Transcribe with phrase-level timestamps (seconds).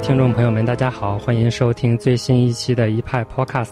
[0.00, 3.70] 听众朋友们，大家好，欢迎收听最新一期的一派 Podcast。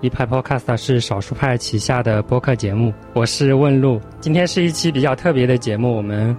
[0.00, 4.00] 一派 Podcast 是少数派旗下的播客节目，我是问路。
[4.20, 6.36] 今天是一期比较特别的节目，我们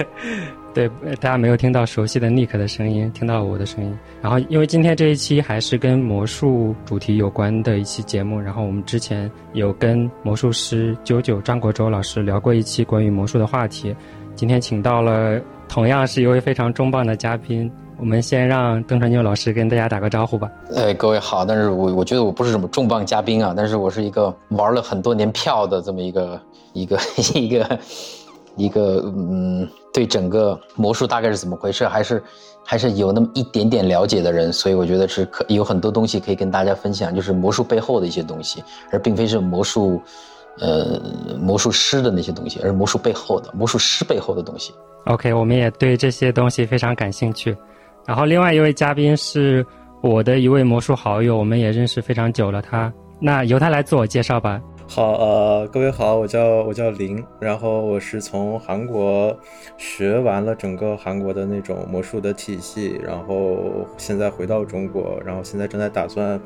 [0.72, 0.88] 对
[1.20, 3.98] 大家没有听到熟悉的 Nick 的声音，听到我的声音。
[4.22, 13.94] 然后，因为今天这一期还是跟魔术主题有关的一期节目，然后我们之前有跟魔术师九九张国周老师聊过一期关于魔术的话题，
[14.34, 17.70] 今天请到了同样是一位非常重磅的嘉宾。
[18.02, 20.50] 我们先让邓传牛老师跟大家打个招呼吧。
[20.74, 26.40] 哎，各位好，但是我我觉得我不是什么重磅嘉宾啊，但是我是一个玩了很多年票的这么一个
[26.72, 26.98] 一个
[27.32, 27.78] 一个
[28.56, 32.20] 一个嗯，对整个魔术大概是怎么回事，还是
[32.64, 40.02] 还是有那么一点点了解的人，所以我觉得是可有很多东西可以跟大家分享，就是魔术背后的一些东西，而并非是魔术，
[40.58, 41.00] 呃，
[41.38, 44.74] 魔术师的那些东西，而是魔术背后的魔术师背后的东西。
[45.04, 47.56] OK，我们也对这些东西非常感兴趣。
[48.06, 49.64] 然后另外一位嘉宾是
[50.00, 52.60] 我的一位魔术好友，我们也认识非常久了。
[52.60, 54.60] 他那由他来自我介绍吧。
[54.88, 59.34] 好，呃，各位好，我叫我叫林，然后我是从韩国
[59.78, 66.38] 学完了整个韩国的那种魔术的体系，然后现在回到中国，然后现在正在打算，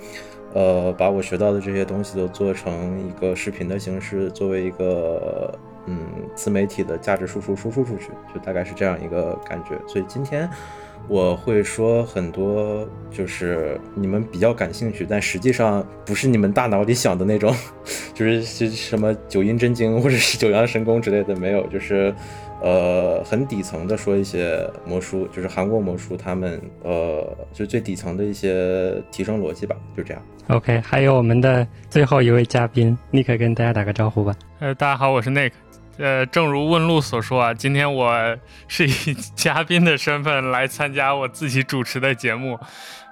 [0.53, 5.99] 呃，把我学到的这些东西都做成一个视频的形式，作为一个嗯
[6.35, 9.71] 自媒体的价值输出输出出去，就大概是这样一个感觉。
[9.89, 10.49] 所以今天。
[11.09, 17.55] 我会说很多，就是你们比较感兴趣，但实际上不是你们大脑里想的那种，
[18.13, 22.13] 就是什么九阴真经或者是九阳神功之类的没有，就是，
[22.61, 30.23] 呃，很底层的说一些魔术，就是韩国魔术，他们呃，就最底层的一些提升逻辑吧，就这样。
[30.49, 34.35] OK，还有我们的最后一位嘉宾，Nick 跟大家打个招呼吧。
[34.61, 35.51] 呃，大家好，我是 Nick。
[35.99, 38.37] 呃，正如问路所说啊，今天我
[38.69, 42.59] 是以嘉宾的身份来参加我自己主持的节目。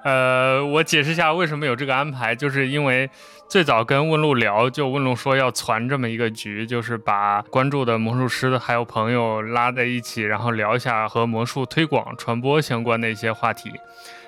[0.04, 3.08] 呃，我解释一下为什么有这个安排，就是因为
[3.48, 13.72] 最早跟问路聊，就问路说要攒这么一个局，就是把关注的魔术师还有朋友拉在一起，然后聊一下和魔术推广传播相关的一些话题。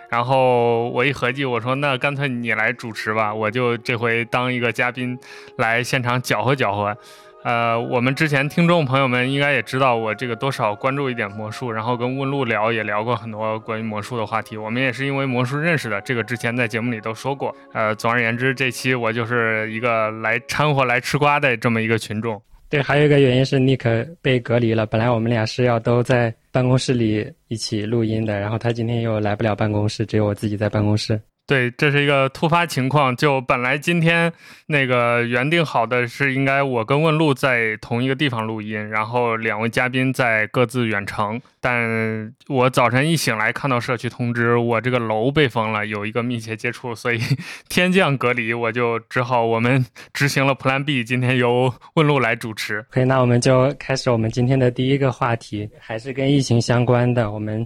[0.08, 5.18] 然后我一合计，我说那干脆你来主持吧，我就这回当一个嘉宾
[5.58, 6.96] 来现场搅和搅和。
[7.46, 14.56] 呃，我们之前听众朋友们应该也知道，我这个多少关注一点魔术，然后跟问路聊也聊过很多关于魔术的话题。
[14.56, 17.54] 我们也是因为魔术认识的，这个之前在节目里都说过。
[17.72, 22.42] 呃，总而言之，这期我就是一个来掺和、来吃瓜的这么一个群众。
[22.68, 31.20] 对，还有一个原因是尼克被隔离了，本来我们俩是要都在办公室里一起录音的，然后他今天又来不了办公室，只有我自己在办公室。
[31.46, 33.14] 对，这是一个突发情况。
[33.14, 34.32] 就本来今天
[34.66, 41.40] 那个原定好的是应该我跟问路在同一个地方录音，然后两位嘉宾在各自远程。
[41.60, 47.20] 但我早晨一醒来看到社区通知，我这个楼被封了，有一个密切接触，所以
[47.70, 52.84] 天降隔离，我就只好我们 执行了 Plan B，今天由问路来主持。
[52.90, 57.30] 可以，那我们就开始我们今天的第一个话题，还是跟疫情相关的。
[57.30, 57.64] 我们。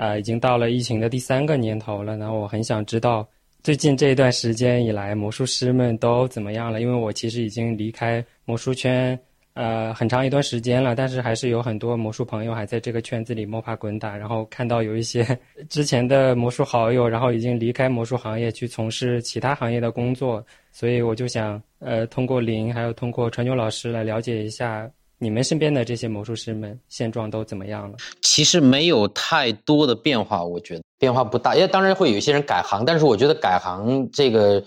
[0.00, 2.16] 啊，已经到了疫情的第三个年头了。
[2.16, 3.28] 然后我很想知道，
[3.62, 6.80] 最近这一段时间以来，魔术师们都怎么样了？
[6.80, 9.18] 因为我其实已经离开魔术圈，
[9.52, 10.96] 呃，很长一段时间了。
[10.96, 14.16] 但是还是有很多魔术朋友还在这个圈子里摸爬滚打。
[14.16, 15.38] 然后看到有一些
[15.68, 20.42] 之前的魔术好友，然后已经离开魔术行业去从事其他行业的工作。
[20.72, 24.90] 所以我就想，呃，通过林，还有通过传球老师来了解一下。
[25.22, 27.96] 你们身边的这些魔术师们现状都怎么样了？
[28.22, 31.54] 其实没有太多的变化，我觉得变化不大。
[31.54, 34.64] 因为当然会有一些人改行，但是我觉得改行这个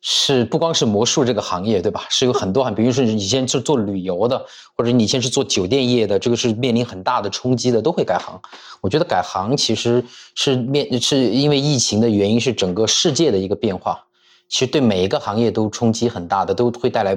[0.00, 2.04] 是不光是魔术这个行业，对吧？
[2.10, 4.44] 是有很多行，比如说以前是做旅游的，
[4.76, 8.36] 或者你以前是做酒店业的，这个是面临很大的冲击的，都会改行。
[8.80, 14.04] 我觉得改行其实是面是因为疫情的原因，是整个世界的一个变化，
[14.48, 17.16] 其实对每一个行业都冲击很大的，都会带来。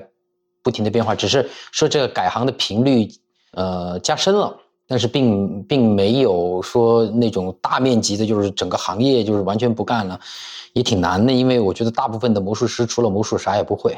[0.65, 3.07] 不停的变化，只是说这个改行的频率，
[3.51, 4.51] 呃，加深了，
[4.87, 10.19] 但是并并没有说那种大面积的，就是整个行业就是完全不干了，
[10.73, 13.95] 也挺难的，因为我觉得大部分的魔术师除了魔术啥也不会，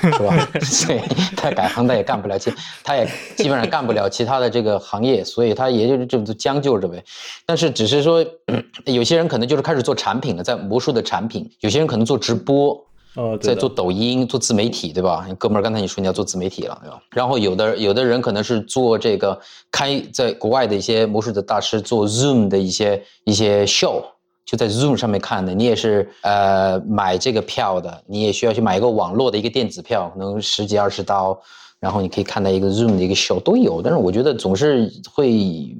[0.00, 0.48] 是吧？
[0.62, 1.00] 所以
[1.36, 2.52] 他改行他也干不了其，
[2.84, 3.04] 他也
[3.36, 7.02] 基本上干不了其他的这个行业，所以他也就是这么将就着呗。
[7.44, 8.24] 但是只是说，
[8.86, 12.80] 有些人可能就是开始做产品了，在魔术的产品，有些人可能做直播。
[13.16, 15.26] 哦，在做抖音、做自媒体，对吧？
[15.38, 17.02] 哥们儿，刚才你说你要做自媒体了，对吧？
[17.10, 19.40] 然后有的有的人可能是做这个
[19.70, 24.02] 开在国外的一些魔术的大师做 Zoom 的一些一些 show，
[24.44, 25.54] 就在 Zoom 上面看的。
[25.54, 31.38] 你也是呃买这个票的，你也需要去买一个网络的一个电子票，可能十几二十刀，
[31.80, 33.80] 然后你可以看到一个 Zoom 的一个 show 都有。
[33.82, 35.74] 但是我觉得总是会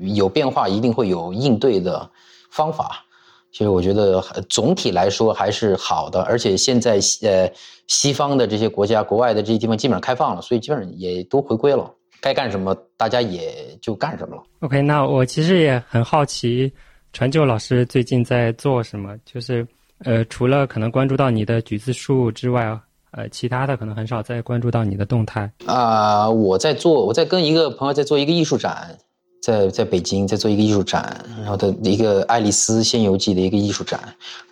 [0.00, 2.10] 有变化一定会有应对的
[2.50, 3.04] 方法。
[3.52, 4.18] 其实我觉得
[4.48, 7.50] 总体来说还是好的，而且现在呃
[7.86, 11.90] 西方的这些国家、国外的这些地方基本上开放了，所以基本上也都回归了，
[12.20, 14.42] 该干什么大家也就干什么了。
[14.60, 16.72] OK，那我其实也很好奇，
[17.12, 19.14] 传旧老师最近在做什么？
[19.26, 19.66] 就是
[20.04, 22.64] 呃，除了可能关注到你的橘子树之外，
[23.10, 25.52] 呃，其他的可能很少再关注到你的动态。
[25.66, 28.96] 啊，我在做，我在跟一个朋友在做一个艺术展。
[29.42, 34.00] 在在北京在做一个艺术展，然后的一个《爱丽丝仙游记》的一个艺术展，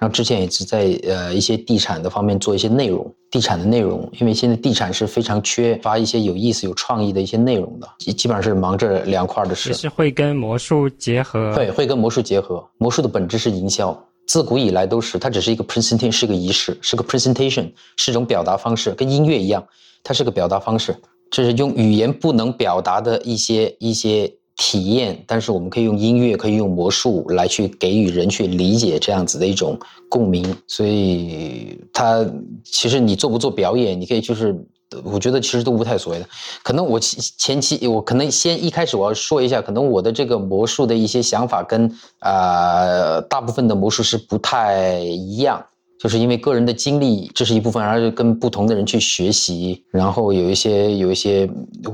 [0.01, 9.73] 然后之前也是在呃一些地产的方面做一些内容，地产的内容，因为现在地产是非常缺乏一些有意思、有创意的一些内容的，基基本上是忙这两块的事。
[9.73, 11.55] 是会跟魔术结合？
[11.55, 12.61] 对，会跟魔术结合。
[12.77, 13.97] 魔术的本质是营销，
[14.27, 19.65] 自古以来都是，它只是一个 presentation，是个仪式，是个 presentation，是一种表达方式，跟音乐一样，
[20.03, 20.97] 它是个表达方式，
[21.31, 24.29] 这是用语言不能表达的一些一些。
[24.63, 30.55] 体验，但是我们可以用音乐，可以用魔术来去给予人去理解这样子的一种共鸣。
[30.67, 32.23] 所以，他
[32.63, 34.55] 其实你做不做表演，你可以就是，
[35.03, 36.29] 我觉得其实都不太所谓的。
[36.63, 45.65] 可能我前期我可能先一开始我要说一下，可能我的这个魔术的一些想法跟啊大部分的魔术师不太一样。
[46.01, 51.47] 就是因为个人的经历，这是一部分，而是跟不同的人去学习，然后有一些有一些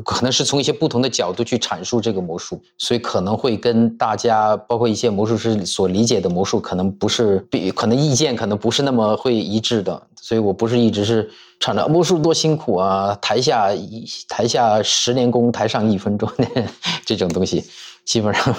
[0.05, 10.01] 可能是从一些不同的角度去阐述这个魔术，所以可能会跟大家，包括一些魔术师所理解的魔术，可能不是比，可能意见可能不是那么会一致的。
[10.15, 11.29] 所以我不是一直是
[11.59, 16.31] 唱着魔术多辛苦啊，台下一台下十年功，台上一分钟
[17.05, 17.65] 这种东西，
[18.05, 18.55] 基本上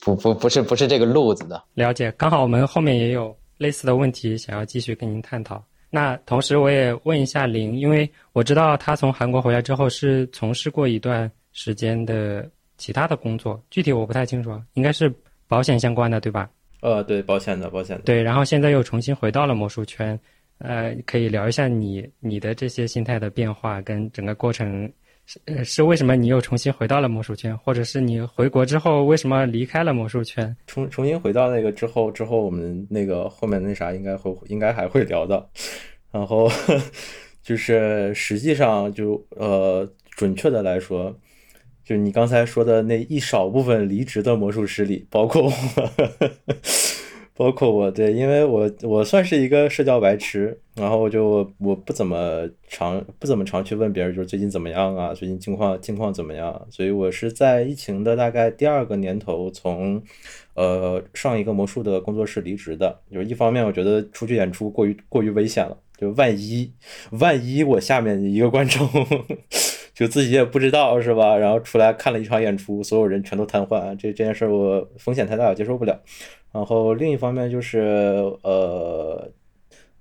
[0.00, 1.60] 不不不是不是这个路子的。
[1.74, 3.34] 了解，刚好我们后面也有。
[3.62, 5.64] 类似的问题想要继续跟您探讨。
[5.88, 15.12] 那同时我也问一下林，因为我知道他从韩国回来之后是从事过一段时间的其他的工作，具体我不太清楚，应该是
[15.46, 16.50] 保险相关的，对吧？
[16.80, 18.02] 呃，对，保险的，保险的。
[18.02, 20.18] 对，然后现在又重新回到了魔术圈，
[20.58, 24.90] 呃，可以聊一下你你的这些心态的变化跟整个过程。
[25.24, 30.54] 是呃，是为什么你又重新回到了魔术圈，或者是你回国之后为什么离开了魔术圈？
[30.66, 35.48] 重重新回到那个之后，之后我们那个后面那啥应该会应该还会聊到。
[36.10, 36.50] 然后
[37.42, 41.16] 就是实际上就呃，准确的来说，
[41.84, 45.52] 就你刚才说的那一少部分离职的魔术师里，包括我。
[47.34, 56.66] 包括我对，因为我我算是一个社交白痴，然后就我不怎么常不怎么常去问别人，就是最近怎么样啊，最近近况近况怎么样？
[56.70, 60.02] 所以我是在疫情的大概第二个年头，从
[60.54, 63.00] 呃上一个魔术的工作室离职的。
[63.10, 66.72] 就是一方面，我觉得出去演出过于过于危险了，就万一
[67.12, 68.88] 万一我下面一个观众
[69.94, 71.36] 就自己也不知道是吧？
[71.36, 75.96] 然后出来看了一场演出，所有人全都瘫痪，这这件事我风险太大，我接受不了。
[76.50, 77.78] 然后另一方面就是，
[78.42, 79.30] 呃，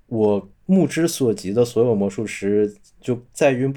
[0.07, 3.71] 我目之所及的所有魔术师，就在于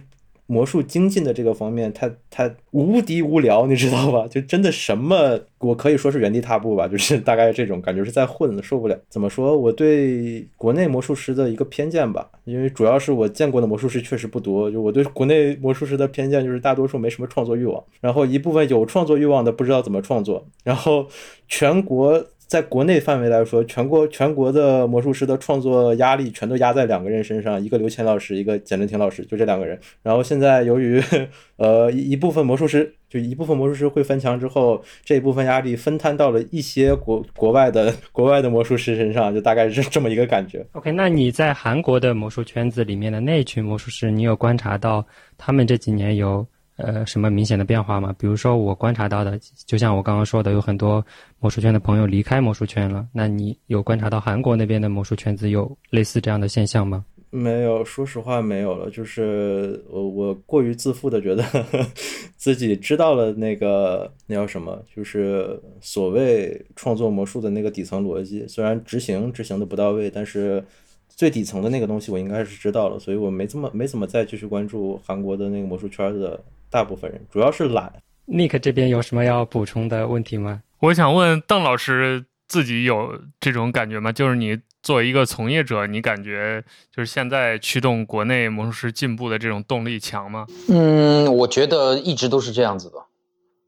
[0.46, 4.26] 魔术精进的这个方面，他他无敌无聊，你知道吧？
[4.28, 8.98] 就真的什么，我可以说是原地踏步吧，就是大概这种感觉是在混，受不了。
[9.08, 9.56] 怎么说？
[9.56, 21.06] 我对国内魔术师的一个偏见吧，因为主要是我见过的魔术师确实不多，就我对国内魔术师的偏见就是大多数没什么创作欲望，然后一部分有创作欲望的不知道怎么创作，然后
[21.48, 22.24] 全国。
[22.54, 29.76] 在国内范围来说，全国全国的魔术师的创作压力全都压在两个人身上，一个刘谦老师，一个简正廷老师，就这两个人。
[30.04, 31.02] 然后现在由于，
[31.58, 40.64] 呃，一部分魔术师，就一部分魔术师会翻墙之后，这一部分压力分摊到了一些国国外的国外的魔术师身上，就大概是这么一个感觉。
[40.74, 45.04] OK，那你在韩国的魔术圈子里面的那群魔术师，你有观察到
[45.36, 46.46] 他们这几年有？
[46.76, 48.12] 呃，什么明显的变化吗？
[48.18, 51.04] 比如说我观察到的，就像我刚刚说的，有很多
[51.38, 53.06] 魔术圈的朋友离开魔术圈了。
[53.12, 57.04] 那你有观察到韩国那边的魔术圈子有类似这样的现象吗？
[57.30, 58.90] 没有，说实话没有了。
[58.90, 61.44] 就是我我过于自负的觉得
[62.36, 68.46] 自己知道了那个那叫什么，就是所谓创作魔术的那个底层逻辑。
[68.48, 70.64] 虽然执行执行的不到位，但是
[71.08, 72.98] 最底层的那个东西我应该是知道了。
[72.98, 76.40] 所以我没这么没怎么再继续关注韩国的那个魔术圈的。
[76.74, 77.92] 大部分人主要是懒。
[78.26, 80.60] Nick 这边有什么要补充的问题吗？
[80.80, 84.10] 我想问邓老师，自己有这种感觉吗？
[84.10, 90.48] 就是你作为一个从业者，你感觉就是现在驱动国内魔术师进步的这种动力强吗？
[90.68, 92.96] 嗯，我觉得一直都是这样子的。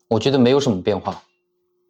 [0.08, 1.22] 我觉得没有什么变化。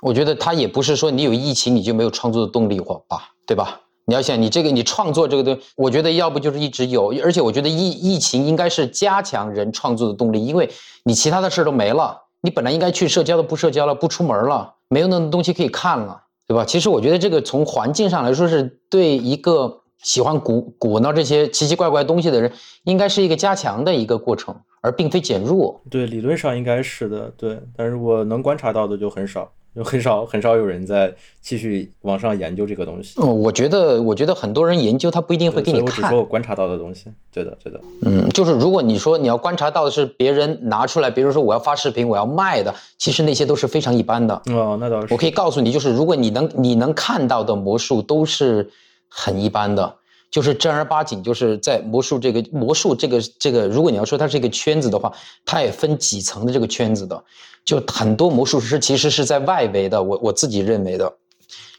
[0.03, 3.81] 我觉得他也不是说你有疫情你就没有创作的动力或吧，对吧？
[4.09, 10.71] 你要想你这个你创作这个东西，我觉得要不就是一直有，而且我觉得疫疫情应该是加强人创作的动力，因为
[11.05, 16.65] 你其他的事儿都没了，你本来应该去社交的不社交了，不出门了，没有那么东西可以看了，对吧？
[16.65, 22.53] 其实我觉得这个从环境上来说，是对一个喜欢鼓鼓捣这些奇奇怪怪东西的人，
[22.85, 25.81] 应该是一个加强的一个过程，而并非减弱。
[25.91, 27.59] 对，理论上应该是的，对。
[27.77, 29.51] 但是我能观察到的就很少。
[29.77, 33.21] 就很少很少有人在继续往上研究这个东西。
[33.21, 35.87] 嗯，我觉得，我觉得很多人研究他不一定会给你看。
[35.87, 37.05] 我只说我观察到的东西。
[37.31, 37.79] 对的，对的。
[38.07, 44.35] 嗯，就是如果你说你要观察到的是别人拿出来，比如说我要发视频，我要卖的，其实那些都是非常一般的。
[44.47, 45.13] 哦，那倒是。
[45.13, 48.67] 我可以告诉你，就是如果你能你能看到的魔术都是
[49.11, 49.95] 很一般的，
[50.37, 55.11] 就是正儿八经就是在魔术这个魔术这个这个，如果你要说它是一个圈子的话，
[55.47, 57.25] 它也分几层的这个圈子的。
[57.65, 61.11] 就很多魔术师其实是在外围的，我我自己认为的，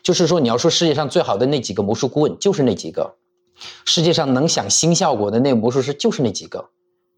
[0.01, 3.13] 就是说你要说世界上最好的那几个魔术顾问就是那几个，
[3.85, 6.65] 世界上能想新效果的那个魔术师就是那几个，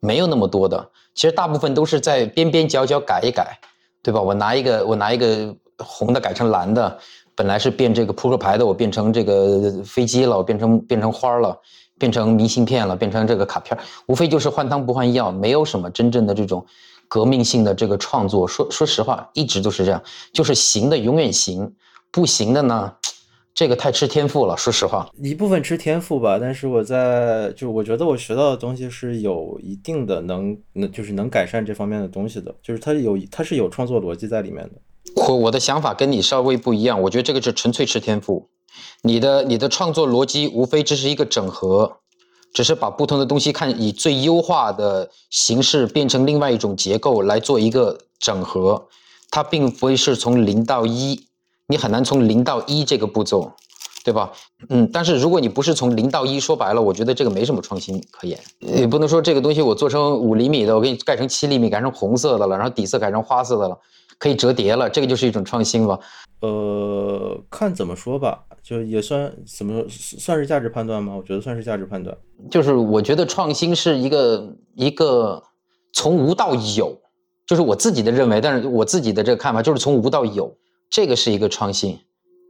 [0.01, 0.89] 没有那么多的。
[1.15, 3.57] 其实大部分都是在边边角角改一改，
[4.03, 4.19] 对吧？
[4.21, 6.99] 我拿一个我拿一个红的改成蓝的，
[7.39, 11.57] 本来是变这个扑克牌的，我变成这个飞机了，我变成变成花了，
[11.97, 16.65] 变成明信片了，变成这个卡片，无非就是换汤不换药，没有什么真正的这种。
[17.07, 20.03] 革命性的这个创作，说说实话，一直都是这样，
[20.33, 21.73] 就是行的永远行，
[22.11, 22.93] 不行的呢，
[23.55, 24.55] 这个太吃天赋了。
[24.55, 34.73] 说实话，一部分吃天赋吧，但是我在就我觉得我学到的东西是有一定的能，能就是能改善这方面的东西的，就是它有它是有创作逻辑在里面的。
[35.15, 38.49] 我我的想法跟你稍微不一样，我觉得这个是纯粹吃天赋，
[39.01, 41.97] 你的你的创作逻辑无非只是一个整合。
[42.51, 48.87] 只是把不同的东西看以最优化的形式变成另外一种结构来做一个整合，
[49.29, 51.27] 它并非是从零到一，
[51.67, 53.51] 你很难从零到一这个步骤，
[54.03, 54.31] 对吧？
[54.69, 58.39] 嗯，但是如果你不是从零到一，说白了，我觉得这个没什么创新可言。
[58.61, 63.77] 也不能说这个东西我做成五厘米的，我给你盖成七厘米，改成红色的了，然后底色改成花色的了，
[64.19, 65.99] 可以折叠了，这个就是一种创新了。
[66.41, 68.45] 呃，看怎么说吧。
[68.61, 71.15] 就也算怎么算是价值判断吗？
[71.15, 72.15] 我觉得算是价值判断。
[72.51, 75.41] 就是我觉得创新是一个一个
[75.93, 76.95] 从无到有，
[77.47, 80.55] 就是我自己的认为，但是我自己的这个看法就是从无到有，
[80.89, 81.97] 这个是一个创新。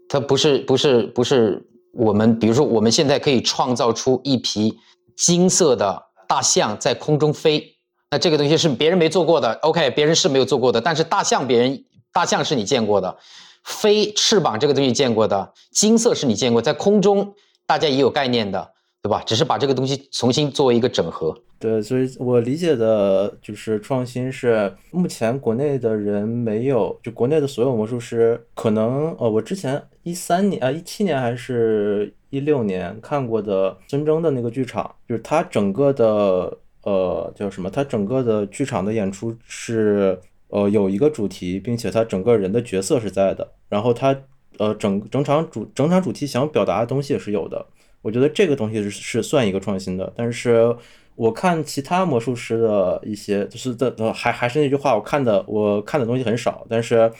[0.10, 4.78] 它不是不是不是我们，比如说我们现在可以创造出一匹
[5.16, 7.64] 金色的大象在空中飞，
[8.12, 9.54] 那这个东西是别人没做过的。
[9.62, 13.18] OK，别人是没有做过的，但是大象别人大象是你见过的。
[13.64, 17.34] 飞翅膀这个东西见过的，金色是你见过，在空中
[17.68, 19.22] 大家也有概念的，对吧？
[19.26, 21.38] 只是把这个东西重新作为一个整合。
[21.60, 37.70] 对，所以我理解的就是创新是目前国内的人没有，就国内的所有魔术师可能，呃，我之前一三年啊，一七年还是一六年看过的孙峥的那个剧场，就是他整个的呃叫什么？
[37.70, 40.20] 他整个的剧场的演出是。
[40.52, 44.20] 呃，有一个主题，并且他整个人的角色是在的，然后他
[44.58, 47.64] 呃整整场主整场主题想表达的东西也是有的。
[48.02, 50.12] 我觉得这个东西是是算一个创新的。
[50.16, 50.76] 但是
[51.14, 56.66] 我看其他魔术师的一些，就是的还还是那句话，我看的我看的东西很少。
[56.68, 57.12] 但是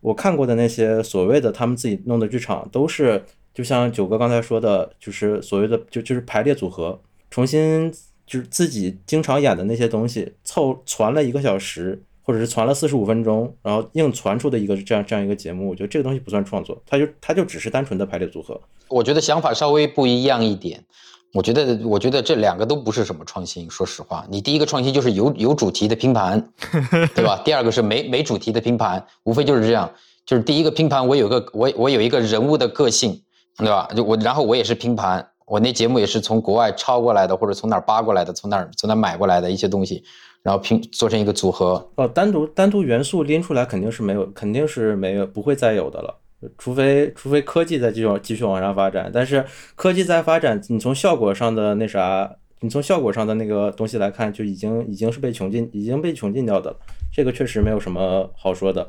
[0.00, 3.22] 我看过的那些所谓的他们自己弄的剧场，都是
[3.52, 6.98] 就像九哥刚才说的，就是所谓的就就是排列组合，
[7.28, 7.92] 重新
[8.28, 12.00] 就是自己经常演的那些东西凑传了一个小时。
[12.28, 18.60] 或者是传了四十五分钟，然后硬传出的一个这样这样一个节目，我觉得这个东西不算创作，它就它就只是单纯的排列组合。
[18.88, 20.84] 我觉得想法稍微不一样一点。
[21.32, 23.70] 我觉得我觉得这两个都不是什么创新。
[23.70, 26.52] 说实话，你第一个创新就是有有主题的拼盘，
[27.16, 27.40] 对吧？
[27.46, 29.90] 第二个是没没主题的拼盘，无非就是这样。
[30.26, 33.22] 就是第一个拼盘，我有个我我有一个人物的个性，
[33.56, 33.88] 对吧？
[33.96, 40.04] 就我然后我也是拼盘，我那节目也是从国外抄过来的，或者从哪儿扒过来的，从哪儿从哪儿买过来的一些东西。
[40.40, 46.16] 然后拼做成一个组合哦，单独单独元素拎出来肯定是没有，肯定是没有，不会再有的了。
[46.56, 56.76] 除非除非科技在继续继续往上发展，但是科技在发展，你从效果上的那啥，你从效果上的那个东西来看，就已经已经是被穷尽，已经被穷尽掉的了。
[57.12, 58.88] 这个确实没有什么好说的。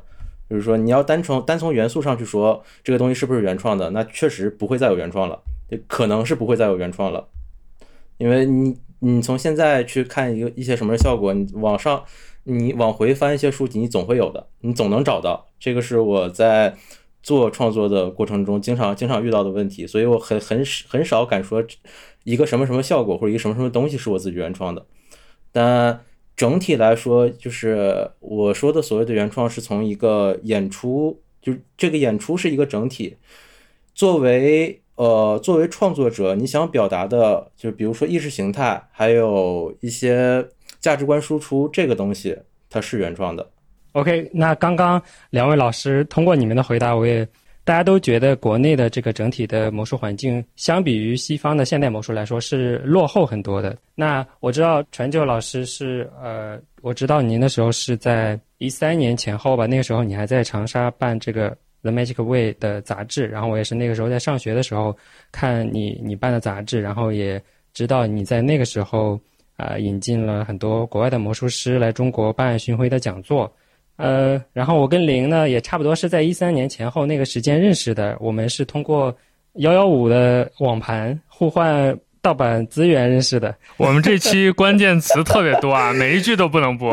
[0.49, 5.39] 就是说，你要单从单从元素上去说这个东西是不是原创的，那确实不会再有原创了，
[5.87, 7.27] 可能是不会再有原创了，
[8.17, 8.77] 因为你。
[9.01, 12.03] 你从现在去看一个一些什么效果，你往上，
[12.43, 15.47] 你往回翻一些书籍，你总会有的，你总能找到。
[15.57, 16.75] 这个是我在
[17.23, 21.65] 做创作的过程中经常经常遇到的问题，所以我很很很少敢说
[22.25, 24.85] 一个什么什么效果或者一个什么什么东西是我自己原创的。
[25.53, 26.01] 但
[26.35, 33.15] 整体来说，就是我说的所谓的原创，是从一个演出，就这个演出是一个整体，
[33.95, 34.81] 作为。
[34.99, 40.45] 呃，作为创作者，你想表达的，就比如说意识形态，还有一些
[40.81, 42.37] 价值观输出，这个东西
[42.69, 43.49] 它是原创的。
[43.93, 47.25] OK，那刚刚两位老师通过你们的回答，我也
[47.63, 53.77] 大家都觉得国内的这个整体的魔术环境，相比于西方的现代魔术来说是落后很多的。
[53.95, 64.95] 那我知道传九老师是呃，我知道您的时候是在一三年前后吧，那个时候你还在长沙办这个 The Magic Way 的杂志，然后我也是那个时候在上学的时候
[65.31, 67.41] 看你你办的杂志，然后也
[67.73, 69.19] 知道你在那个时候
[69.55, 73.51] 啊引进了很多国外的魔术师来中国办巡回的讲座。
[73.97, 78.17] 呃，然后我跟林呢也差不多是在一三年前后那个时间认识的。
[78.19, 79.13] 我们是通过
[79.55, 83.55] 幺幺五的网盘互换盗版资源认识的。
[83.77, 86.91] 我们这期关键词特别多啊， 每一句都不能播。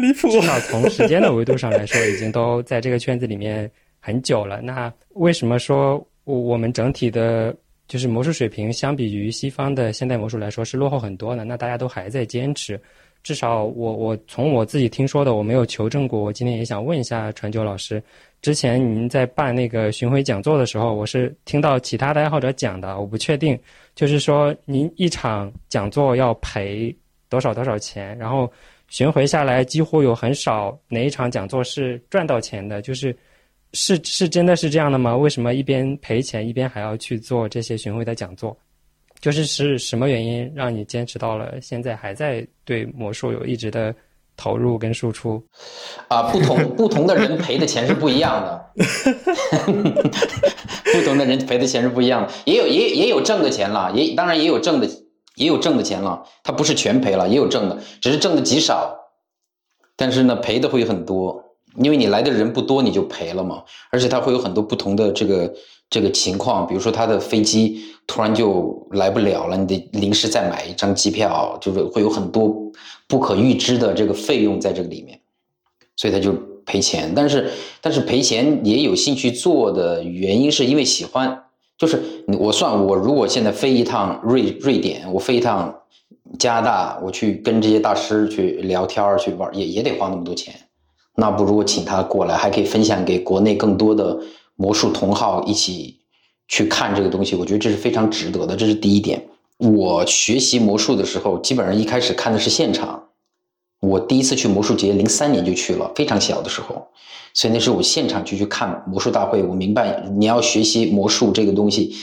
[0.00, 0.28] 离谱！
[0.30, 3.70] 至少从时间的维度上来说，已经都在这个圈子里面
[4.00, 4.60] 很久了。
[4.60, 5.94] 那为什么说
[6.24, 7.54] 我我们整体的，
[7.88, 11.44] 就是魔术水平相比于西方的现代魔术来说是落后很多呢？
[11.44, 12.80] 那大家都还在坚持。
[13.24, 16.20] 至少我我从我自己听说的，我没有求证过。
[16.20, 18.00] 我今天也想问一下传九老师，
[18.40, 23.58] 之前您在办那个巡回讲座的时候，我是听到其他的爱好者讲的，我不确定，
[23.98, 26.96] 就是说您一场讲座要赔
[27.28, 28.48] 多少多少钱，然后
[28.86, 33.12] 巡回下来几乎有很少哪一场讲座是赚到钱的，就是
[33.72, 35.16] 是是真的是这样的吗？
[35.16, 38.56] 为什么一边赔钱一边还要去做这些巡回的讲座？
[39.18, 43.92] 就是是什么原因让你坚持到了现在，还在对魔术有一直的
[44.38, 45.42] 投入跟输出？
[46.06, 48.64] 啊，不同 不同的人赔的钱是不一样的，
[50.94, 54.88] 不同的人赔的钱是不一样的，也有也也有挣的钱了，也当然也有挣的
[55.34, 58.96] 也有挣的钱了，他不是全赔了，也有挣的，只是挣的极少，
[59.96, 61.42] 但是呢赔的会很多，
[61.76, 65.52] 因为你来的人不多，你就赔了嘛，而且他会有很多不同的这个。
[65.90, 72.54] 这个情况，比如说他的飞机突然就来不了了，你得临时再买一张机票，就是会有很多
[73.08, 75.18] 不可预知的这个费用在这个里面，
[75.96, 76.32] 所以他就
[76.64, 77.10] 赔钱。
[77.16, 81.42] 但是，但是赔钱也有兴趣做的原因，是因为喜欢。
[81.76, 82.00] 就是
[82.38, 85.74] 我算我如果现在飞一趟瑞瑞典，我飞一趟
[86.38, 90.54] 加拿大，我去跟这些大师去聊天去玩，也也得花那么多钱。
[91.16, 94.16] 那不如我请他过来，还可以分享给国内更多的。
[94.60, 96.00] 魔术同好一起
[96.48, 98.56] 去看这个东西，我觉得这是非常值得的。
[98.56, 99.24] 这是第一点。
[99.58, 103.04] 我学习魔术的时候，基本上一开始看的是现场。
[103.80, 106.86] 我第一次去魔术节，零三年就去了，非常小的时候，
[107.34, 109.42] 所以那时候我现场就去看魔术大会。
[109.42, 111.94] 我明白，你要学习魔术这个东西，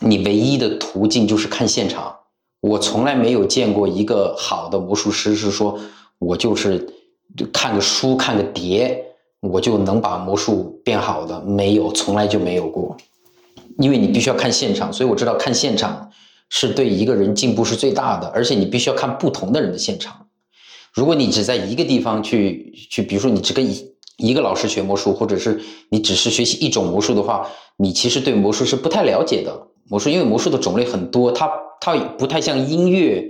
[0.00, 2.14] 你唯一的途径就是看现场。
[2.60, 5.78] 我从来没有见过一个好的魔术师是说，
[6.18, 6.86] 我就是
[7.52, 9.02] 看个书，看个碟。
[9.40, 12.96] 我就能把魔术变好的没有，从来就没有过，
[13.76, 16.10] 因为你必须要看现场，所以我知道看现场
[16.56, 20.14] 是对一个人进步是最大的，而且你必须要看不同的人的现场。
[20.92, 23.84] 如果你只在一个地方去去，比如说你只跟一
[24.18, 29.66] 一个老师学魔术，或者是你只是学习一种魔术的话，你其实对魔术是不太了解的。
[29.88, 33.28] 魔术因为魔术的种类很多，它它不太像音乐。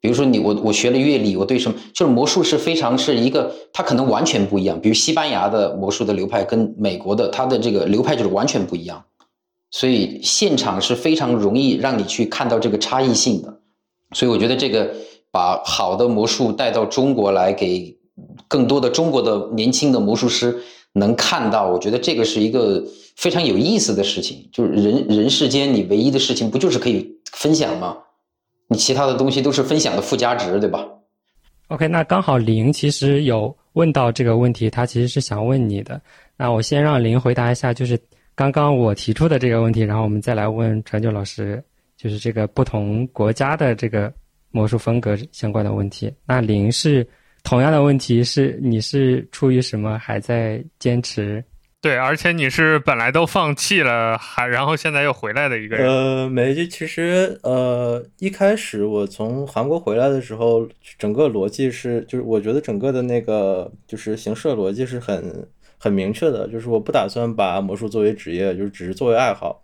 [0.00, 4.80] 比如说你我我学了乐理，我对什么就是魔术是非常是一个，它可能完全不一样。
[4.80, 9.04] 比如西班牙的魔术的流派跟美国的它的这个流派就是完全不一样，
[9.70, 13.60] 所以现场是非常容易让你去看到这个差异性的。
[14.12, 14.94] 所以我觉得这个
[15.30, 17.96] 把好的魔术带到中国来，给
[18.48, 20.56] 更多的中国的年轻的魔术师
[20.92, 22.82] 能看到，我觉得这个是一个
[23.16, 24.48] 非常有意思的事情。
[24.52, 27.98] 就是人人世间你唯一的事情不就是可以分享吗？
[28.68, 30.84] 你其他的东西都是分享的附加值，对吧
[31.68, 36.00] ？OK，那刚好林其实有问到这个问题，他其实是想问你的。
[36.36, 37.96] 那我先让林回答一下，就是
[38.36, 41.60] 刚刚我提出的这个问题，然后我们再来问传九老师，
[41.96, 44.12] 就是这个不同国家的这个
[44.50, 46.12] 魔术风格相关的问题。
[46.26, 47.04] 那林是
[47.42, 51.42] 同样的问题，是你是出于什么还在坚持？
[51.80, 55.88] 对，而且你是本来都放弃了，还然后现在又回来的一个人。
[55.88, 60.68] 呃，没，其实呃，一开始我从韩国回来的时候，
[60.98, 65.22] 整个逻辑是，就是我觉得整个的那个就是形式逻辑是很
[65.78, 69.62] 很明确的，就是我不打算把魔术作为职业，就是只是作为爱好，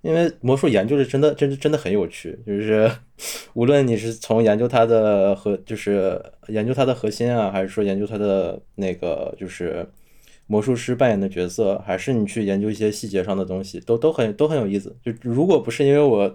[0.00, 2.90] 因为魔术研究是真的，真的真的很有趣，就是
[3.54, 9.86] 无论你是从研究它的核，就是研究它的核心啊，还是说研究它的那个就是。
[10.48, 14.94] 魔术师扮演的角色，还是你去研究一些细节上的东西，都都很都很有意思。
[15.02, 16.30] 就如果不是因为我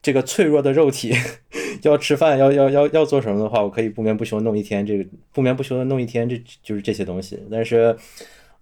[0.00, 1.12] 这个脆弱的肉体
[1.82, 4.84] 要吃饭，要要要要做什么的话，我可以不眠不休弄一天。
[4.84, 7.38] 这个不眠不休的弄一天，这就是这些东西。
[7.52, 7.94] 但是，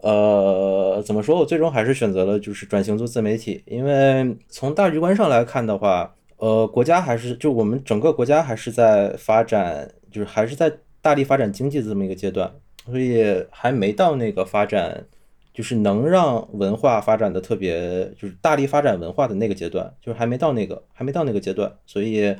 [0.02, 12.50] 呃，怎么说我最终还是选择了就是转型做自媒体，因为从大局观上来看的话，呃，国家还是就我们整个国家还是在发展，就是还是在大力发展经济的这么一个阶段。
[12.86, 15.06] 所以还没到那个发展，
[15.52, 21.70] 就是能让文化发展的特别，就是大力发展文化的那个阶段，就是还没到那个，还没到那个阶段。
[21.86, 22.34] 所以，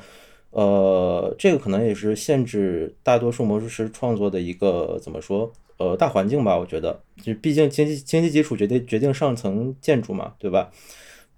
[0.51, 5.53] 呃，这个可能也是限制大多数魔术师创作的一个怎么说？
[5.81, 10.71] 呃，大环境吧，我觉得，就毕竟经济经济基础决定决定上层建筑嘛，对吧？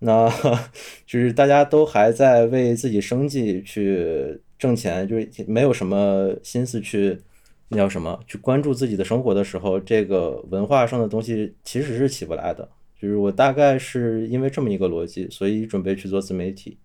[0.00, 0.28] 那
[1.06, 7.16] 就是大家都还在为自己生计去挣钱，就是没有什么心思去
[7.68, 12.68] 那叫什么去关注自己的生活的时候，这个文化上的东西其实是起不来的。
[13.00, 16.76] 就是我大概是因为这么一个逻辑，所以准备去做自媒体。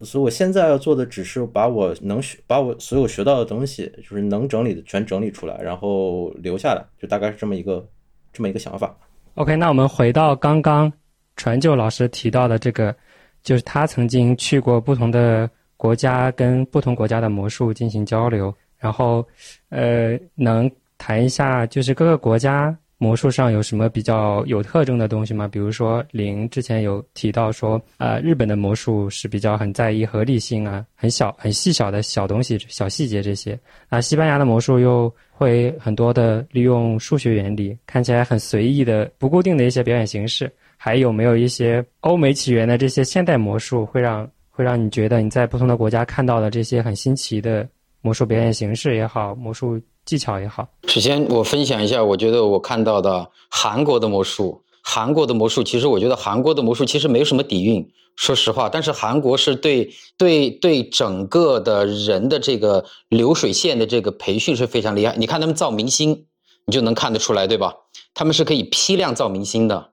[0.00, 7.86] 所以我现在要做的只是把我能学，把我所有学到的东西，就是能整理的全整理出来，然后留下来，就大概是这么一个
[8.32, 8.94] 这么一个想法。
[9.34, 10.92] OK，那我们回到刚刚
[11.36, 12.94] 传旧老师提到的这个，
[13.42, 19.26] 就是他曾经去过不同的国家，跟不同国家的魔术进行交流，然后
[19.70, 22.76] 呃，能谈一下就是各个国家。
[22.98, 25.46] 魔术上有什么比较有特征的东西吗？
[25.46, 33.58] 比如说，林之前有提到说，呃，日本的魔术是比较很在意合理性啊，很小、很细小的小东西、小细节这些。
[33.88, 40.50] 啊，西班牙的魔术又会很多的利用数学原理，看起来很随意的、不固定的一些表演形式。
[40.78, 47.66] 还有没有一些欧美起源的这些现代魔术，会让会让你觉得你在不同的国家看到的这些很新奇的
[48.06, 49.80] 魔术表演形式也好，魔术？
[50.04, 58.68] 技巧也好，首先我分享一下，我觉得我看到的韩国的魔术，韩国的魔术，其实我觉得韩国的魔术其实没有什么底蕴，说实话。
[58.68, 65.16] 但是韩国是对对对整个的人的这个流水线的这个培训是非常厉害。
[65.16, 66.26] 你看他们造明星，
[66.66, 67.74] 你就能看得出来，对吧？
[68.14, 69.90] 他们是可以批量造明星的，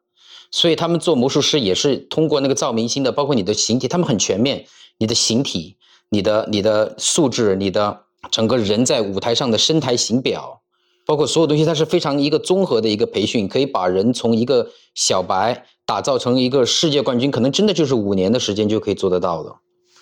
[0.52, 4.64] 所以他们做魔术师也是通过那个造明星的，包括你的形体，他们很全面，
[5.00, 5.76] 你的形体、
[6.14, 8.00] 你的你的素质、你的。
[8.32, 10.62] 整个人在舞台上的身台形表，
[11.06, 19.54] 包括所有东西，它是非常一个综合的一个培训，可以把人从一个小白打造成一个世界冠军，可能真的就是五年的时间就可以做得到的，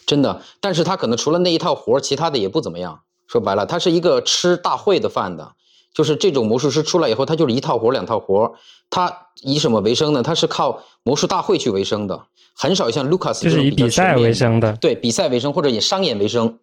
[0.05, 0.39] 真的。
[0.61, 2.99] 但是他可能除了那一套活其他的也不怎么样。
[3.25, 5.53] 说白了，他是一个吃大会的饭的，
[5.93, 8.51] 就是这种魔术师出来以后，他就是一套活两套活
[8.89, 10.23] 他以什么为生呢？
[10.23, 12.21] 他是靠魔术大会去为生的，
[12.55, 16.57] 很少像卢卡斯就是以比赛为生的，对比赛为生或者以商演为生。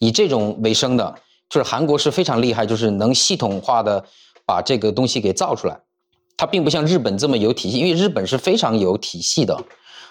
[0.00, 1.12] 以这种为生的，
[1.50, 4.04] 就是韩国是非常厉害，就是能系统化的
[4.46, 5.76] 把这个东西给造出来。
[6.36, 9.60] 它并不像日本这么有体系，因为日本是非常有体系的。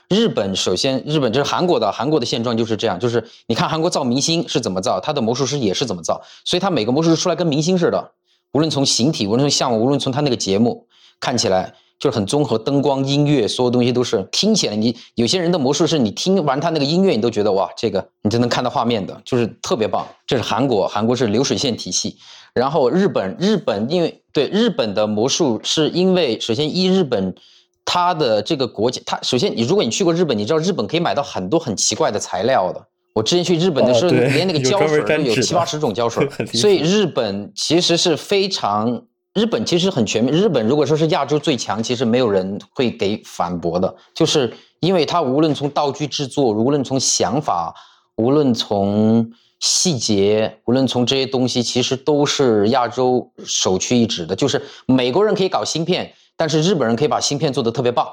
[0.09, 8.11] 日本首先，日本就是韩国的，韩国的现状就是这样，就是你看韩国造明星是怎么造，他的魔术师也是怎么造，所以他每个魔术师出来跟明星似的，
[8.57, 10.87] 无论从形体，无论从项目，无论从他那个节目
[11.19, 11.71] 看起来。
[11.99, 14.75] 就是很综合，灯光、音乐，所有东西都是听起来。
[14.75, 20.07] 你有些人的魔术是你听完他那个音乐，你都觉得哇，这个你就能看到画面的，就是特别棒。
[20.27, 22.15] 这是韩国，韩国是流水线体系。
[22.53, 27.33] 然后日本，日本因为对日本的魔术，是因为首先一日本，
[27.83, 32.87] 它的这个国家，它首先你如果你去过日本，你知道日本可以买到很多很奇怪的材料的。
[33.17, 39.01] 我之前去日本的时候，连那个胶水都有七八十种胶水， 所以日本其实是非常。
[39.33, 40.33] 日本其实很全面。
[40.33, 47.71] 日本如果说是亚洲最强，其实没有人会给反驳的，就是因为它无论从道具制作，无论从想法，
[48.15, 54.35] 无论从细节，无论从这些东西，其实都是亚洲首屈一指的。
[54.35, 58.07] 就是美国人可以搞芯片，但是日本人可以把芯片做得特别棒。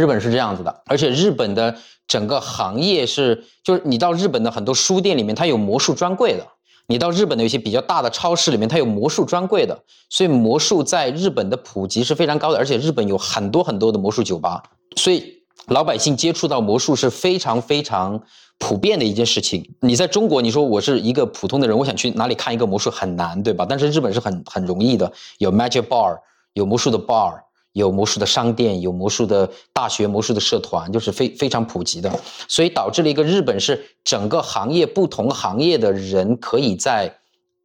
[0.00, 1.76] 日本是这样子的，而且日本的
[2.08, 6.46] 整个行业是，就是你到日本的很多书店里面，它有魔术专柜的。
[6.86, 14.62] 你到日本的有些比较大的超市里面，它有魔术专柜的，所以魔术在日本的普及是非常高的，而且日本有很多很多的魔术酒吧，
[14.96, 18.18] 所以老百姓接触到魔术是非常非常
[18.58, 19.74] 普遍的一件事情。
[19.80, 23.66] 你在中国，你说我是一个普通的人，我想去哪里看一个魔术很难，对吧？
[23.68, 26.16] 但是日本是很很容易的，有 magic bar，
[26.54, 27.34] 有魔术的 bar。
[27.72, 32.10] 有魔术的商店，有魔术的大学，魔术的社团，就是非非常普及的，
[32.48, 37.14] 所以导致了一个日本是整个行业不同行业的人可以在，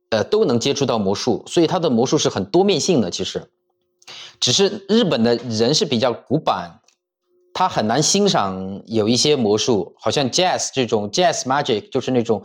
[0.09, 3.09] 呃都能接触到魔术，所以它的魔术是很多面性的。
[3.09, 3.49] 其实，
[4.39, 6.79] 只是日本的人是比较古板，
[7.53, 12.43] 他很难欣赏有一些魔术，好像 jazz 这种 jazz magic 就是那种。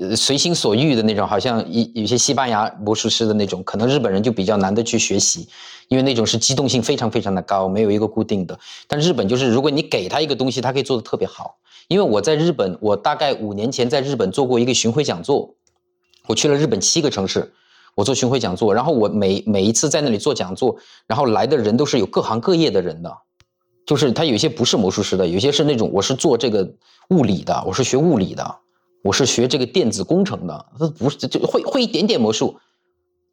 [0.00, 5.48] 呃，随心所欲的那种，好像一有些西班牙魔术师的那种，可能日本人就比较难的去学习，
[5.88, 8.58] 因为那种是机动性非常非常的高，没有一个固定的。
[8.86, 11.56] 但日本就是，如果你给他一个东西，他可以做的特别好。
[11.88, 15.54] 因为我在日本，我大概五年前在日本做过一个巡回讲座，
[16.26, 17.52] 我去了日本七个城市，
[17.94, 23.14] 我做巡回讲座，然后我每每一次在那里做讲座，然后来的人都是有各行各业的人的，
[23.86, 26.68] 就是他有些不是魔术师的，有些是那种我是做这个
[27.10, 28.56] 物理的，我是学物理的。
[29.02, 32.58] 我是学这个电子工程的，他不是就会会一点点魔术，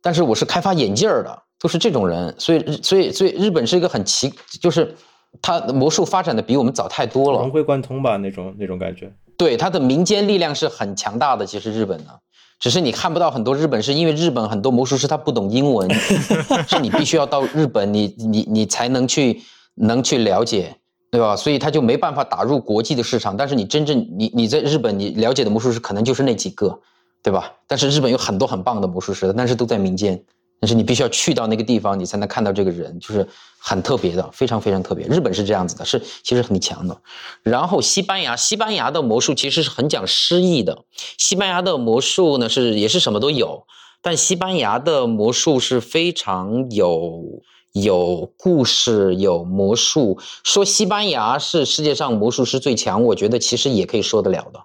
[0.02, 2.34] 但是我是开发眼镜儿的，都是这种人。
[2.38, 4.96] 所以日所以所以日本是一个很奇，就是
[5.42, 7.52] 它魔术发展的比我们早太多了融。
[7.52, 9.12] 会贯通吧，那种那种感觉。
[9.38, 11.46] 对，它的民间力量是很强大的。
[11.46, 12.12] 其实日本呢，
[12.60, 15.92] 只是你看不到很多日本，是因为日本很多魔术师他不懂英文，
[16.68, 19.42] 是你必须要到日本，你你你才能去
[19.76, 20.76] 能去了解，
[21.12, 21.36] 对吧？
[21.36, 23.36] 所以他就没办法打入国际的市场。
[23.36, 26.80] 但是你真正你你在日本你了解的魔术师可能就是那几个，
[27.24, 27.54] 对吧？
[27.68, 30.24] 但是日本有很多很棒的魔术师，但是都在民间。
[30.60, 35.08] 但是你必须要去到那个地方，你才能看到这个人，就是很特别的，非常非常特别。
[35.08, 36.96] 日本是这样子的，是其实很强的。
[37.42, 40.86] 然后西班牙，西班牙的魔术其实是很讲诗意的。
[41.18, 43.66] 西班牙的魔术呢是也是什么都有，
[44.04, 50.20] 但西班牙的魔术是非常有有故事、有魔术。
[50.44, 54.60] 说西班牙是世界上魔术师最强，我觉得其实也可以说得了的。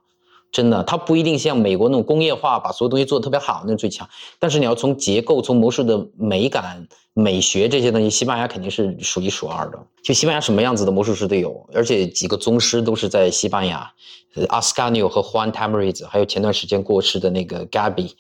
[0.57, 4.09] 真的，它不一定像美国那种工业化，把所有东西做得特别好，那最强。
[4.39, 9.79] 但是你要从结构、从魔术的美感、美学这些东西，西班牙肯定是数一数二的。
[10.03, 13.87] 就西班牙什么样子的魔术师都有，而且几个宗师都是在西班牙，
[14.35, 18.13] 呃阿斯卡纽和 Juan Tamariz，还有前段时间过世的那个 Gabi，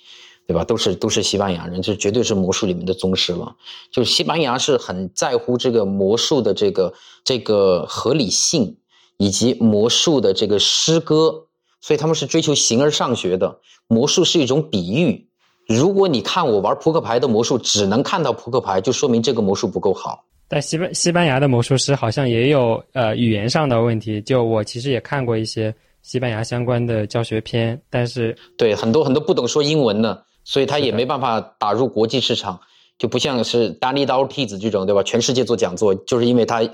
[0.46, 0.62] 对吧？
[0.62, 3.56] 都是都是西班牙人，这绝对是魔术里面的宗师了。
[3.90, 6.92] 就是西班牙是很在乎这个魔术的这个
[7.24, 8.76] 这个合理性，
[9.16, 11.44] 以及魔术的这个诗歌。
[11.86, 15.28] 所以他们是追求形而上学的，魔术是一种比喻。
[15.68, 20.24] 如果你看我玩扑克牌的魔术，只能看到扑克牌，就说明这个魔术不够好。
[20.48, 24.20] 但西班西班牙的魔术师好像也有呃语言上的问题。
[24.22, 25.72] 就我其实也看过一些
[26.02, 32.58] 西班牙相关的教学片，但是对，很多很多不懂说英文的，所以他也没办法打入国际市场，
[32.98, 35.04] 就不像是丹尼刀替子这种，对吧？
[35.04, 36.68] 全世界做讲座，就是因为他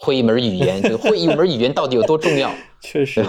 [0.00, 2.50] 会一门语言，就会一门语言到底有多重要？
[2.82, 3.22] 确实，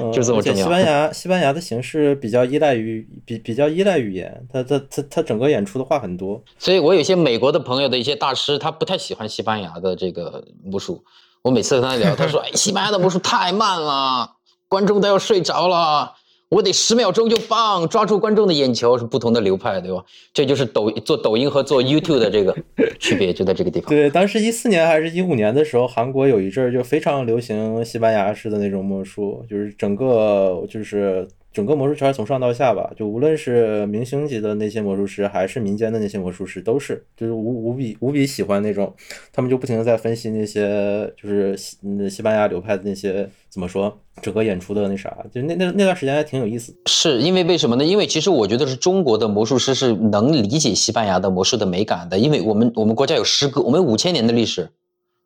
[0.00, 6.40] 嗯 就这么重要西班牙， 西班牙的形式比较依赖于比比较依赖语言，它它它它整个演出的话很多。
[6.58, 11.02] 所以我有一些美国的朋友的一些大师，他不太喜欢西班牙的这个魔术。
[11.42, 14.36] 我每次跟他聊，他说：“哎，西班牙的魔术太慢了，
[14.68, 16.12] 观众都要睡着了，
[16.54, 20.04] 我得十秒钟就棒，抓住观众的眼球。”是不同的流派，对吧？
[20.32, 22.56] 这就是抖做抖音和做 YouTube 的这个
[23.00, 23.88] 区别，就在这个地方。
[23.88, 38.92] 对，当时一四年还是一五年的时候，韩国有一阵儿就非常流行西班牙式的那种魔术，就是整个就是整个魔术圈从上到下吧，就无论是明星级的那些魔术师，还是民间的那些魔术师，都是就是无无比无比喜欢那种，
[39.32, 46.74] 他们就不停的在分析那些就是西嗯西班牙流派的那些怎么说整个演出的那啥，就那那那段时间还挺有意思。
[46.86, 47.84] 是因为为什么呢？
[47.84, 54.70] 因为其实我觉得是中国的魔术师是能理解西班牙的魔术的美感的，因为我们我们国家有诗歌，我们有五千年的历史，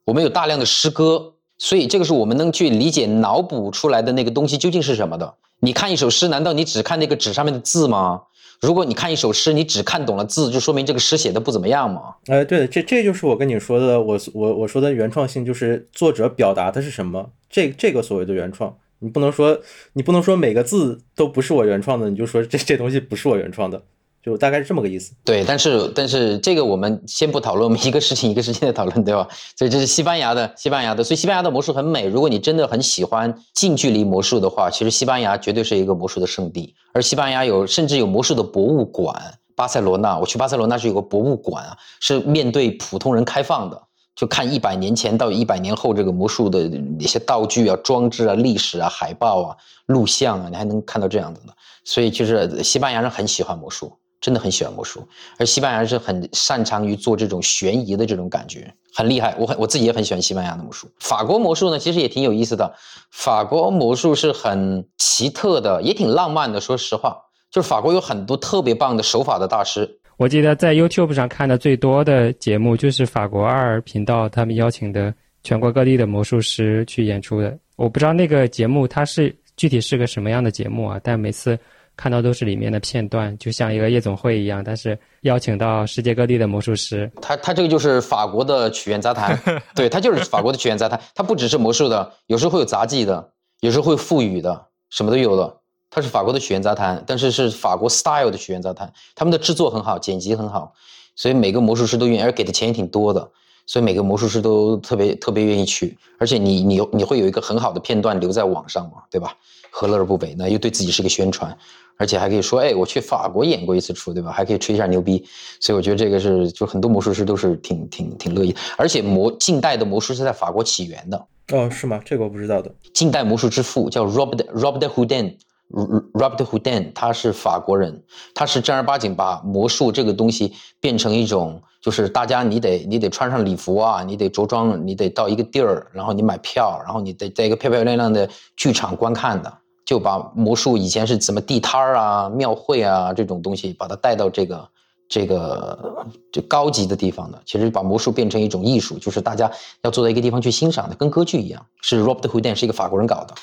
[0.04, 5.34] 我们有大量的诗歌，所以这个是我们能去理解、脑补出来的那个东西究竟是什么的。
[5.60, 8.22] 你看一首诗，难道你只看那个纸上面的字吗？
[8.60, 12.14] 如果你看一首诗，你只看懂了字，就说明这个诗写的不怎么样吗？
[12.26, 19.60] 哎，对，这这就是我跟你说的，我我我说的原创性，就是作者表达的是什么，这这个所谓的原创，你不能说
[19.92, 23.82] 你不能说每个字都不是我原创的，你就说这这东西不是我原创的，
[24.22, 25.14] 就大概是这么个意思。
[25.24, 29.26] 对，但是但是这个我们先不讨论，我们一个事情一个事情的讨论，对吧？
[29.56, 32.06] 所以这是西班牙的，西班牙的，所以西班牙的魔术很美。
[32.06, 36.74] 如果你真的很喜欢近距离魔术的话，其实西班牙绝对是一个魔术的圣地。
[36.92, 39.14] 而西班牙有甚至有魔术的博物馆，
[39.54, 43.80] 巴塞罗那，我去巴塞罗那是有个博物馆啊，是面对普通人开放的，
[44.16, 51.52] 就看一百年前到一百年后这个魔术的那些道具啊、装置啊、历史啊、海报啊、录像啊，你还能看到这样子的。
[51.84, 53.96] 所以就是西班牙人很喜欢魔术。
[54.20, 55.06] 真的很喜欢魔术，
[55.38, 59.32] 而西班牙是很擅长于做这种悬疑的这种感觉，很厉害。
[59.38, 60.90] 我很我自己也很喜欢西班牙的魔术。
[60.98, 62.74] 法国魔术呢，其实也挺有意思的。
[63.12, 66.60] 法国魔术是很奇特的，也挺浪漫的。
[66.60, 67.16] 说实话，
[67.48, 69.88] 就是法国有很多特别棒的手法的大师。
[70.16, 77.56] 我记得在 YouTube 上看的最多的节目就是法国二频道他们邀请的全国各地的魔术师去演出的。
[77.76, 81.56] 我不知道那个节目它是具体是个什么样的节目啊，但每次。
[81.98, 87.10] 看到都是里面的片段，就像一个夜总会一样，但是邀请到世界各地的魔术师。
[87.20, 89.36] 他他这个就是法国的曲苑杂谈，
[89.74, 91.00] 对他就是法国的曲苑杂谈。
[91.12, 95.56] 他不只是魔术的，有时候会有杂技的，有时候会赋予的，什么都有的。
[95.90, 98.92] 他是法国的曲苑杂谈，但是是法国 style 的曲苑杂谈。
[99.16, 100.72] 他们的制作很好，剪辑很好，
[101.16, 103.28] 所以每个魔术师都愿意，而给的钱也挺多的，
[103.66, 105.98] 所以每个魔术师都特别特别愿意去。
[106.16, 109.34] 而且你你你会有一个很好的片段留在网上嘛，对吧？
[109.70, 110.48] 何乐而不为呢？
[110.48, 111.56] 又对自己是个宣传。
[111.98, 114.30] 而且还可以说，哎，我去法国演过一次出，对吧？
[114.30, 115.24] 还可以吹一下牛逼，
[115.60, 118.54] 所以我觉得这个是，就很多魔术师都是挺挺挺乐意。
[118.76, 121.26] 而且魔近代的魔术是在法国起源的。
[121.52, 122.00] 哦，是吗？
[122.04, 122.72] 这个我不知道的。
[122.94, 128.02] 近代魔术之父叫 Robert Robert Houdin，Robert Houdin，他是法国人，
[128.34, 139.52] 他是正儿八经把魔术这个东西变成一种，就是大家你得你得穿上礼服啊，你得着装，你得到一个地儿，然后你买票，然后你得在一个漂漂亮亮的剧场观看的，
[139.88, 144.68] 就把魔术以前是怎么地摊儿啊、庙会啊这种东西，把它带到这个
[145.08, 147.40] 这个这高级的地方的。
[147.46, 151.64] 其实把魔术变成一种艺术，就是大家要坐在一个地方去欣赏的，跟歌剧一样。
[151.80, 153.34] 是 Robert Houdin 是一个法国人搞的。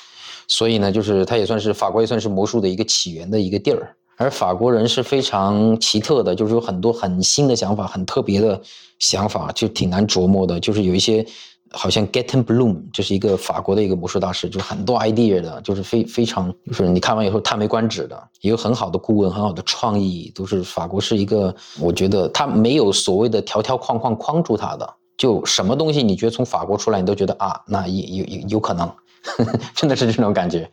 [0.46, 8.60] 所以呢，就是它也算是法国也算是魔术的一个起源的一个地儿，而法国人是非常奇特的，就是有很多很新的想法，很特别的
[9.00, 10.60] 想法，就挺难琢磨的。
[10.60, 11.26] 就是有一些，
[11.70, 28.90] 好像 get in Bloom，就是一个法国的一个魔术大师，就是很多 idea 的，就是非非常，就是你看完以后叹为观止的，也有很好的顾问，很好的创意，都是法国是一个，我觉得他没有所谓的条条框框框住他的，就什么东西你觉得从法国出来，你都觉得啊，那也有有有可能。
[29.74, 30.68] 真的是这种感觉，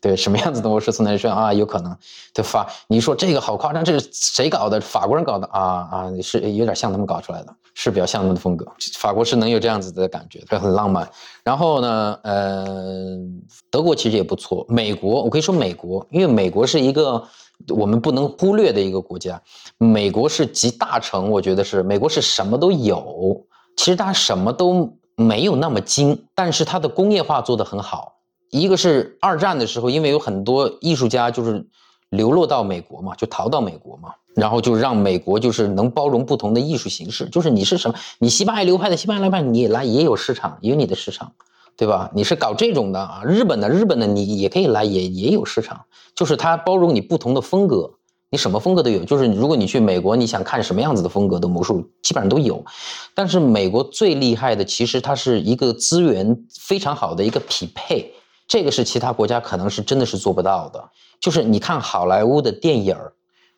[0.00, 1.96] 对什么样子的魔术从那说啊，有可能，
[2.34, 4.80] 对法，你说这个好夸张，这是谁搞的？
[4.80, 8.66] 法国人搞的啊啊，是有点像他们搞出来的，是比较像他们的风格。
[8.98, 11.08] 法国是能有这样子的感觉，很浪漫。
[11.44, 13.16] 然后呢，呃，
[13.70, 14.66] 德国其实也不错。
[14.68, 17.22] 美国，我可以说美国，因为美国是一个
[17.68, 19.40] 我们不能忽略的一个国家。
[19.78, 23.44] 美国是集大成，我觉得是美国是什么都有，
[23.76, 24.98] 其实它什么都。
[25.16, 28.16] 没有那么精，但是它的工业化做得很好。
[28.50, 31.66] 一个是二战的时候，因为有很多艺术家就是
[32.10, 37.28] 流落到美国嘛，就逃到美国嘛，然后就让美国就是能包容不同的艺术形式。
[37.30, 41.32] 就是你是什么，你西班牙流派的西班牙流派，你也来也有市场，也有你的市场，
[41.76, 42.10] 对吧？
[42.14, 45.84] 你是搞这种的啊，日本的日本的你也可以来，也也有市场。
[46.14, 47.90] 就是它包容你不同的风格。
[48.32, 52.64] 你什么风格都有，就是如果你去美国，你想看什么样子的风格的魔术，基本上都有。
[53.14, 58.10] 但是美国最厉害的，其实它是一个资源非常好的一个匹配，
[58.48, 60.82] 这个是其他国家可能是真的是做不到的。
[61.20, 62.96] 就是你看好莱坞的电影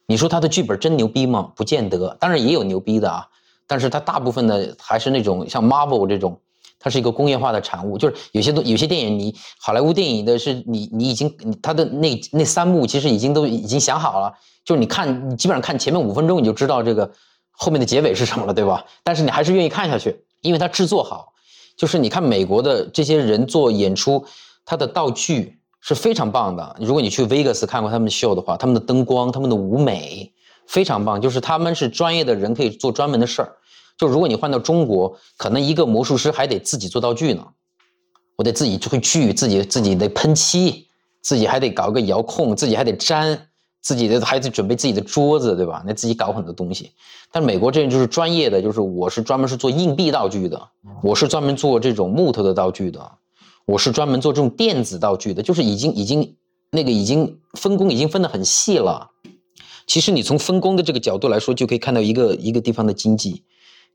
[0.06, 1.52] 你说他的剧本真牛逼吗？
[1.54, 3.28] 不见得，当然也有牛逼的啊。
[3.68, 6.40] 但是它大部分的还是那种像 Marvel 这种，
[6.84, 7.96] 它是一个工业化的产物。
[7.96, 14.30] 就是有些东有些电影，你好莱坞电影的是你你已经他的那那三幕其实已经都已经想好了。
[14.66, 17.10] 就是你看，你基本上看前面五分钟，你就知道这个
[17.52, 18.84] 后面的结尾是什么了，对吧？
[19.02, 21.32] 但是你还是愿意看下去，因为它制作好。
[21.76, 24.24] 就是你看美国的这些人做演出，
[24.64, 26.76] 他的道具是非常棒的。
[26.78, 30.32] 如果你去 Vegas 看过他们的秀的话，他们的灯光、他们的舞美
[30.66, 31.20] 非常棒。
[31.20, 33.56] 就是他们是专业的人，可以做专门的事儿。
[33.96, 37.46] 就如果你换到中国，可能一个魔术师还得自己做道具呢，
[38.36, 40.86] 我得自己会锯，自己自己得喷漆，
[41.22, 43.48] 自己还得搞个遥控，自己还得粘。
[43.86, 45.84] 自己的还得准备自己的桌子，对吧？
[45.86, 46.92] 那自己搞很多东西。
[47.30, 50.58] 但美国这就是专业的，就是我是专门是做硬币道具的，
[51.02, 53.12] 我是专门做这种木头的道具的，
[53.66, 56.34] 我是专门做这种电子道具的，就是已经已经
[56.70, 59.10] 那个已经分工已经分得很细了。
[59.86, 63.44] 其实你从分工的这个角度来说，就可以看到一个一个地方的经济。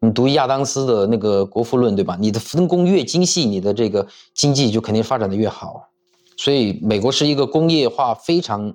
[0.01, 2.17] 你读亚当斯的那个《国富论》，对吧？
[2.19, 5.89] 你的分工越精细，你的这个经济就肯定发展的越好。
[6.37, 8.73] 所以美国是一个工业化非常。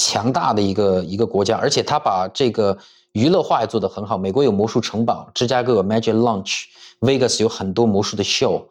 [0.00, 2.78] 强大的一个一个国家，而且他把这个
[3.14, 4.16] 娱乐化也做得很好。
[4.16, 8.64] 美国有魔术城堡，芝加哥有 Magic Lunch，Vegas 有很多魔术的秀，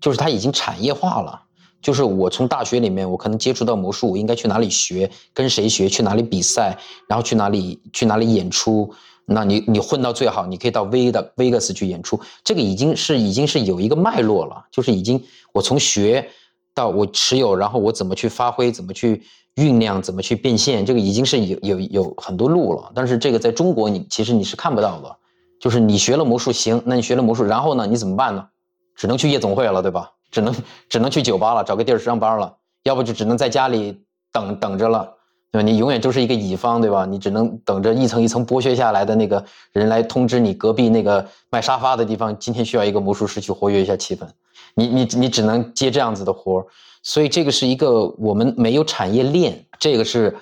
[0.00, 1.42] 就是它已经产业化了。
[1.82, 8.90] 就是我从大学里面，我可能接触到魔术，我应该去哪里学，跟谁学，去哪里比赛，然后去哪里去哪里演出。
[9.30, 12.20] 那你你混到最好，你可以到 V 的 Vegas 去演出。
[12.44, 16.28] 这个已经是已经是有一个脉络了，就是已经我从学
[16.74, 19.22] 到我持有，然后我怎么去发挥，怎么去。
[19.56, 22.92] 酝酿怎么去变现，这个已经是有有有很多路了。
[22.94, 25.16] 但是这个在中国，你其实你是看不到的。
[25.58, 28.46] 就是你学了魔术行，那你学了魔术，然后呢，你怎么办呢？
[28.94, 30.12] 只能去夜总会了，对吧？
[30.30, 30.54] 只能
[30.88, 32.56] 只能去酒吧了，找个地儿上班了。
[32.84, 34.00] 要不就只能在家里
[34.32, 35.12] 等等着了，
[35.52, 35.68] 对吧？
[35.68, 37.04] 你永远就是一个乙方，对吧？
[37.04, 44.26] 你只能等着一层一层剥削下来的那个人来通知你隔壁那个卖沙发的地方，今天需要一个魔术师去活跃一下气氛。
[44.74, 46.66] 你你你只能接这样子的活儿。
[47.02, 50.36] 所以这个是一个我们没有产业链，这个是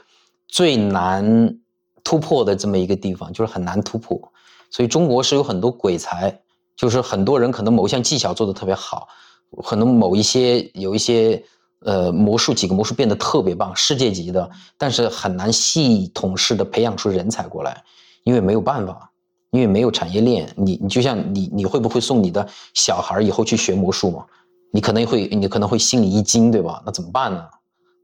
[0.49, 1.57] 最难
[2.03, 4.21] 突破的这么一个地方，就是很难突破。
[4.71, 6.37] 所以中国是有很多鬼才，
[6.77, 9.09] 就是很多人可能某一项技巧做得特别好，
[9.65, 11.43] 可能某一些有一些
[11.81, 17.83] 呃魔术几个魔术变得特别棒，世界级的，但是很难系统式的培养出人才过来，
[18.25, 19.11] 因为没有办法，
[19.51, 20.53] 因为没有产业链。
[20.57, 24.25] 你你就像你你会不会送你的小孩以后去学魔术嘛？
[24.71, 26.83] 你可能会，你可能会心里一惊，对吧？
[26.85, 27.45] 那怎么办呢？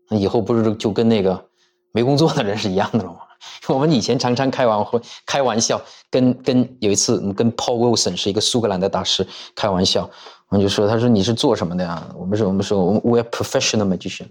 [0.09, 1.45] 那以后不是就跟那个
[1.93, 3.19] 没工作的人是一样的了吗？
[3.69, 5.81] 我们以前常常开玩会，开玩笑，
[6.11, 10.09] 跟跟有一次，跟 Paul Wilson 是一个苏格兰的大师开玩笑，
[10.49, 12.07] 我们就说，他说你是做什么的呀？
[12.17, 14.27] 我们说，我们说，我 We are professional magician，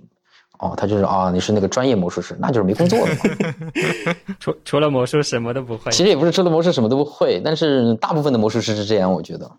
[0.59, 4.16] 哦，他就是啊，你是那个专业魔术师，那就是没工作了嘛。
[4.39, 5.91] 除除了魔术什么都不会。
[5.91, 9.49] 其实也不是除了魔术什么都不会，但是大部分的魔术师是这样，我觉得。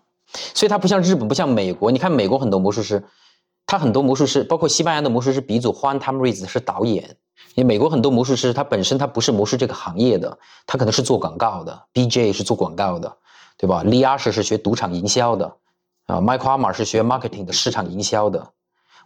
[0.53, 1.91] 所以他不像日本，不像美国。
[1.91, 3.03] 你看美国很多魔术师，
[3.65, 7.15] 他很多魔术师，包括西班牙的魔术师鼻祖 Juan Tamariz 是导演。
[7.55, 13.17] 因为美国很多魔术师，他本身他不是魔术这个行业的，他可能是做广告的，BJ 是做广告的，
[13.57, 15.45] 对吧？Leasha 是学赌场营销的，
[16.07, 18.45] 啊 michael amer 是学 marketing 的市场营销的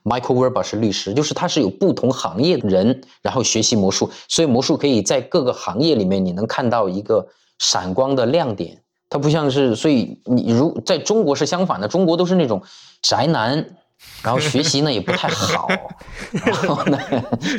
[0.04, 7.28] ，Michael Werber 是律师，就是他是有不同行业的人，然后学习魔术，所以魔术可以在各个行业里面你能看到一个
[7.60, 8.82] 闪光的亮点。
[9.10, 12.62] 它不像是，所以你如在中国是相反的，中国都是那种
[13.02, 13.76] 宅男。
[14.22, 15.68] 然后学习呢也不太好，
[16.46, 16.98] 然后呢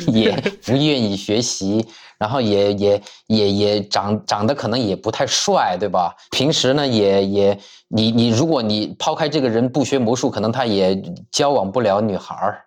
[0.07, 0.31] 也
[0.65, 1.85] 不愿意学习，
[2.17, 6.15] 然后也也也也长长得可能也不太帅，对吧？
[6.31, 12.61] 平时呢也也你你如果你抛开这个人不学魔术，可能他也交往不了女孩儿，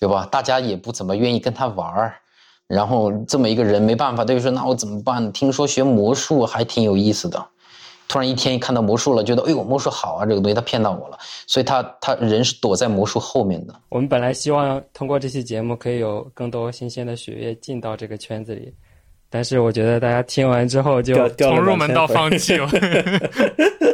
[0.00, 0.26] 对吧？
[0.30, 2.14] 大家也不怎么愿意跟他玩儿。
[2.66, 5.32] 然后这么一个人没办法，他就说那我怎么办？
[5.32, 7.46] 听说学魔术还挺有意思的。
[8.08, 13.74] 突然一天一看到魔术了，觉得哎呦魔术好啊，这个东西他骗到我了，所以他他人是躲在魔术后面的。
[13.90, 18.72] 我们本来希望通过这期节目可以有更多新鲜的血液进到这个圈子里，
[19.30, 22.68] 但是我觉得大家听完之后就从入门到放弃 了。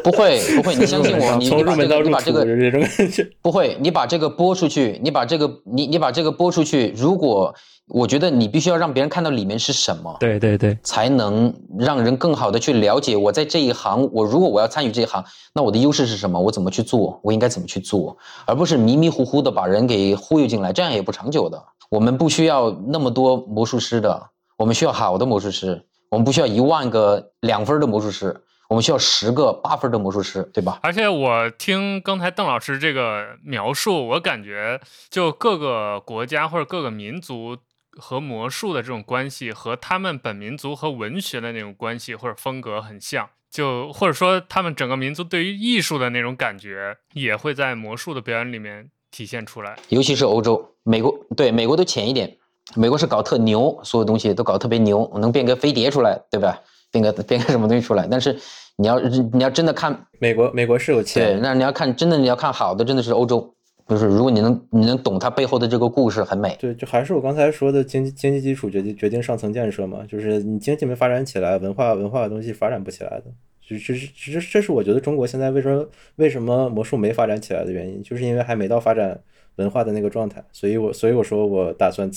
[0.05, 3.27] 不会不会，你相信我， 你从入门到你把这个这种感觉。
[3.41, 7.55] 不会，你把这个播出去，你把这个你你把这个播出去，如果。
[7.89, 14.09] 我觉得你必须要让别人看到里面是什么，对对对，才能让人更好的去了解我在这一行。
[14.11, 15.23] 我如果我要参与这一行，
[15.55, 16.41] 那我的优势是什么？
[16.41, 17.21] 我怎么去做？
[17.23, 18.17] 我应该怎么去做？
[18.47, 21.63] 而不是迷迷糊糊的把人给忽悠进来，这样也不长久的。
[21.91, 24.19] 我们不需要那么多魔术师的，
[24.57, 25.85] 我们需要好的魔术师。
[26.11, 28.43] 我们不需要一万个两分的魔术师。
[28.69, 30.81] 我们需要十个八分的魔术师，对吧？
[30.83, 34.81] 而且我听刚才邓老师这个描述，我感觉
[35.11, 37.59] 就各个国家或者各个民族。
[37.97, 49.79] 和魔术的这种关系，和他们本民族和文学的那种关系或者风格很像，就或者说他们整个民族对于艺术的那种感觉，也会在魔术的表演里面体现出来。
[49.91, 52.37] 尤其是欧洲、美国，对美国都浅一点。
[52.75, 56.61] 美国是搞特牛，所有东西都搞特别牛，能变个飞碟出来，对吧？
[56.91, 58.07] 变个变个什么东西出来？
[58.11, 58.37] 但是
[58.77, 61.35] 你要你要真的看美国，美国是有钱。
[61.35, 63.51] 对，那你要看真的你要看好的，真的是欧洲。
[63.87, 66.57] 就是如果你能你能懂它背后的这个故事，很美。
[66.59, 69.99] 对，就还是我刚才说的经济经济基础决定决定上层建设嘛。
[70.09, 73.25] 就是你经济没发展起来，文化文化的东西发展不起来的。
[73.61, 75.87] 就这是这这是我觉得中国现在为什么
[76.17, 79.21] 为什么魔术没发展起来的原因，就是因为还没到发展
[79.57, 80.43] 文化的那个状态。
[80.51, 82.11] 所以我所以我说我打算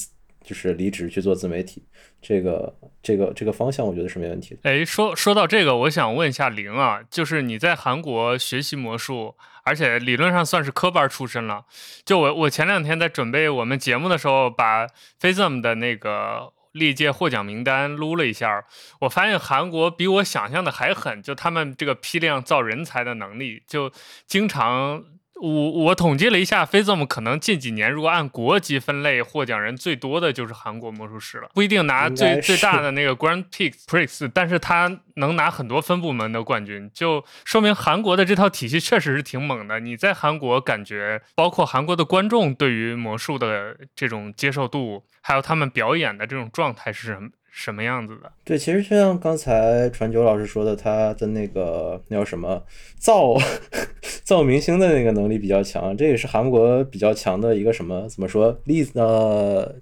[0.47, 1.83] 就是离职去做自媒体，
[2.21, 2.73] 这个
[3.03, 4.61] 这个这个方向我觉得是没问题的。
[4.63, 9.35] 哎，说说到这个，我想问一下玲啊，就是你在韩国学习魔术。
[9.67, 11.65] 而且理论上算是科班出身了。
[12.05, 14.87] 就我，我前两天在准备我们节目的时候，把
[15.19, 18.63] FISM 的那个历届获奖名单撸了一下，
[19.01, 23.91] 我发现韩国比我想象的还狠，就他们这个批量造人才的能力，就
[24.25, 25.03] 经常。
[25.41, 31.49] 我我统计了一下，FISM 可能近几年如果按国籍分类，获奖人最多的就是韩国魔术师了。
[31.53, 39.79] 不一定拿最最大的那个 Grand Prix，但是他能拿很多分部门的冠军，就说明韩国的这套体系确实是挺猛的。
[39.79, 47.29] 你在韩国感觉，包括韩国的观众对于魔术的这种接受度，还有他们表演的这种状态是什么？
[47.59, 48.31] 什么样子的？
[48.45, 52.61] 对，其实就像刚才传九老师说的，他的那个那叫什么
[52.99, 53.35] 造
[54.23, 59.73] 造明星的那个能力比较强，这也是韩国比较强的一个什么怎么说例子呃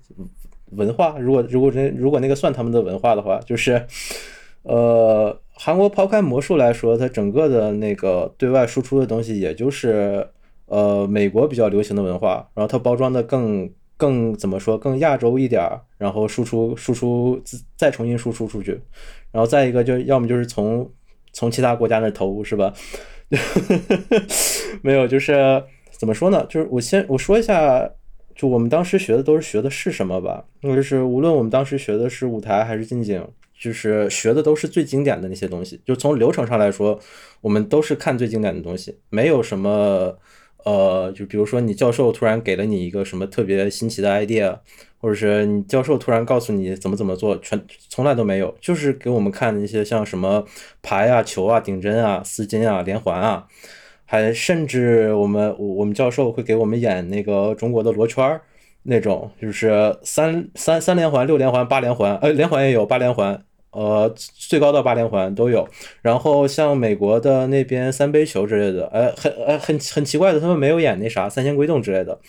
[0.71, 1.17] 文化。
[1.19, 3.85] 如果如果那如果那个算他们的文化的话，就是
[4.63, 10.25] 呃韩国抛开魔术来说，它整个的那个对外输出的东西，也就是
[10.67, 13.69] 呃美国比较流行的文化，然后它包装的更。
[13.97, 17.41] 更怎么说更亚洲一点儿，然后输出输出
[17.77, 18.79] 再重新输出出去，
[19.31, 20.89] 然后再一个就要么就是从
[21.31, 22.73] 从其他国家那投是吧？
[24.81, 26.45] 没有，就是怎么说呢？
[26.49, 27.89] 就是我先我说一下，
[28.35, 30.45] 就我们当时学的都是学的是什么吧？
[30.61, 33.25] 就是无论我们当时学的是舞台还是近景，
[33.57, 35.81] 就是学的都是最经典的那些东西。
[35.85, 36.99] 就从流程上来说，
[37.41, 40.17] 我们都是看最经典的东西，没有什么。
[40.65, 44.57] 呃，就比如说你教授突然给了你一个什么特别新奇的 idea，
[44.97, 50.43] 或者是你教授突然告诉你怎么怎么做，全从来都没有，就是给我们看一些像什么
[50.81, 53.45] 牌啊、球啊、顶针啊、丝巾啊、连环啊，
[54.05, 58.41] 还甚至我们我们教授会给我们演那个中国的罗圈儿
[58.83, 63.43] 那种，就是三三三连环、六连环、八连环，呃，连环也有八连环。
[63.75, 65.67] 呃，最高的八连环都有，
[66.01, 72.19] 然后像美国的那边三杯球之类的，呃，很呃很很奇怪的，他们没有演那啥三仙归洞之类的，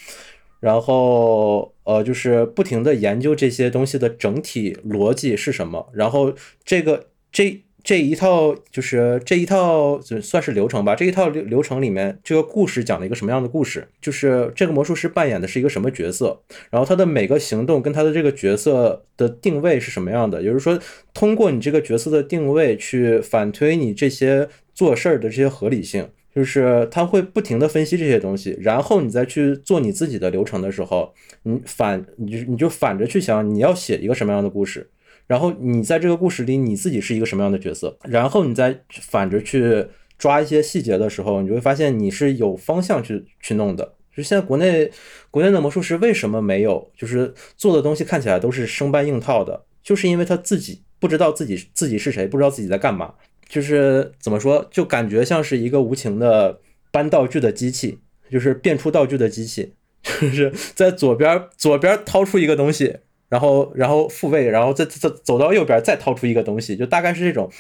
[0.61, 6.35] 然后呃，就是不停的研究这些东西的整体逻辑是什么，然后
[6.65, 7.63] 这个这。
[7.87, 10.97] 这一套就是这一套算是流程吧。
[10.97, 13.87] 这一套流流程里面，这个故事讲了一个什么样的故事？
[14.03, 16.41] 就是这个魔术师扮演的是一个什么角色？
[16.69, 20.43] 然后他的每个行动跟他的这个角色的定位是什么样的？
[20.43, 20.77] 也就是说，
[21.15, 31.15] 通过你这个角色的定位去反推你这些做事儿的这些合理性，就是他会不停的分析这些东西，然后你再去做你自己的流程的时候，
[31.45, 34.91] 你反你就你就反着去想你要写一个什么样的故事。
[35.27, 37.99] 然后你在这个故事里，你自己是一个什么样的角色？
[38.05, 43.95] 然后你再反着去抓一些细节的时候，你就会发现你是有方向去去弄的。
[44.17, 44.91] 就现在国内
[45.31, 53.13] 国内的魔术师为什么没有，就是做的东西看起来都是生搬硬套的，就是因为他自己不知道自己自己是谁，不知道自己在干嘛。
[53.49, 56.61] 就是怎么说，就感觉像是一个无情的
[56.91, 57.99] 搬道具的机器，
[58.31, 62.97] 就是变出道具的机器， 就是在左边左边掏出一个东西。
[63.29, 67.51] 然后，然后复位，然后再再走到右边，再掏出一个东西，就大概是这种，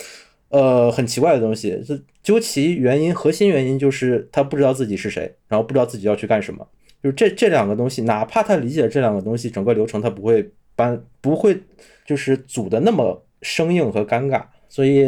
[0.49, 1.83] 呃，很奇怪的东西。
[1.87, 6.67] 就究其原因，核心原因就是他不知道自己是谁，然后不知道自己要去干什么。
[7.03, 11.59] 就这这两个东西，哪怕他理解这两个东西，整个流程他不会搬，不会
[12.05, 14.43] 就是组的那么生硬和尴尬。
[14.69, 15.07] 所以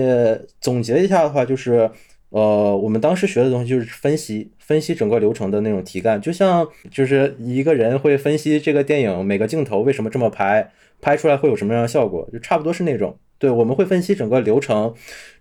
[0.60, 1.90] 总结一下的话，就是。
[2.30, 13.18] 呃，我们当时学的东西就是分析分析整个流程的那种题干，就像就是一个人会分析这个电影每个镜头为什么这么拍，拍出来会有什么样的效果，就差不多是那种。
[13.38, 14.92] 对，我们会分析整个流程，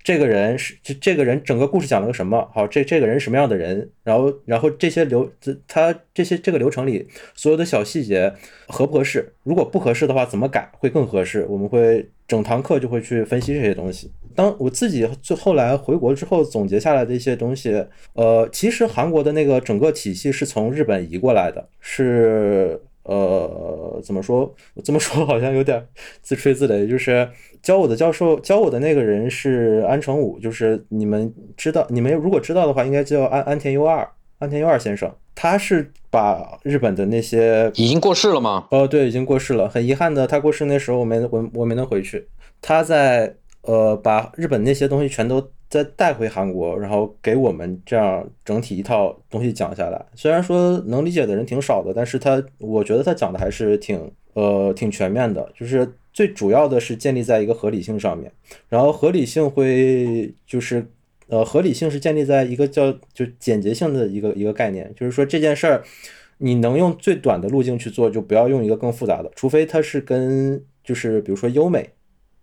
[0.01, 2.47] 这个人是这这个人整个故事讲了个什么？
[2.53, 3.89] 好，这这个人什么样的人？
[4.03, 5.29] 然后然后这些流
[5.67, 8.31] 他这些这个流程里所有的小细节
[8.67, 9.33] 合不合适？
[9.43, 11.45] 如果不合适的话，怎么改会更合适？
[11.49, 14.09] 我们会整堂课就会去分析这些东西。
[14.37, 17.83] 当我自己最后来回国之后总结下来的一些东西，
[18.13, 22.79] 呃，其实韩国的那个整个体系是从日本移过来的，是。
[23.09, 24.53] 呃，怎么说？
[24.73, 25.81] 我这么 说好像有点
[26.21, 26.85] 自吹自擂。
[26.85, 27.25] 就是
[27.61, 34.05] 教我的教授，教我的那个人是安成武，就是你们知道，你们如果知道的话，应该叫安安田优二，
[34.39, 35.09] 安田优二先生。
[35.33, 38.67] 他是把日本的那些已经过世了吗？
[38.71, 39.69] 哦，对，已经过世了。
[39.69, 42.27] 很遗憾的，他过世那时候我没我我没能回去。
[42.61, 43.33] 他在
[43.67, 45.51] 呃，把日本那些东西全都。
[45.69, 50.05] 再带回韩国，然后给我们这样整体一套东西讲下来。
[50.15, 55.51] 虽然说能理解的人挺少的，但是他我觉得他讲的还是挺呃挺全面的。
[55.53, 58.31] 就是最主要的是建立在一个合理性上面，
[58.69, 60.89] 然后合理性会就是
[61.27, 65.83] 呃合理性是建立在一个叫就简洁性的一个一个概念，就是说这件事儿
[66.37, 71.89] 你能用最短的路径去做，就不要用一个更复杂的，除非它是跟就是比如说优美。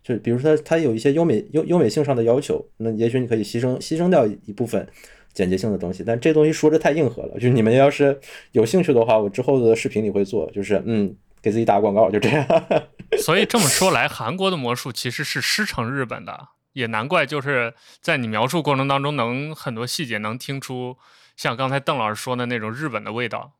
[0.05, 4.87] 就比如说它它有一些优美优优美性上的要求，那也许你可以牺牲牺牲掉一部分
[5.33, 7.33] 简洁性的东西，但这东西说着太硬核了。
[7.33, 8.19] 就是你们要是
[8.51, 12.45] 有兴趣的话，我之后的视频里会做，就是嗯，给自己打广告，就这样。
[13.17, 20.97] 所以这么说来，韩国的魔术其实是师承日本的，也难怪就是在你描述过程当中，能很多细节能听出
[21.35, 23.53] 像刚才邓老师说的那种日本的味道。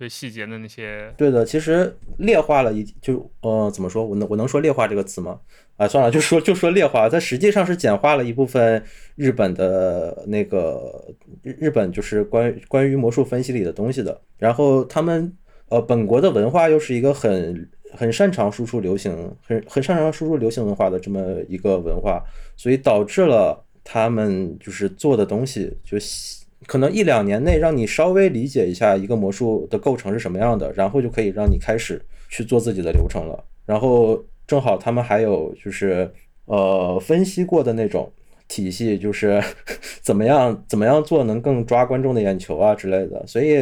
[0.00, 5.38] 对细节的那些，对的，其实劣化了一就呃怎么说，我能我能说劣化这个词吗？
[5.76, 8.82] 啊，算了，就说就说劣化，它实际上是简化了一部分
[9.14, 14.18] 日本的那个日日本就是关于关于魔术分析里的东西的。
[14.38, 15.30] 然后他们
[15.68, 22.24] 呃本国的文化又是一个很很擅长输出流行，很很擅长输出流行文化的这么一个文化，
[22.56, 25.98] 所以导致了他们就是做的东西就。
[26.70, 33.44] 可能一两年内让你稍微理解一下一个魔术的构成是什么样的，然后就可以让你开始去做自己的流程了。
[33.66, 36.08] 然后正好他们还有就是
[36.44, 38.08] 呃分析过的那种
[38.46, 39.42] 体系，就是
[40.00, 43.26] 怎么样怎么样做能更抓观众的眼球啊之类的。
[43.26, 43.60] 所以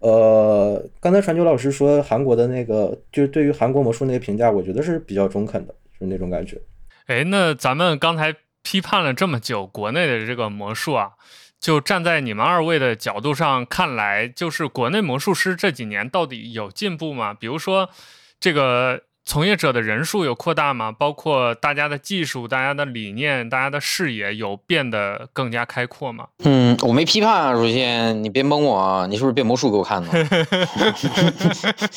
[0.00, 6.60] 呃，刚才传球老师说韩国的那个，就是对于韩国魔术那个评价，我觉得是比较中肯的，就是那种感觉。
[7.06, 8.34] 哎，那咱们刚才
[8.64, 11.10] 批判了这么久国内的这个魔术啊。
[11.60, 17.34] 就站在你们二位的角度上看来，就是国内魔术师这几年到底有进步吗？
[17.34, 17.90] 比如说，
[18.40, 20.90] 这个从业者的人数有扩大吗？
[20.90, 26.28] 包括大家的技术、大家的理念、大家的视野有变得更加开阔吗？
[26.44, 30.08] 嗯，我没批判啊，首先你别蒙我啊，你是不是变魔术给我看的？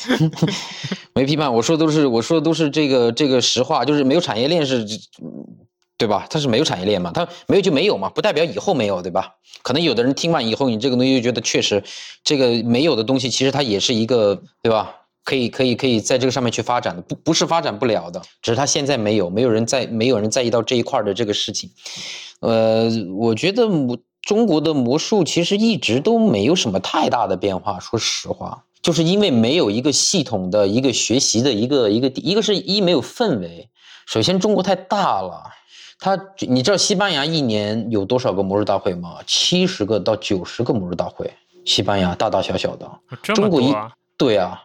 [1.16, 4.84] 没批判，我说都是我说的都是这个这个实话，就是没有产业链是。
[5.96, 6.26] 对吧？
[6.28, 9.34] 它是没有产业链嘛，它没有就没有嘛，不代表以后没有，对吧？
[9.62, 11.82] 可能有的人听完以后，你这个东西就觉得确实，
[12.22, 14.96] 这个没有的东西，其实它也是一个，对吧？
[15.24, 21.70] 可以可以可以在这个上面去发展的，不不是发展不了的，只是它现在没有，没有人在，没有人在意到这一块的这个事情。
[22.40, 28.64] 呃，我觉得魔中国的魔术其实一直都没有什么太大的变化，说实话。
[28.82, 33.70] 就是因为没有一个系统的一个学习的一个一个一个是一没有氛围。
[34.04, 35.44] 首先中国太大了，
[35.98, 39.18] 它你知道西班牙一年有多少个魔术大会吗？
[39.26, 41.32] 七十个到九十个魔术大会，
[41.64, 42.90] 西班牙大大小小的。
[43.22, 43.74] 中国一
[44.16, 44.62] 对啊，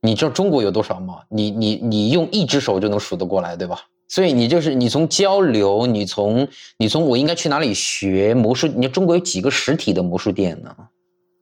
[0.00, 1.20] 你知道中国有多少吗？
[1.28, 3.78] 你你你用一只手就能数得过来，对吧？
[4.08, 6.46] 所以你就是你从交流，你从
[6.76, 8.66] 你从我应该去哪里学魔术？
[8.66, 10.74] 你中国有几个实体的魔术店呢？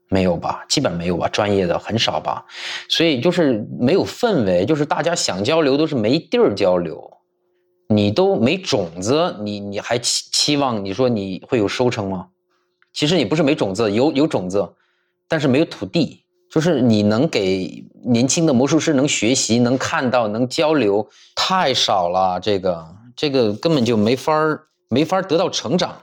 [0.08, 2.44] 没有吧，基本没有吧，专业的很少吧。
[2.88, 7.10] 所以就是没有氛围，就是大家想交流都是没地儿交流。
[7.92, 12.28] 你都没种子，你你还期期望你说你会有收成吗？
[12.92, 14.72] 其实你不是没种子，有有种子，
[15.26, 16.22] 但是没有土地。
[16.48, 22.84] 就是你能给年轻的魔术师能学习、能看到、能交流太少了，这个
[23.14, 26.00] 这个根本就没法儿没法儿得到成长。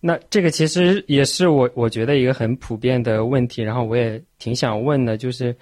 [0.00, 5.56] 那这个其实也是我我觉得一个很普遍的问题，然后我也挺想问的，就是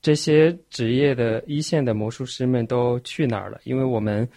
[0.00, 3.58] 这些职业的一线的魔术师们都去哪儿了？
[3.64, 4.28] 因为我们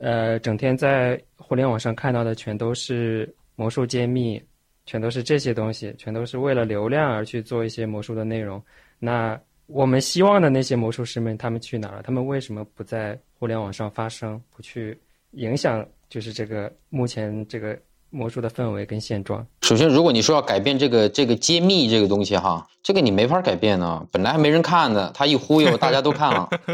[0.00, 4.42] 呃整天在互联网上看到的全都是魔术揭秘，
[4.86, 8.62] 全都是这些东西，全都是为了流量而去做一些魔术的内容。
[8.98, 12.02] 那我们希望的那些魔术师们，他们去哪儿了？
[12.02, 14.98] 他们为什么不在互联网上发声，不去
[15.32, 15.86] 影响？
[16.08, 17.78] 就是这个目前这个。
[18.14, 19.44] 魔术的氛围跟现状。
[19.62, 24.06] 首先，如果你说要改变这个这个揭秘这个东西哈，这个你没法改变呢。
[24.12, 26.48] 本来还没人看呢，他一忽悠， 大家都看了，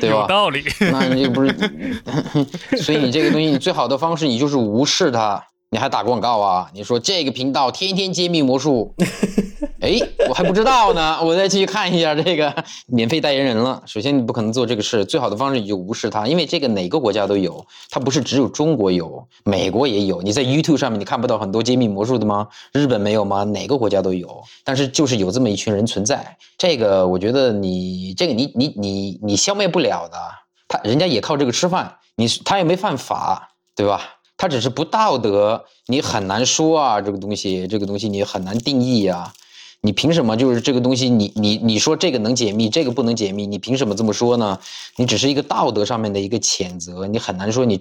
[0.00, 0.16] 对吧？
[0.22, 0.64] 有道理。
[0.80, 1.54] 那你不是，
[2.82, 5.42] 所以你这个东西你最好的方式，你就是无视它。
[5.74, 6.70] 你还打广告啊？
[6.72, 8.94] 你说这个频道天天揭秘魔术，
[9.82, 9.98] 哎，
[10.28, 12.54] 我还不知道呢，我再继续看一下这个
[12.86, 13.82] 免费代言人了。
[13.84, 20.22] 首先，你不可能做这个事，最好的方式你就无视它，因为这个哪个国家都有，它不是只有中国有，美国也有。
[20.22, 22.46] 你在 YouTube 上面你看不到很多揭秘魔术的吗？
[22.72, 23.42] 日本没有吗？
[23.42, 26.36] 哪个国家都有，但是就是有这么一群人存在。
[26.56, 30.16] 这个我觉得你这个你你你你消灭不了的，
[30.68, 34.00] 他人家也靠这个吃饭，你他也没犯法，对吧？
[34.44, 39.32] 它只是不道德，你很难说啊，这个东西，这个东西你很难定义啊。
[39.80, 41.08] 你凭什么就是这个东西？
[41.08, 44.60] 你你你说这个能解密，这个不能解密，你凭什么这么说呢？
[44.96, 47.80] 你只是一个道德上面的一个谴责，你很难说你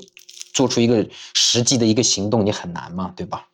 [0.53, 3.45] 做出一个实际的一个行动，你很难嘛，对吧？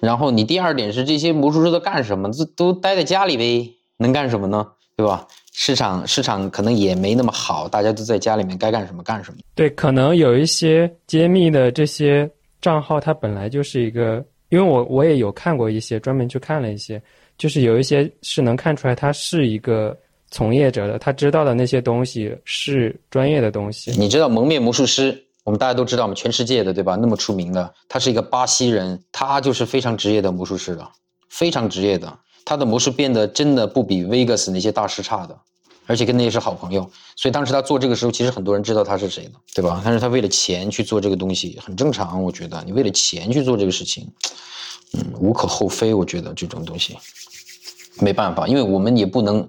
[0.00, 2.32] 然后你第二点是这些魔术师都干什么？
[2.32, 4.68] 都都待在家里呗，能干什么呢？
[4.96, 5.28] 对吧？
[5.58, 9.38] 市场市场可能也没那么好，大家都在家里面该干什么干什么。
[9.54, 12.30] 对，可能有一些揭秘的这些
[12.60, 17.02] 账号，它本来就是一个，因为我我也有看过一些，专门去看了一些，
[17.38, 19.96] 就是有一些是能看出来他是一个
[20.30, 23.92] 从业者的，他知道的那些东西是专业的东西。
[23.92, 26.96] 你知道蒙面魔术师，我们大家都知道嘛，全世界的对吧？
[26.96, 30.90] 那么出名的，他是一个巴西人，他就是非常职业的魔术师了，
[31.30, 32.14] 非常职业的。
[32.46, 35.36] 他的模式变得真的不比 Vegas 那些大师差的，
[35.84, 39.82] 而且跟那些是好朋友，所以当时他做这个时候，其实很多人知道他是谁的，对吧？
[39.84, 44.10] 但是他为了钱去做这个东西，很正常，我觉得你为了钱去做这个事情，
[44.92, 46.96] 嗯，无可厚非，我觉得这种东西
[48.00, 49.46] 没办法，因为我们也不能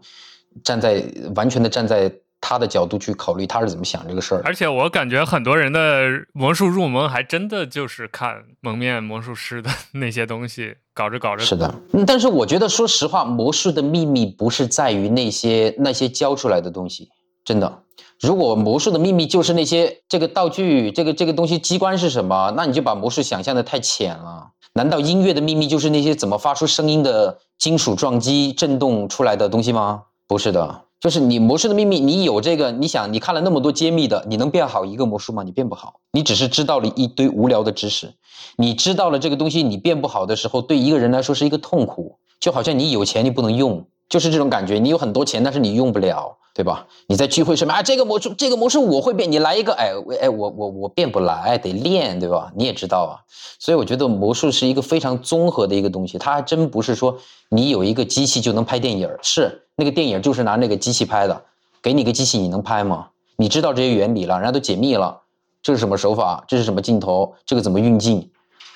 [0.64, 2.12] 站在完全的站在。
[2.40, 11.74] 他的角度去考虑他是怎么想这个事儿，而且我感觉很多人的魔术入门还真的就是看蒙面魔术师的 那些东西，搞着搞着是的。
[12.06, 17.10] 但是我觉得，说实话，魔术的秘密不是在于那些那些教出来的东西，
[17.44, 17.84] 真的。
[18.20, 24.52] 如果魔术的秘密就是那些这个道具，这个这个东西机关是什么，那你就把魔术想象的太浅了。
[24.74, 30.04] 难道音乐的秘密就是那些怎么发出声音的金属撞击震动出来的东西吗？
[30.28, 30.84] 不是的。
[31.00, 35.44] 就是你魔术的秘密，你有这个，你想你看了那么多揭秘的，你能变好一个魔术吗？
[35.44, 38.12] 你变不好，你只是知道了一堆无聊的知识。
[38.58, 44.80] 你知道了这个东西，你变不好的时候，对一个人来说是一个痛苦，就好像你有钱你不能用，就是这种感觉。
[44.80, 46.88] 你有很多钱，但是你用不了，对吧？
[47.06, 49.92] 你在聚会上面啊，这个魔术，这个魔术我会变，你来一个，哎，
[50.22, 52.52] 哎，我我我变不来，得练，对吧？
[52.56, 53.22] 你也知道啊，
[53.60, 57.16] 所以我觉得魔术是一个非常综合的一个东西，它还真不是说
[57.50, 59.68] 你有一个机器就能拍电影是。
[59.76, 61.44] 那个电影就是拿那个机器拍的，
[61.80, 63.10] 给你个机器你能拍吗？
[63.36, 65.22] 你知道这些原理了，人家都解密了，
[65.62, 66.44] 这是什么手法？
[66.48, 67.36] 这是什么镜头？
[67.46, 68.28] 这个怎么运镜？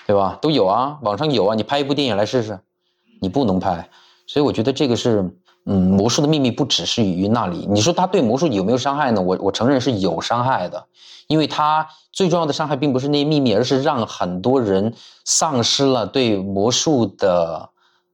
[0.05, 0.37] 对吧？
[0.39, 2.59] 都有啊，网上有啊，你拍一部电影来试试，
[3.19, 3.89] 你不能拍。
[4.27, 5.27] 所以我觉得这个是，
[5.65, 7.67] 嗯，魔术的秘密不只是于那里。
[7.69, 9.21] 你说他对魔术有没有伤害呢？
[9.21, 10.85] 我我承认是有伤害的，
[11.27, 14.93] 因为他最重要的伤害并不是那些秘密，而是让很多人
[15.25, 17.69] 丧失了对魔术的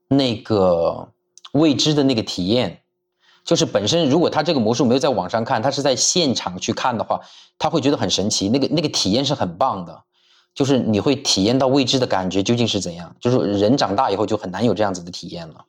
[0.07, 1.09] 那个。
[1.53, 2.81] 未知的那个体验，
[3.43, 7.19] 就是本身如果他这个魔术没有在网上看，他是在现场去看的话，
[7.57, 8.47] 他会觉得很神奇。
[8.49, 10.03] 那个那个体验是很棒的，
[10.53, 13.15] 就是你会体验到未知的感觉究竟是怎样。
[13.19, 15.65] 就是人长大以后就很难有这样子的体验了。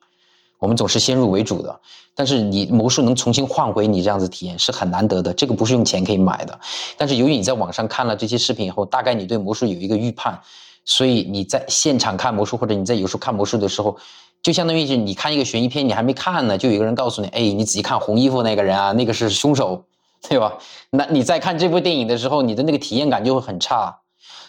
[0.59, 1.79] 我们总是先入为主的。
[2.13, 6.59] 但是你魔术能重新换回你这样子体验是很难得的，这个不是用钱可以买的。
[6.97, 10.37] 但是由于你在网上看了这些视频以后，大概你对魔术有一个预判，
[10.83, 13.97] 所以你在现场看魔术或者你在有时候看魔术的时候，
[14.43, 19.85] 就相当于是你看一个悬疑片，你还没看呢，就有一个人告诉你，哎，你仔细看红衣服那个人啊，那个是凶手，
[20.27, 20.57] 对吧？
[20.89, 23.99] 那你在看这部电影的时候，你的那个体验感就会很差。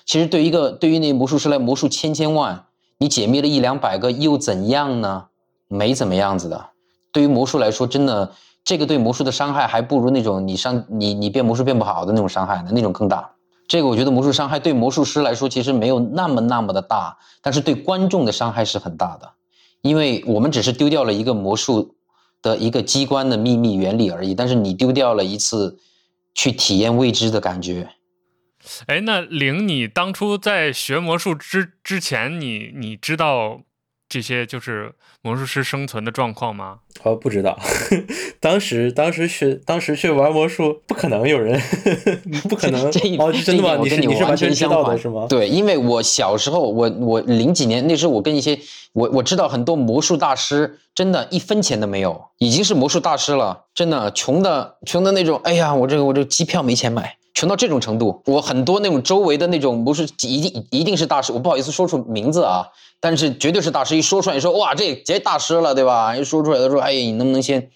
[0.04, 2.64] 其实对于一个对于那魔术师来，魔术千千万，
[2.98, 5.26] 你解密了一两百个又怎样呢？
[5.70, 6.70] 没怎么样子的。
[7.12, 13.30] 对于魔术来说，真的这个对魔术的伤害还不如那种你伤你你变魔术变不好的那种伤害呢，那种更大。
[13.68, 19.32] 这个我觉得魔术伤害对魔术师来说其实没有那么那么的大，但是对观众的伤害是很大的，
[19.80, 21.94] 因为我们只是丢掉了一个魔术
[22.42, 25.78] 的一个机关的秘密原理而已，但是你丢掉了一次
[26.34, 27.88] 去体验未知的感觉。
[28.86, 33.62] 哎，那玲，你当初在学魔术之之前，你你知道？
[34.10, 34.92] 这些就是
[35.22, 36.80] 魔术师生存的状况吗？
[37.04, 37.56] 哦，不知道。
[38.40, 41.60] 当时，当时去，当时去玩魔术，不可能有人，
[42.50, 42.90] 不可能。
[42.90, 43.78] 这哦，真的吗？
[43.80, 45.26] 你是你是完全知道的是吗？
[45.28, 48.58] 对，因为我小时候，我我零几年那时候，我跟一些
[48.92, 55.40] 我我知道很多魔术大师，真的一分钱都没有，已经是魔术大师了，真的穷的穷的那种。
[55.44, 57.16] 哎呀，我这个我这个机票没钱买。
[57.34, 62.66] 穷到这种程度，我很多那种周围的那种不是一定一定是大师，我不好意思说出名字啊，
[63.00, 63.96] 但是绝对是大师。
[63.96, 66.16] 一说出来，你说哇，这这大师了，对吧？
[66.16, 67.70] 一说出来，他说，哎，你能不能先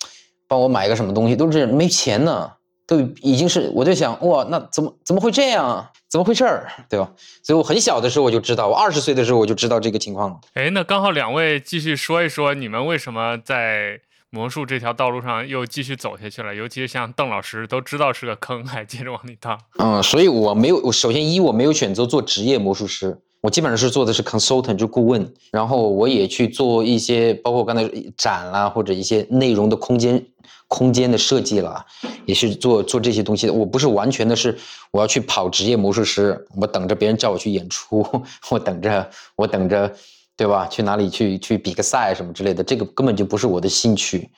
[0.49, 1.37] 帮我买个什么东西？
[1.37, 2.51] 都是没钱呢，
[2.87, 5.89] 都已经是我在想，哇，那怎么怎么会这样？
[6.11, 7.11] 怎么回事儿，对吧？
[7.43, 10.37] 所以我很小的时候我就知道，我二十岁的时候我就知道这个情况了。
[10.55, 14.01] 哎，那刚好两位继续说一说，你们为什么在？
[14.35, 19.57] 魔术这条道路上又继续走下去了，尤其是像邓老师都知道是个坑，还接着往里趟。
[19.79, 25.33] 嗯，所以我没有，我首先一我没有选择做职业魔术师，我基本上是做的是 consultant，就顾问。
[25.53, 30.21] 然后我也去做一些，包括刚才展啦，或者一些内容的空间
[30.67, 31.87] 空间的设计啦，
[32.27, 33.53] 也是做做这些东西的。
[33.53, 34.59] 我不是完全的是
[34.91, 38.05] 我要去跑职业魔术师，我等着别人叫我去演出，
[38.51, 39.95] 我等着我等着。
[40.37, 40.67] 对吧？
[40.67, 44.29] 去哪里去去比个赛什么之类的，这个根本就不是我的兴趣，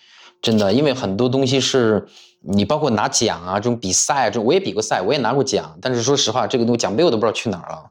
[0.43, 0.71] 真的。
[0.71, 2.07] 因为很多东西是
[2.43, 5.75] 你包括拿奖啊，这种比赛，这我也比过赛，我也拿过奖。
[5.81, 7.91] 但是说实话，这个东西奖杯我都不知道去哪儿了，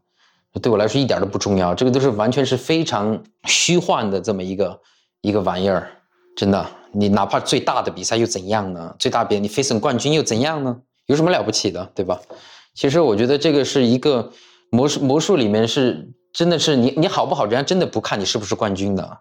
[0.62, 1.74] 对我来说一点都不重要。
[1.74, 4.80] 这个都是完全是非常虚幻的这么一个
[5.22, 5.90] 一个玩意儿，
[6.38, 6.64] 真的。
[6.92, 8.96] 你哪怕最大的比赛又怎样呢？
[9.00, 10.78] 最大比你 face 冠军又怎样呢？
[11.08, 12.22] 有什么了不起的，对吧？
[12.76, 14.32] 其实我觉得这个是一个
[14.70, 16.08] 魔术，魔术里面是。
[16.36, 17.46] 真的是你你好不好？
[17.46, 19.20] 人家真的不看你是不是冠军的。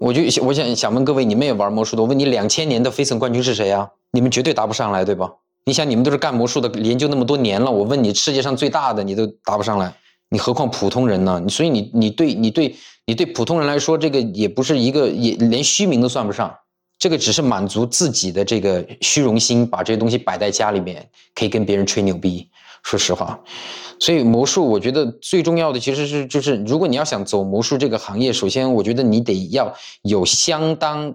[0.00, 3.88] 我就我想想问各位，你们也玩魔术的，我问你，两千年的飞层冠军是谁啊？
[4.12, 5.28] 你们绝对答不上来，对吧？
[5.64, 9.92] 你想，你们都是干魔术的，研究那么多年了，我问你，世界上最大的你都答不上来，
[10.28, 11.44] 你何况普通人呢？
[11.48, 16.54] 所以你你对你对你对普通人来说，这个也不是一个，也连虚名都算不上，
[16.96, 22.48] 这个只是满足自己的这个虚荣心，把这些东西摆在家里面，可以跟别人吹牛逼。
[22.84, 23.38] 说实话。
[24.02, 29.72] 所以魔术，我觉得最重要的其实是，就是如果你要想走魔术这个行业，首先我觉得你得要
[30.02, 31.14] 有相当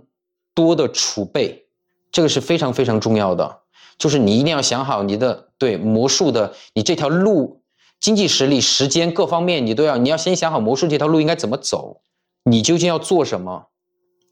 [0.55, 1.65] 多的储备，
[2.13, 3.59] 这个是非常非常重要的。
[3.97, 7.61] 就是你一定要想好你的对魔术的你这条路，
[7.99, 11.99] 经济实力、时间各方面你都要，你要先想好魔术这条路应该怎么走，
[12.45, 13.67] 你究竟要做什么，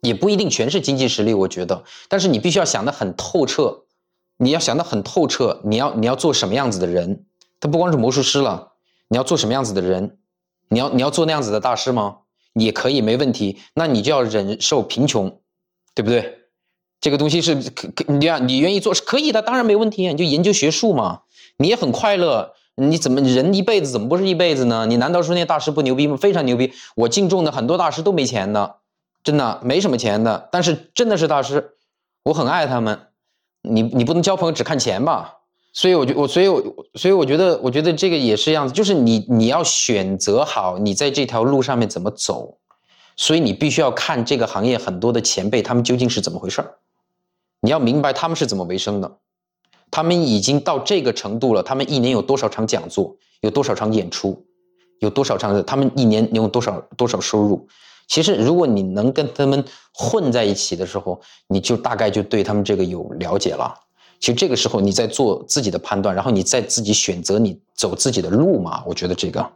[0.01, 3.81] 也不一定全是经济实力，我觉得，但是你必须要想得很透彻，
[4.37, 7.25] 你要想得很透彻，你要你要做什么样子的人。
[7.65, 8.73] 他不光是魔术师了，
[9.07, 10.19] 你要做什么样子的人？
[10.69, 12.17] 你要你要做那样子的大师吗？
[12.53, 13.57] 也可以，没问题。
[13.73, 15.39] 那你就要忍受贫穷，
[15.95, 16.41] 对不对？
[17.01, 20.05] 这个东西是可可，你啊，你愿意做是可以的，当然没问题。
[20.05, 21.21] 你就研究学术嘛，
[21.57, 22.53] 你也很快乐。
[22.75, 24.85] 你怎么人一辈子怎么不是一辈子呢？
[24.85, 26.15] 你难道说那大师不牛逼吗？
[26.17, 26.71] 非常牛逼。
[26.95, 28.75] 我敬重的很多大师都没钱的，
[29.23, 31.71] 真的没什么钱的，但是真的是大师，
[32.25, 33.07] 我很爱他们。
[33.63, 35.39] 你你不能交朋友只看钱吧？
[35.77, 36.63] 所以，我就我，所以我，
[36.93, 42.57] 所以我觉得，我觉得这个也是样子，就是你，你要选择好你在这条路上面怎么走，
[43.17, 46.75] 所以你必须要看这个行业很多的前辈他们究竟是怎么回事儿，
[47.59, 49.17] 你要明白他们是怎么为生的，
[49.91, 54.45] 他们已经到这个程度了，他们一年有多少场讲座，有多少场演出，
[54.99, 57.67] 有多少场，他们一年有多少多少收入。
[58.07, 59.61] 其实，如果你能跟他们
[59.93, 61.19] 混在一起的时候，
[61.49, 63.73] 你就大概就对他们这个有了解了。
[64.25, 68.83] 其实这个时候你在做自己的判断，然后你再自己选择你走自己的路嘛。
[68.87, 69.47] 我觉得这个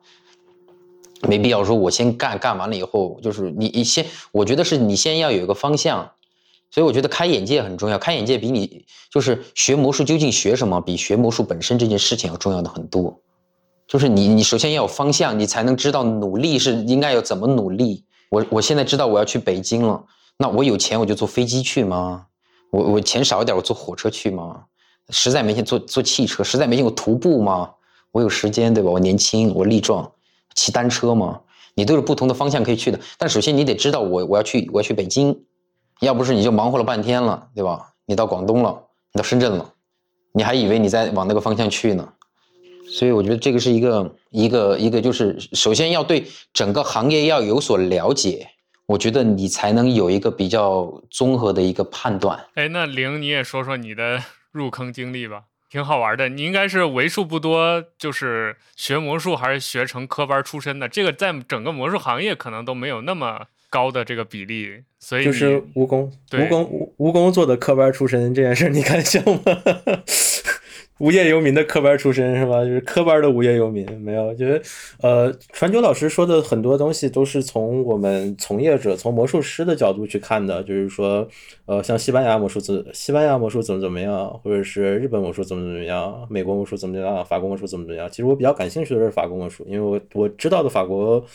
[1.23, 6.07] 没必要说，我先干干完了以后，就是你你先，我觉得是你先要有一个方向。
[6.69, 13.19] 所以我觉得开眼界很重要，开眼界比你就是学魔术究竟学什么，比学魔术本身这件事情要重要的很多。
[13.87, 18.03] 就是你你首先要有方向，你才能知道努力是应该要怎么努力。
[18.29, 20.03] 我我现在知道我要去北京了。
[20.37, 22.27] 那我有钱我就坐飞机去吗？
[22.71, 24.63] 我我钱少一点我坐火车去吗？
[25.09, 27.71] 实在没钱坐坐汽车，实在没钱我徒步吗？
[28.11, 28.91] 我有时间对吧？
[28.91, 30.11] 我年轻我力壮，
[30.55, 31.41] 骑单车吗？
[31.73, 32.99] 你都有不同的方向可以去的。
[33.17, 35.35] 但首先你得知道我我要去我要去北京，
[36.01, 37.93] 要不是你就忙活了半天了对吧？
[38.05, 39.73] 你到广东了，你到深圳了，
[40.31, 42.07] 你还以为你在往那个方向去呢。
[42.91, 48.47] 所以我觉得这个是一个一个一个，就是首先要对整个行业要有所了解，
[48.89, 52.47] 我觉得你才能有一个比较综合的一个判断。
[52.55, 56.27] 哎，那玲你也说说你的 入坑经历吧，挺好玩的。
[56.29, 64.81] 你应该是为数不多就是学魔术还是学成科班出身的，这个在整个魔术行业可能都没有那么高的这个比例。
[64.97, 69.39] 所以就是蜈蚣，蜈蚣蜈蜈蚣做的科班出身这件事，你敢想吗？
[70.99, 72.63] 无业游民的科班出身是吧？
[72.63, 74.61] 就是科班的无业游民，没有，就是
[75.01, 81.27] 呃，传九老师说的很多东西都是从我们从业者、从魔术师的角度去看的，就是说，
[81.65, 88.09] 呃，像西班牙魔术怎西班牙魔术怎么怎么样，或者是日本魔术怎么怎么样，美国魔术怎么怎么样，法国魔术怎么怎么样。
[88.09, 91.25] 其实我比较感兴趣的是法国魔术，因为我我知道的法国。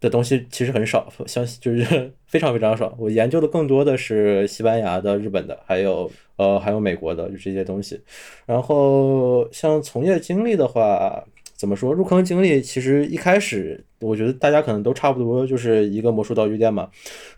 [0.00, 2.94] 的东西其实很少，像 就是非常非常少。
[2.98, 8.00] 我研究的更多的是西班牙的、日本的，还有呃还有美国的，就这些东西。
[8.46, 11.24] 然后像从业经历的话，
[11.56, 11.92] 怎么说？
[11.92, 16.88] 入坑经历其实一开始，我觉得大家可能都差不多，就是一个魔术道具店嘛。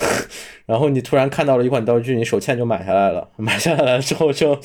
[0.66, 4.58] 然后你突然看到了一款道具，你手欠就买下来了，买下来了之后就。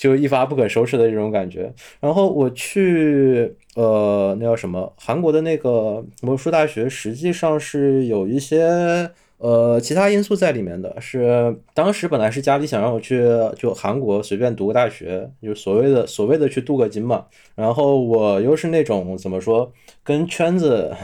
[0.00, 1.70] 就一发不可收拾的这种感觉。
[2.00, 4.92] 然后我去，呃，那叫什么？
[4.96, 11.00] 韩国的那个魔术大学，实际上是有一些呃其他因素在里面的。
[11.00, 13.24] 是当时本来是家里想让我去
[13.56, 17.26] 就韩国随便读个大学，就所谓的所谓的去镀个金嘛。
[17.54, 20.94] 然后我又是那种怎么说，跟圈子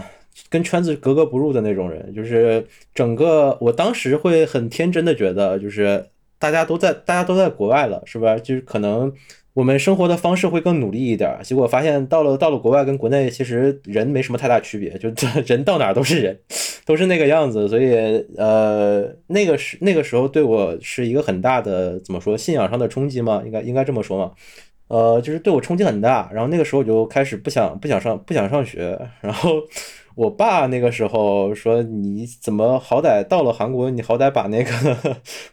[0.48, 6.06] 跟圈子格格不入的那种人，就是整个我当时会很天真的觉得，就是。
[6.38, 8.36] 大家都在，大家都在国外了，是吧？
[8.36, 9.10] 就是可能
[9.56, 11.34] 我们生活的方式会更努力一点。
[11.42, 15.08] 结果发现到了到了国外，跟国内其实人没什么太大区别，就
[15.46, 16.38] 人到哪都是人，
[16.84, 17.66] 都是那个样子。
[17.66, 17.94] 所以
[18.36, 23.42] 呃，那个时那个时候对我是一个很大的怎么说信仰上的冲击嘛？
[23.46, 24.32] 应该应该这么说嘛？
[24.88, 26.28] 呃，就是对我冲击很大。
[26.34, 29.62] 然后那个时候我就开始不想不想上不想上学，然后。
[30.16, 34.72] 我爸那个时候说：“你怎么好歹到了韩国，你好歹把那个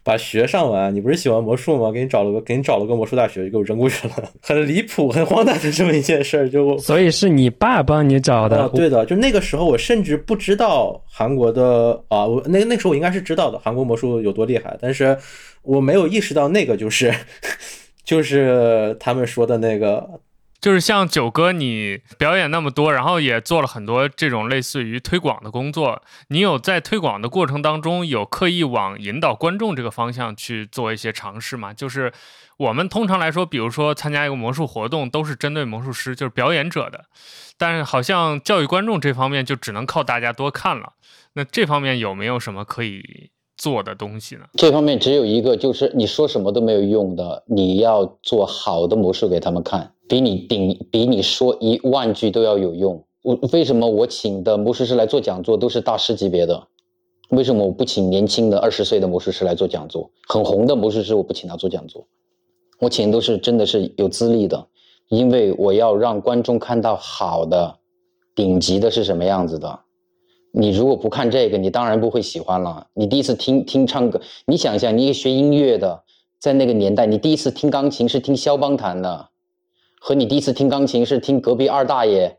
[0.04, 0.96] 把学上完。
[0.96, 1.92] 你不是喜欢魔术吗？
[1.92, 4.14] 给你找了个给你找了个魔术大学，就给我扔过去了。
[4.42, 6.50] 很离谱，很荒诞的这么一件事儿。
[6.50, 8.70] 就所以是你爸帮你找的？
[8.70, 15.18] 对的，就那个时候我甚至不知道韩国的啊，我那那时候我应该是知道的韩国魔术有多厉害，但是
[15.62, 17.14] 我没有意识到那个就是
[18.06, 20.10] 就是他们说的那个。”
[20.64, 26.02] 就是像九哥，你表演那么多，然后也做了很多这种类似于推广的工作。
[26.30, 31.74] 你有在推广的过程当中，有刻意往引导观众这个方向去做一些尝试吗？
[31.74, 32.14] 就是
[32.56, 37.08] 我们通常来说，比如说参加一个魔术活动，都是针对魔术师，就是表演者的。
[37.58, 40.94] 但是好像教育观众这方面，就只能靠大家多看了。
[41.34, 44.44] 那这方面有没有什么可以做的东西呢？
[44.54, 49.94] 这方面只有一个，就是你说什么都没有用的，你要做好的魔术给他们看。
[50.08, 53.06] 比你顶，比你说一万句都要有用。
[53.22, 56.68] 我为什么我请的魔术师来做讲座都是大师级别的？
[57.30, 60.12] 为什么我不请年轻的二十岁的魔术师来做讲座？
[60.28, 62.06] 很红的魔术师我不请他做讲座，
[62.80, 64.68] 我请都是真的是有资历的，
[65.08, 67.80] 因为我要让观众看到好的、
[68.36, 69.80] 顶级的是什么样子的。
[70.56, 72.86] 你如果不看这个，你当然不会喜欢了。
[72.94, 76.04] 你第一次听听唱歌，你想一下，你学音乐的，
[76.38, 79.30] 在那个年代，你第一次听钢琴是听肖邦弹的。
[80.00, 82.38] 和你第一次听钢琴是听隔壁二大爷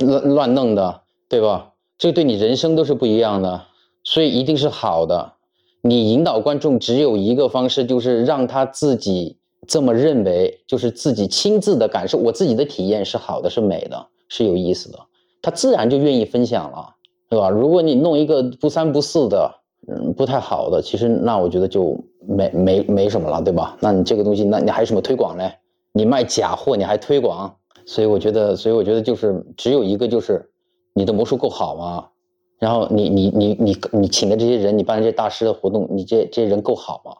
[0.00, 1.72] 乱乱弄的，对吧？
[1.96, 3.62] 这对你人生都是不一样的，
[4.04, 5.32] 所以一定是好的。
[5.80, 14.98] 你引导观众只有一个方式，就是让他自己这么认为，就是自己亲自的感受，我自己的体验是好的，是美的，是有意思的，
[15.42, 16.94] 他自然就愿意分享了，
[17.28, 17.48] 对吧？
[17.48, 19.50] 如果你弄一个不三不四的，
[19.88, 23.76] 嗯，不太好的，其实那我觉得就没没没什么了，对吧？
[23.80, 25.52] 那你这个东西，那你还有什么推广嘞？
[25.92, 30.50] 你卖假货，你还推广，所以我觉得，所以我觉得就是只有一个，就是
[30.92, 32.08] 你的魔术够好吗？
[32.58, 37.12] 然后你你你你你请的这些人，你办这些大师的活动，你这这些人够好吗？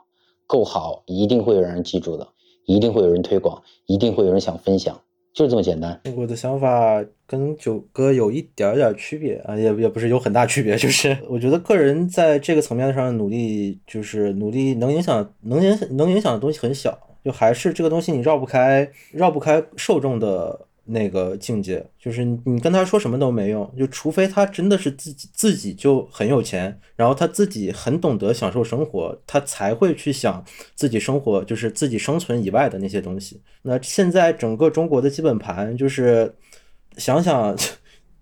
[0.47, 2.29] 够好，一定会有人记住的，
[2.67, 5.01] 一定会有人推广，一定会有人想分享，
[5.33, 6.01] 就这么简单。
[6.17, 16.99] 我的想法跟九哥有一点点区别啊，也也不是有很大区别，就是 我觉得个人在这个层面上努力，就是努力能影响能影响能影响的东西很小。
[17.23, 33.41] 就还是这个东西，你绕不开，绕不开受众的那个境界，就是你跟他说什么都没用，就除非他真的是自己自己就很有钱，然后他自己很懂得享受生活，他才会去想自己生活就是自己生存以外的那些东西。
[33.63, 36.35] 那现在整个中国的基本盘就是
[36.97, 37.57] 想想。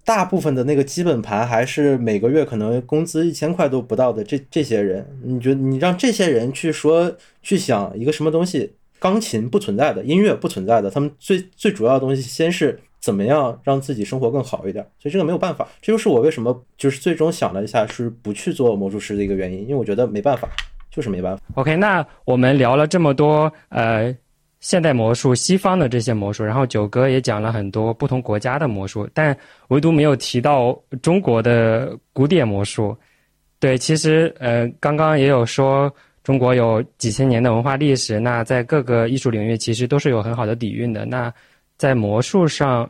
[0.04, 8.72] 大部分的那个基本盘还是每个月可能工资一千块都不到的这这些人，你觉得你让这些人去说去想一个什么东西？
[8.99, 14.84] 钢琴不存在的，音乐不存在的，他们最最主要的东西先是怎么样让自己生活更好一点。
[14.99, 20.49] 所以这个没有办法，这就是我为什么就是最终想了一下是不去做魔术师的一个原因，因为我觉得没办法，
[20.90, 21.42] 就是没办法。
[21.55, 24.14] OK，那我们聊了这么多，呃。
[24.61, 29.34] 现代魔术，西方的这些魔术，然后九哥也讲了很多不同国家的魔术，但
[29.68, 32.92] 唯独没有提到中国的古典魔术。
[33.61, 35.88] 对，其实呃，刚刚也有说
[36.28, 41.06] 中国有几千年的文化历史，那在各个艺术领域其实都是有很好的底蕴的。
[41.06, 41.32] 那
[41.78, 42.86] 在魔术上，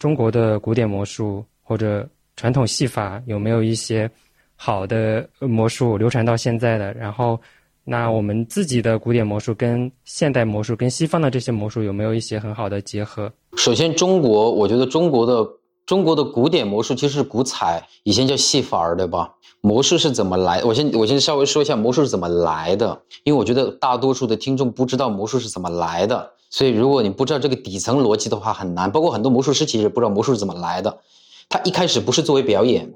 [0.00, 4.10] 中国的古典魔术或者传统戏法有没有一些
[4.56, 6.92] 好的魔术流传到现在的？
[6.94, 7.40] 然后。
[7.82, 13.32] 那我们自己的古典魔术跟现代魔术跟西方的这些魔术有没有一些很好的结合？
[13.56, 15.44] 首先，中国我觉得中国的
[15.90, 19.34] 中国的古典魔术其实是古彩，以前叫戏法儿，对吧？
[19.60, 20.62] 魔术是怎么来？
[20.62, 28.88] 我先我先稍微说一下魔术是怎么来的，因为我觉得大多数的听众不知道魔术是怎么来的，所以如果你不知道这个底层逻辑的话，很难。
[28.92, 31.00] 包括很多魔术师其实不知道魔术是怎么来的，
[31.48, 32.94] 他一开始不是作为表演。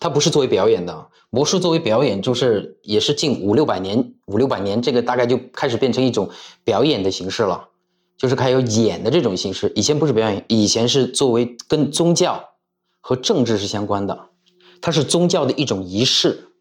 [0.00, 6.30] 它不是作为表演的，魔术作为表演，就是也是近五六百年，五六百年，这个大概就开始变成一种
[6.64, 7.68] 表演的形式了，
[8.22, 9.72] 就是开有演的这种形式。
[9.74, 12.50] 以前不是表演，以前是作为跟宗教
[13.00, 14.28] 和政治是相关的，
[14.80, 16.52] 它是宗教的一种仪式。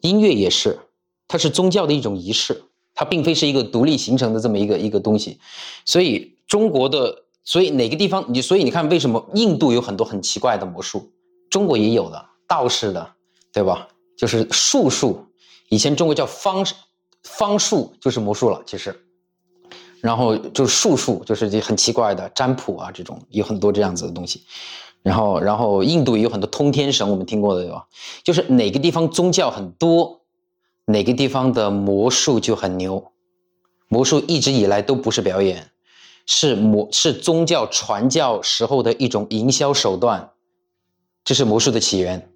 [0.00, 0.78] 音乐也是，
[1.26, 2.62] 它是宗教的一种仪式，
[2.94, 5.40] 它并非是一个独立形成的这么一个一个东西。
[5.84, 11.10] 所以中国的，所以哪个地方你，所以你看为什么印度有很多很奇怪的魔术？
[11.50, 13.14] 中国也有的道士的，
[13.52, 13.88] 对吧？
[14.16, 15.26] 就是术数，
[15.68, 16.64] 以前中国叫方
[17.24, 18.62] 方术，就是魔术了。
[18.64, 18.94] 其实，
[20.00, 24.42] 然后就术数，就是这很奇怪的占卜啊，这种有很多这样子的东西。
[25.02, 27.86] 然后，然后印度也有很多通天神，我们听过的对吧？
[28.24, 30.20] 就是哪个地方宗教很多，
[30.86, 33.12] 哪个地方的魔术就很牛。
[33.88, 35.70] 魔术一直以来都不是表演，
[36.26, 40.30] 是魔是宗教传教时候的一种营销手段。
[41.24, 42.30] 这是魔术的起源，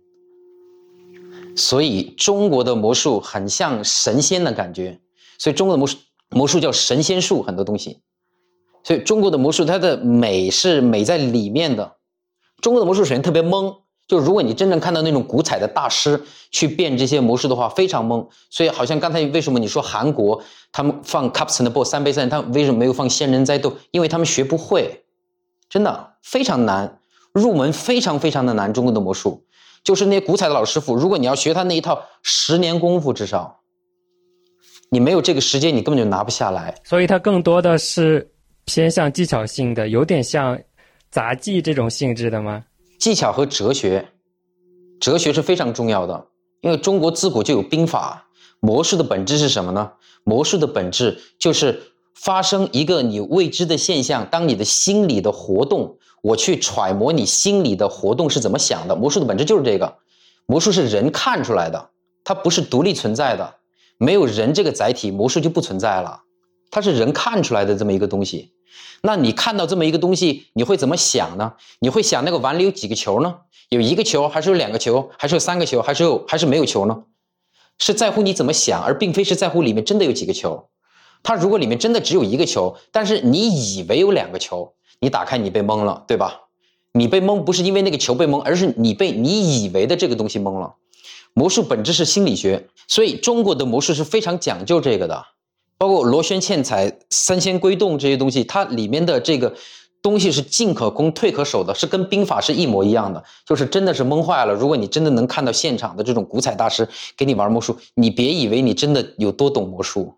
[1.57, 5.01] 所以中国的魔术很像神仙的感觉，
[5.39, 5.97] 所以中国的魔术
[6.33, 8.01] 魔术叫神仙术，很多东西，
[8.83, 11.97] 所以中国的魔术它的美是美在里面的。
[12.61, 13.77] 中国的魔术首先特别懵，
[14.07, 18.27] 就如果你真正看到那种古彩的大师去变这些魔术的话，非常懵。
[18.51, 23.75] 所以好像刚才为什么你说韩国他们放 cups and ball 三杯三，他为什么没有放仙人栽豆？
[23.91, 25.05] 因为他们学不会，
[25.69, 26.99] 真的非常难。
[27.33, 29.45] 入门非常非常的难，中国的魔术
[29.83, 30.95] 就是那些古彩的老师傅。
[30.95, 33.62] 如果你要学他那一套，十年功夫至少，
[34.93, 36.75] 你没有这个时间，你根本就拿不下来。
[36.85, 38.31] 所以它更多的是
[38.67, 40.61] 偏向技巧性的，有点像
[41.11, 42.63] 杂技这种性质的吗？
[42.99, 44.07] 技巧和哲学，
[45.01, 46.27] 哲学是非常重要的，
[46.61, 48.29] 因为中国自古就有兵法。
[48.61, 49.91] 魔术的本质是什么呢？
[50.25, 51.81] 魔术的本质就是
[52.15, 55.97] 发生一个你未知的现象，当你的心理的活动。
[56.21, 58.95] 我去揣摩你心理的活动是怎么想的。
[58.95, 59.97] 魔术的本质就是这个，
[60.47, 61.89] 魔术是人看出来的，
[62.23, 63.55] 它不是独立存在的。
[64.03, 66.23] 没有人这个载体，魔术就不存在了。
[66.73, 68.53] 它是人看出来的这么一个东西。
[69.01, 71.53] 那你看到这么一个东西，你会怎么想呢？
[71.79, 73.37] 你会想那个碗里有几个球呢？
[73.69, 77.05] 有一个球，还是有两个球，还是有三个球，还是有还是没有球呢？
[77.79, 80.69] 是在乎你怎么想，而并非是在乎里面真的有几个球。
[81.23, 84.75] 它如果里面真的只有一个球，但是你以为有两个球。
[84.99, 86.41] 你打开，你被蒙了，对吧？
[86.93, 90.75] 你被蒙不是因为那个球被蒙，而是你被你以为的这个东西蒙了。
[91.35, 95.25] 魔术本质是心理学，所以中国的魔术是非常讲究这个的。
[95.79, 99.53] 包括螺旋嵌彩、三仙归洞这些东西，它里面的这个
[100.01, 103.25] 东西是进可攻、退可守的，是跟兵法是一模一样的。
[103.45, 104.55] 就是真的是蒙坏了。
[104.55, 110.15] 如果你真的能看到现场的这种古彩大师给你玩魔术，你别以为你真的有多懂魔术。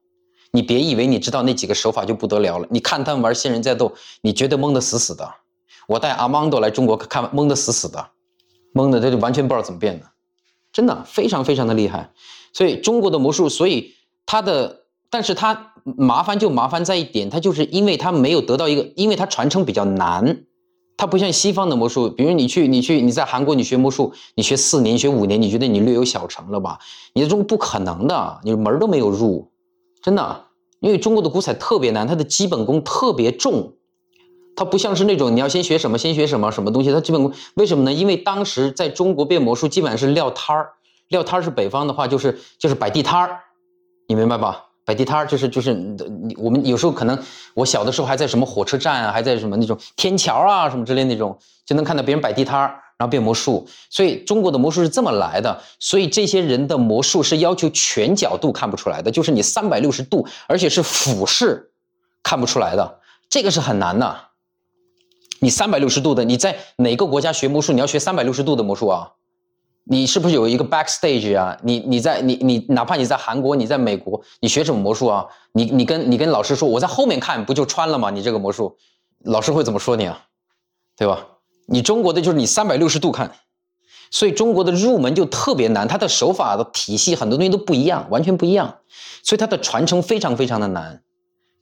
[0.51, 2.69] 你别以为你知道那几个手法就不得了了。
[2.71, 5.29] 你看他们玩仙人再斗，你绝对蒙得死死的。
[5.89, 8.07] 我带阿芒多来中国看，蒙得死死的，
[8.73, 10.07] 蒙的他就完全不知道怎么变的，
[10.75, 12.11] 真的非常非常的厉害。
[12.53, 13.95] 所以中国的魔术，所以
[14.27, 20.45] 它的，但是它麻烦就麻烦在一点，它就是因为它没有得到一个，因为它传承比较难，
[20.97, 26.79] 它不像西方的魔术，比如你去你去你在韩国你学魔术，你学四年学五年，你觉得你略有小成了吧？
[27.15, 29.51] 你这种不可能的，你门都没有入。
[30.03, 30.45] 真的，
[30.81, 33.73] 因为中国的古彩特别难，它的基本功特别重，
[34.57, 37.93] 它不像是那种你要先学什么先学什么什么东西，它基本为什么呢？
[37.93, 40.71] 因为当时在中国变魔术基本上是撂摊儿，
[41.09, 43.41] 撂摊儿是北方的话就是就是摆地摊儿，
[44.09, 44.65] 你明白吧？
[44.87, 45.71] 摆地摊儿就是就是
[46.37, 47.19] 我们有时候可能
[47.55, 52.67] 我小的时候还在什么火车站啊，还在什么那种天桥啊什么之类那种，就能看到别人摆地摊儿，
[52.99, 53.67] 然后变魔术。
[53.89, 55.59] 所以中国的魔术是这么来的。
[55.81, 61.71] 所以这些人的魔术是要求全角度看不出来的，就是你三百六十度，而且是俯视
[62.23, 62.99] 看不出来的，
[63.31, 64.24] 这个是很难的。
[65.41, 67.73] 你三百六十度的，你在哪个国家学魔术？
[67.73, 69.13] 你要学三百六十度的魔术啊？
[69.87, 71.59] 你是不是有一个 backstage 啊？
[71.63, 75.27] 你你在你你哪怕你在韩国，你在美国，你学什么魔术啊？
[75.53, 78.09] 你你跟你跟老师说，我在后面看不就穿了吗？
[78.11, 78.77] 你这个魔术，
[79.25, 80.25] 老师会怎么说你啊？
[80.97, 81.27] 对吧？
[81.67, 83.33] 你中国的就是你三百六十度看，
[84.11, 88.79] 所以中国的入门就特别难，它的手法的体系很多东西都不一样，完全不一样，
[89.23, 91.03] 所以它的传承非常非常的难。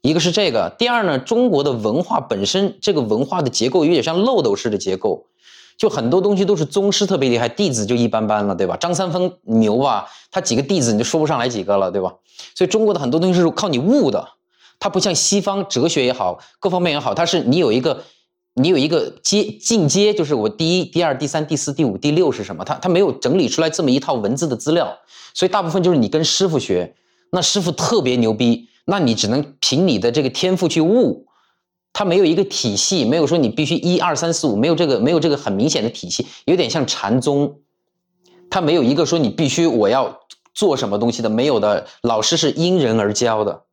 [0.02, 5.26] 一个是这个，第二呢，中国的文化本身这个文化的结构有点像漏斗式的结构。
[5.78, 8.76] 就很多东西都是宗师特别厉害，弟子就一般般了，对吧？
[8.76, 12.12] 张三丰牛吧，他几个弟子你就说不上来几个了，对吧？
[12.54, 14.28] 所以中国的很多东西是靠你悟的，
[14.78, 18.02] 它不像西方哲学也好，各方面也好，它是你有一个，
[18.54, 22.64] 你有一个阶进阶，就是我第一、第二、第三、第四、第五、第六是什么？
[22.64, 24.96] 它它没有整理出来这么一套文字的资料，
[25.32, 26.94] 所以大部分就是你跟师傅学，
[27.30, 31.26] 那师傅特别牛逼，那你只能凭你的这个天赋去悟。
[31.94, 37.60] 它没有一个体系，没有说你必须一二三四五，没有这个没有这个很明显的体系，有点像禅宗，
[38.48, 40.20] 它没有一个说你必须我要
[40.54, 41.86] 做什么东西的，没有的。
[42.00, 43.64] 老师是因人而教的，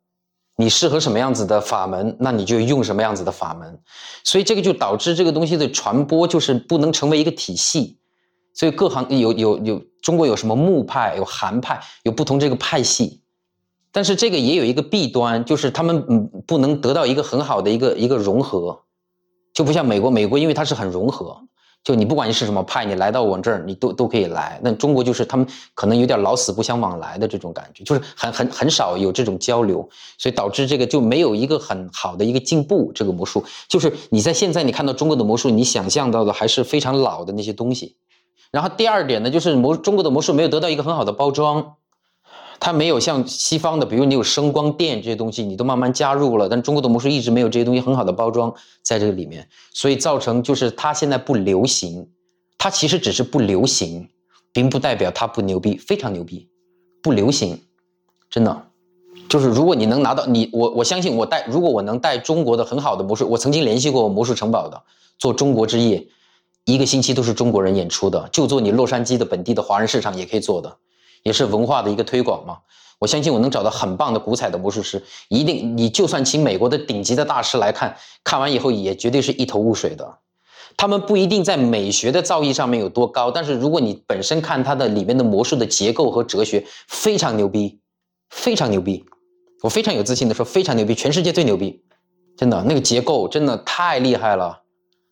[0.58, 3.80] 你适合什么样子的法门，那你就用什么样子的法门。
[4.26, 8.00] 所以这个就导致这个东西的传播就是不能成为一个体系。
[8.54, 13.22] 所以各行有有有中国有什么木派，有韩派，有不同这个派系。
[13.92, 18.80] 但是这个也有一个弊端，就是他们嗯不能得到一个很好的一个一个融合，
[19.54, 21.36] 就不像美国，美国因为它是很融合，
[21.84, 24.60] 就你不管你是什么派，你来到我这儿，你都都可以来。
[24.64, 32.92] 那中国就是他们可能有点老死不相往来的这种感觉，就是很很很少有这种交流，所以导致这个就没有一个很好的一个进步。
[32.94, 37.96] 这个魔术就是你在现在你看到中国的魔术，你想象到的还是非常老的那些东西。
[38.52, 41.78] 然后第二点呢，就是魔中国的魔术没有得到一个很好的包装。
[42.60, 48.54] 它没有像西方的，比如你有声光电这些东西，你都慢慢加入了，但中国的魔术一直没有这些东西很好的包装
[48.84, 52.10] 在这个里面，所以造成就是它现在不流行，
[52.58, 54.10] 它其实只是不流行，
[54.52, 56.50] 并不代表它不牛逼，非常牛逼，
[57.02, 57.62] 不流行，
[58.30, 58.66] 真的，
[59.30, 64.84] 就是如果你能拿到你我我相信我带，如果我能带中国的很好的魔术，我曾经联系过魔术城堡的
[65.18, 66.06] 做中国之夜，
[66.66, 70.78] 一个星期都是中国人演出的，就做你洛杉矶的本地的华人市场也可以做的。
[71.24, 72.58] 也是文化的一个推广嘛，
[73.00, 80.18] 我相信我能找到很棒的古彩的魔术师，一定你就算请美国的顶级的大师来看，看完以后也绝对是一头雾水的。
[80.78, 87.80] 他们不一定在美学的造诣上面有多高，但是如果你本身看它的里面的魔术的结构和哲学，非常牛逼，
[88.30, 89.04] 非常牛逼。
[89.62, 91.82] 我非常有自信的说，非常牛逼，全世界最牛逼，
[92.38, 94.62] 真的那个结构真的太厉害了。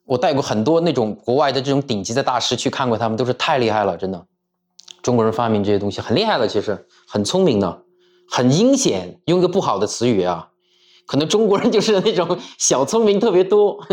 [0.05, 4.25] 我带过很多那种国外的这种顶级的大师去看过，他们都是太厉害了，真的。
[5.07, 7.85] 中国人发明这些东西很厉害的，其实很聪明的，
[8.29, 9.21] 很阴险。
[9.27, 10.49] 用一个不好的词语啊，
[11.05, 13.87] 可能中国人就是那种小聪明特别多，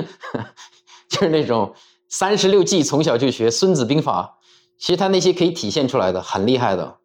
[1.08, 1.72] 就是那种
[2.08, 4.38] 三十六计从小就学《孙子兵法》，
[4.76, 6.96] 其实他那些可以体现出来的，很厉害的。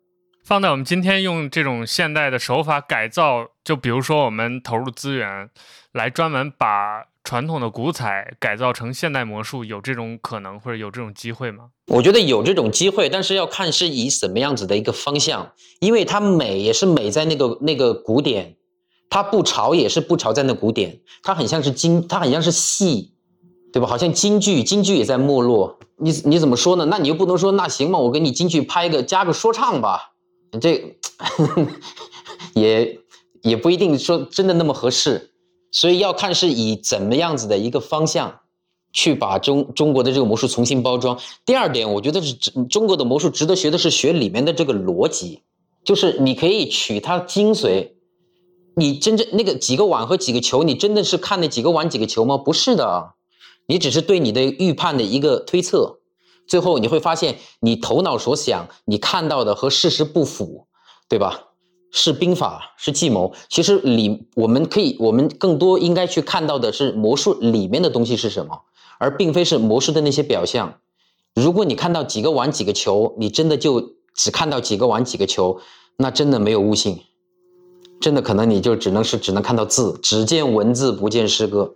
[0.44, 5.52] 放在我们今天用这种现代的手法改造，就比如说我们投入资源
[5.92, 7.10] 来专门把。
[7.30, 11.66] 传统的古彩改造成现代魔术，有这种可能或者有这种机会吗？
[11.86, 18.56] 我觉得有这种机会，但是要看是以什么样子的一个方向，因为它美也是美在那个那个古典，
[19.12, 23.14] 它不潮也是不潮在那古典，它很像是京，它很像是戏，
[23.72, 23.88] 对吧？
[23.88, 25.78] 好像京剧，京剧也在没落。
[25.98, 26.86] 你你怎么说呢？
[26.86, 30.14] 那你又不能说那行嘛，我给你京剧拍个加个说唱吧，
[30.60, 30.98] 这
[32.60, 33.00] 也
[33.44, 35.29] 也不一定说真的那么合适。
[35.72, 38.40] 所以要看是以怎么样子的一个方向，
[38.92, 41.20] 去把中中国的这个魔术重新包装。
[41.46, 42.34] 第二点，我觉得是
[42.70, 45.42] 中国的魔术值得学的是学里面的这个逻辑，
[45.84, 47.92] 就是你可以取它精髓。
[48.76, 52.38] 你真正那个几个碗和几个球，你真的是看那几个碗几个球吗？
[52.38, 53.14] 不是的，
[53.68, 56.00] 你只是对你的预判的一个推测。
[56.48, 60.68] 最后你会发现，你头脑所想，你看到的和事实不符，
[61.10, 61.49] 对吧？
[61.92, 63.34] 是兵法，是计谋。
[63.50, 68.62] 其实里我们可以，我们更多应该去看到的是魔术里面的东西是什么，
[68.98, 70.76] 而并非是魔术的那些表象。
[71.36, 75.60] 如果你看到几个碗几个球，你真的就只看到几个碗几个球，
[75.98, 77.00] 那真的没有悟性，
[78.02, 81.76] 真的可能你就只能是只能看到字，只见文字不见诗歌。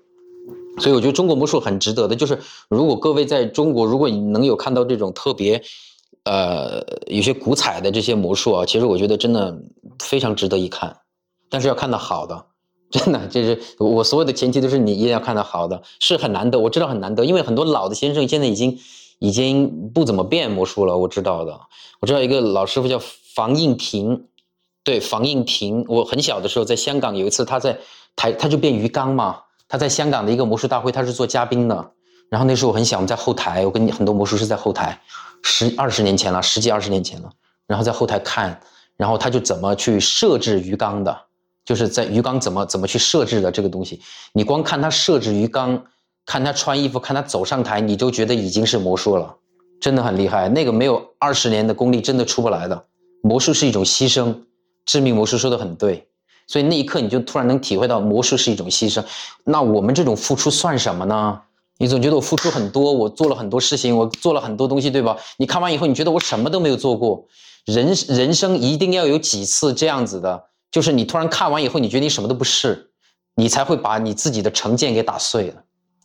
[0.80, 5.64] 所以我觉得中国魔术很值得的，就是如果各位在中国，如果你能有看到这种特别，
[6.26, 9.58] 呃，有些古彩的这些魔术啊，其实我觉得真的
[10.00, 10.96] 非常值得一看，
[11.50, 12.46] 但是要看到好的，
[12.92, 18.80] 真的，就是我所有的前提都是你一定要看到好的，是很难得，我知道很难得，因为很多老的先生现在已经
[19.20, 21.60] 已经不怎么变魔术了，我知道的，
[22.00, 23.00] 我知道一个老师傅叫
[23.36, 24.28] 房应平，
[24.84, 27.78] 对，房应平，我很小的时候在香港有一次他在
[28.16, 29.40] 台，他就变鱼缸嘛。
[29.70, 31.92] 他在香港的一个魔术大会，他是做嘉宾的。
[32.30, 35.02] 然后那时候我很小，我们在后台，我跟很多魔术师在后台，
[35.44, 37.30] 十二十年前了，十几二十年前了。
[37.68, 38.60] 然后在后台看，
[38.98, 41.18] 然后他就怎么去设置鱼缸的，
[41.64, 44.02] 就是在鱼缸怎么怎么去设置的这个东西。
[44.34, 45.84] 你光看他设置鱼缸，
[46.26, 49.36] 看他穿衣服，看他走上台，你就觉得已经是魔术了，
[49.80, 50.50] 真的很厉害。
[50.50, 52.86] 那个没有二十年的功力，真的出不来的。
[53.22, 54.36] 魔术是一种牺牲，
[54.86, 56.08] 致命魔术说的很对。
[56.46, 59.04] 所以那一刻你就突然能体会到魔术是一种牺牲，
[59.46, 61.42] 那我们这种付出算什么呢？
[61.78, 65.18] 你总觉得我付出很多，我做了很多事情，我做了很多东西，对吧？
[65.38, 67.26] 你看完以后，你觉得我什么都没有做过。
[67.66, 72.90] 人人生一定要有几次这样子的，就是你突然看完以后，你觉得你什么都不是，
[73.36, 75.64] 你才会把你自己的成见给打碎了。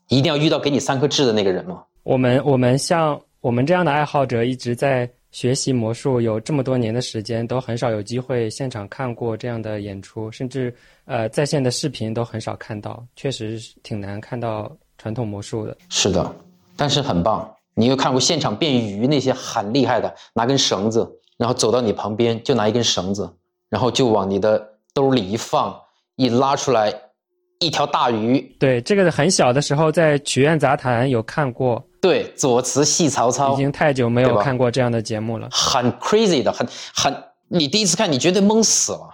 [0.08, 1.82] 一定要遇到给你三颗痣的那个人吗？
[2.02, 5.08] 我们我们像我们这样的爱好者一直在。
[5.30, 10.74] 学习魔术有这么多年的时间，都很少有机会现场看过这样的演出，甚至
[11.04, 14.74] 呃在线的视频都很少看到，确实挺难看到
[15.08, 15.74] 传统魔术的。
[15.88, 16.34] 是的，
[16.76, 17.50] 但是很棒。
[17.74, 21.08] 你有看过现场变鱼那些很厉害的，拿根绳子，
[21.38, 23.26] 然后走到你旁边，就拿一根绳子，
[23.70, 24.62] 然后就往你的
[24.92, 25.74] 兜里一放，
[26.16, 26.92] 一拉出来
[27.58, 28.38] 一条大鱼。
[28.60, 31.82] 对，这个很小的时候在曲苑杂谈有看过。
[32.02, 37.16] 对，左慈戏曹操，已经太久没有看过这样的节目了，很 crazy 的，很很，
[37.48, 39.08] 你第一次看，你绝对懵死了，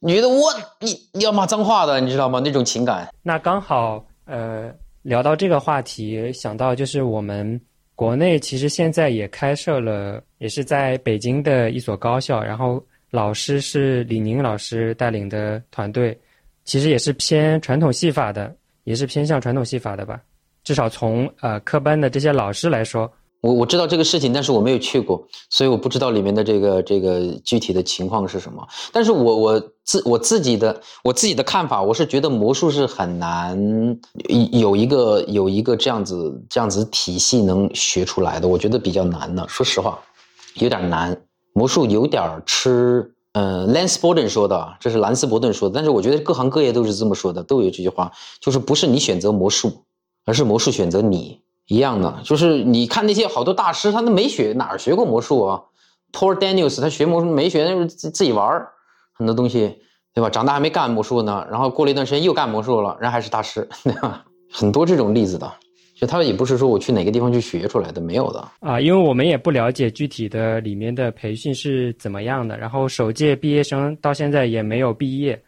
[0.00, 2.40] 你觉得我你你要骂脏话的，你知道吗？
[2.42, 3.08] 那种情感。
[3.22, 4.70] 那刚好，呃，
[5.02, 7.60] 聊到这个话题，想到就是我们
[7.94, 16.18] 国内其实现在也开设了，也是在北京的一所高校，然后老师是李宁老师带领的团队，
[16.64, 18.54] 其实也是偏传统戏法的，
[18.84, 20.20] 也是偏向传统戏法的吧。
[20.64, 23.10] 至少从呃科班的这些老师来说，
[23.40, 28.66] 我我知道这个事情，但是我没有去过，所以我不知道里面的这个这个具体的情况是什么。
[28.92, 33.58] 但是我我自我自己的我自己的看法，我是觉得魔术是很难
[34.52, 39.48] 有一个有一个这样子这样子体系能学出来的，我觉得比较难的。
[39.48, 39.98] 说实话，
[40.56, 41.18] 有点难。
[41.54, 48.12] 魔术有点吃，呃，Lance b o r d e n 说的，这是兰斯伯顿说的，但是我觉得各行各业都是这么说的，都有这句话，
[48.42, 49.72] 就是不是你选择魔术。
[50.26, 55.62] 而是魔术选择你一样的，就是你看那些好多大师，他都没学哪儿学过魔术啊。
[56.12, 58.68] Paul Daniels 他学魔术没学，那是自自己玩儿
[59.18, 59.74] 很多东西，
[60.14, 60.30] 对吧？
[60.30, 64.24] 长大还没干魔术呢，然后过了一段时间又干魔术了，人还是大师，对吧？
[64.50, 65.52] 很多这种例子的，
[65.96, 68.80] 就他也不是说我去哪个地方去学出来的，没有的啊。
[68.80, 75.40] 因为我们也不了解具体的里面的培训是怎么样的，然后首届毕业生到现在也没有毕业。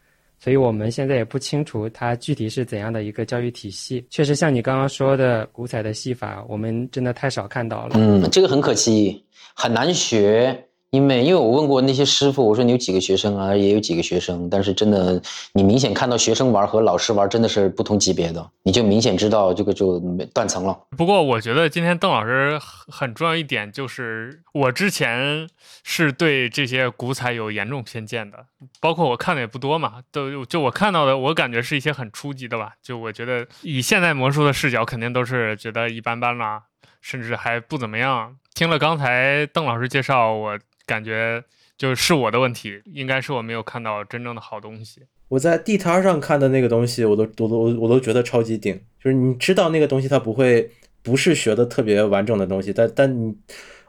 [0.43, 4.03] 所以我们现在也不清楚它具体是怎样的一个教育体系。
[4.09, 7.91] 确实，像你刚刚说的古彩的戏法，我们真的太少看到了。
[7.97, 9.23] 嗯，这个很可惜，
[9.55, 10.59] 很难学。
[10.91, 13.55] 因为，因为我问过那些师傅，我说你有几个学生啊？
[13.55, 15.23] 也有几个学生，但是真的，
[15.53, 20.01] 你明显看到学生玩和老师玩真的是不同级别的，你就明显知道这个就
[20.35, 20.77] 断层了。
[20.97, 22.59] 不过，我觉得今天邓老师
[22.89, 25.49] 很重要一点就是，我之前
[25.85, 28.47] 是对这些古彩有严重偏见的，
[28.81, 32.73] 包括我看的也不多嘛，都就我看到的，我感觉是一些很初级的吧。
[32.83, 36.63] 就我觉得以现代魔术的视角，肯定都是觉得一般般啦，
[37.01, 38.35] 甚至还不怎么样。
[38.53, 40.59] 听了刚才邓老师介绍，我。
[40.91, 41.45] 感觉
[41.79, 45.03] 就是我的问题，应该是我没有看到真正的好东西。
[45.29, 48.75] 我在地摊上看的那个东西，我都我都我都觉得超级顶。
[49.01, 50.69] 就是你知道那个东西它不会
[51.01, 53.37] 不是学的特别完整的东西，但但你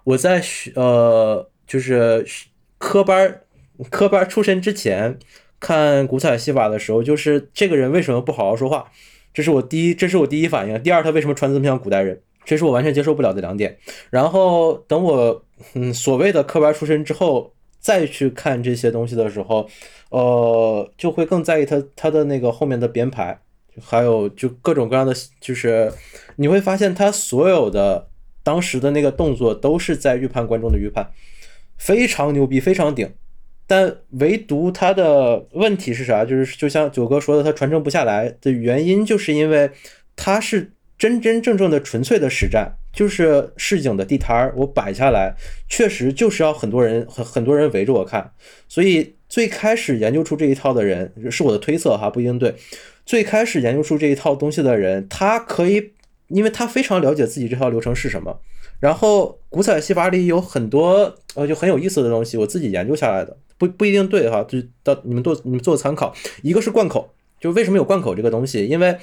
[0.03, 2.23] 我在学呃就是
[2.78, 3.41] 科班
[3.90, 5.18] 科班出身之前
[5.60, 8.91] 看古彩戏法的时候，就是这个人为什么不好好说话？
[9.34, 10.84] 这是我第一这是我第一反应。
[10.84, 12.22] 第二，他为什么穿这么像古代人？
[12.45, 13.80] 这是我完全接受不了的两点。
[14.11, 15.44] 然后等我。
[15.74, 19.68] 嗯，所谓的科班出身之后再去看这些东西的时候，
[20.10, 23.40] 呃，就会更在意他他的那个后面的编排，
[23.82, 25.92] 还有就各种各样的，就是
[26.36, 28.08] 你会发现他所有的
[28.44, 31.12] 当时的那个动作都是在预判观众的预判，
[31.78, 33.12] 非常牛逼，非常顶。
[33.68, 36.26] 但唯独他的问题是啥？
[36.26, 39.72] 就是就像九哥说的，他传承不下来的原因，就是因为
[40.16, 40.72] 他是。
[41.02, 45.35] 真真正正的纯粹的实战，就是市井的地摊儿，我摆下来，
[45.69, 48.31] 确实就是要很多人很很多人围着我看。
[48.68, 52.55] 所以最开始研究出这一套的人，是我的推测哈，不一定对。
[53.05, 55.91] 最开始研究出这一套东西的人，他可以，
[56.27, 58.39] 因为他非常了解自己这套流程是什么。
[58.80, 66.13] 然后古彩戏法里有很多呃就很有意思的东西，我自己研究下来的，不不一定对哈，就到你们做你们做参考。
[66.41, 68.65] 一个是贯口，就为什么有贯口这个东西？
[68.65, 68.97] 因为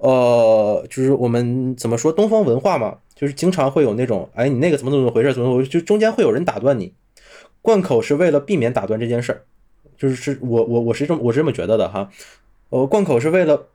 [0.00, 5.32] 呃，就是我们怎么说东方文化嘛，就是经常会有那种，哎，你那个怎么怎么回事？
[5.32, 5.68] 怎么回事？
[5.68, 6.94] 就中间会有人打断你。
[7.62, 9.42] 贯口是为了避免打断这件事儿，
[9.98, 12.10] 就是是我我我是这么我是这么觉得的哈。
[12.70, 13.68] 呃，贯口是为了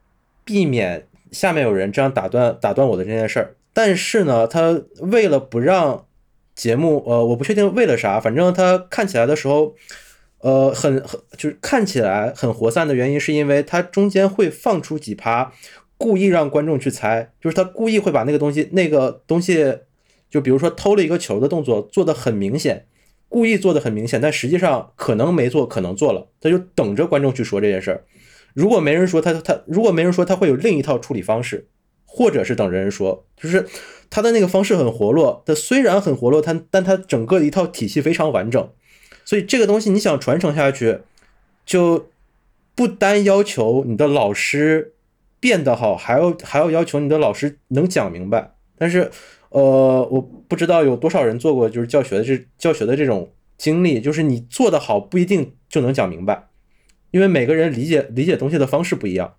[0.44, 3.54] 避免下面有人这样打断打断我的这件事儿。
[3.72, 6.06] 但是呢，他为了不让
[6.56, 9.74] 节目，呃，我不确定为了啥，反正他看起来的时候，
[10.40, 15.52] 呃，很很就是看起来很活散的原因，是因为他中间会放出几趴，
[15.98, 19.78] 故意让观众去猜，就是他故意会把那个东西那个东西，
[20.30, 22.86] 就比如说偷了一个球的动作做的很明显，
[23.28, 28.04] 故意做的很明显，但实际上可能没做，可能做了，他就等着观众去说这件事儿。
[28.54, 31.68] 如果没人说他他如果没人说他会有另一套处理方式。
[32.08, 33.66] 或者是等人说，就是
[34.08, 38.70] 他的那个方式很活络，他虽然很活络，他但他整个一套体系非常完整，
[39.22, 41.00] 所以这个东西你想传承下去，
[41.66, 42.08] 就
[42.74, 44.94] 不单要求你的老师
[45.40, 48.54] 变得好，还要还要要求你的老师能讲明白。
[48.78, 49.10] 但是，
[49.50, 56.48] 呃，我不知道有多少人做过就是教学的这教学的这种经历，就是你做得好不一定就能讲明白，
[57.10, 59.34] 因为每个人理解理解东西的方式不一样。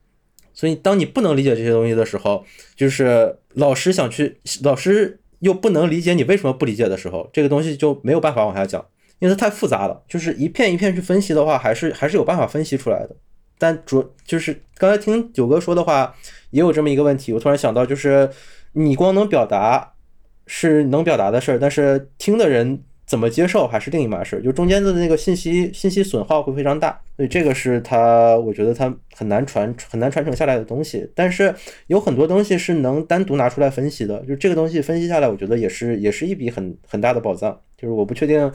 [0.54, 2.44] 所以，当你不能理解这些东西的时候，
[2.76, 8.84] 就是老师想去，老师又不能理解你为什么不理解的时候，这个东西就没有办法往下讲，
[9.20, 10.04] 因为它太复杂了。
[10.08, 13.16] 就是一片一片去分析的话，还是还是有办法分析出来的。
[13.58, 16.16] 但主就是刚才听九哥说的话，
[16.52, 17.34] 也有这么一个问题。
[17.34, 18.30] 我突然想到，就是
[18.74, 19.94] 你光能表达
[20.46, 22.84] 是能表达的事儿，但是听的人。
[23.08, 31.10] 怎么接受还是另一码事儿，就中间的那个信息信息损耗会非常大，所以这个是他我觉得他很难传很难传承下来的东西。
[31.16, 31.56] 但是
[31.86, 37.58] 有很多东西是能单独拿出来分析的，就这个东西分析下来，我觉得也是也是一笔很很大的宝藏。
[37.78, 38.52] 就是我不确定。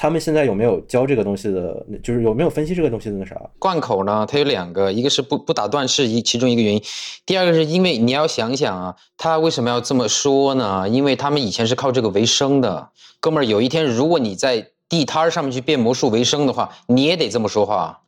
[0.00, 1.84] 他们现在有没有教这个东西的？
[2.02, 3.38] 就是有没有分析这个东西的那啥？
[3.58, 4.26] 贯口呢？
[4.26, 6.82] 它有两个，一个是不不打断是一其中一个原因，
[7.26, 10.88] 第二个是因为你要想想啊，他为什么要这么说呢？
[10.88, 12.88] 因为他们以前是靠这个为生的，
[13.20, 18.00] 哥们儿，有一天如果你在地摊上面去变魔术为生的话，你也得这么说话。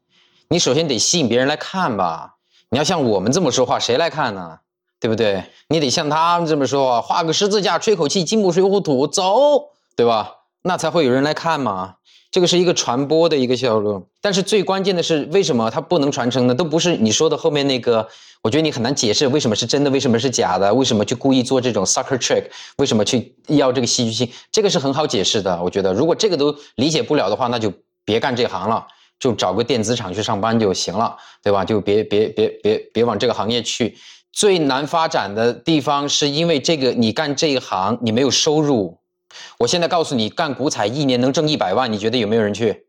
[0.48, 2.36] 你首先得吸引别人来看吧。
[2.70, 4.60] 你要像我们这么说话，谁来看呢？
[4.98, 5.44] 对不对？
[5.68, 10.36] 你得像他们这么说，画个十字架，吹口气，金木水火土，走，对吧？
[10.62, 11.94] 那才会有人来看嘛，
[12.30, 14.06] 这个是一个传播的一个效果。
[14.20, 16.54] 但是最关键的是，为什么它不能传承呢？
[16.54, 18.08] 都不是你说的后面那个，
[18.42, 22.44] 我觉得你很难解释为什么是真的，为什么是假的，为什么去故意做这种 sucker trick，
[22.76, 25.60] 为什么去要这个戏剧性，这个是很好解释的。
[25.62, 27.72] 我觉得如果这个都理解不了的话，那就
[28.04, 28.86] 别干这行了，
[29.18, 31.64] 就找个电子厂去上班就行了，对吧？
[31.64, 33.96] 就别别别别别往这个行业去。
[34.32, 39.01] 最难发展的地方是因为这个，你干这一行你没有收入。
[39.58, 42.86] 我现在告诉你，干古彩一年能挣一百万，你觉得有没有人去？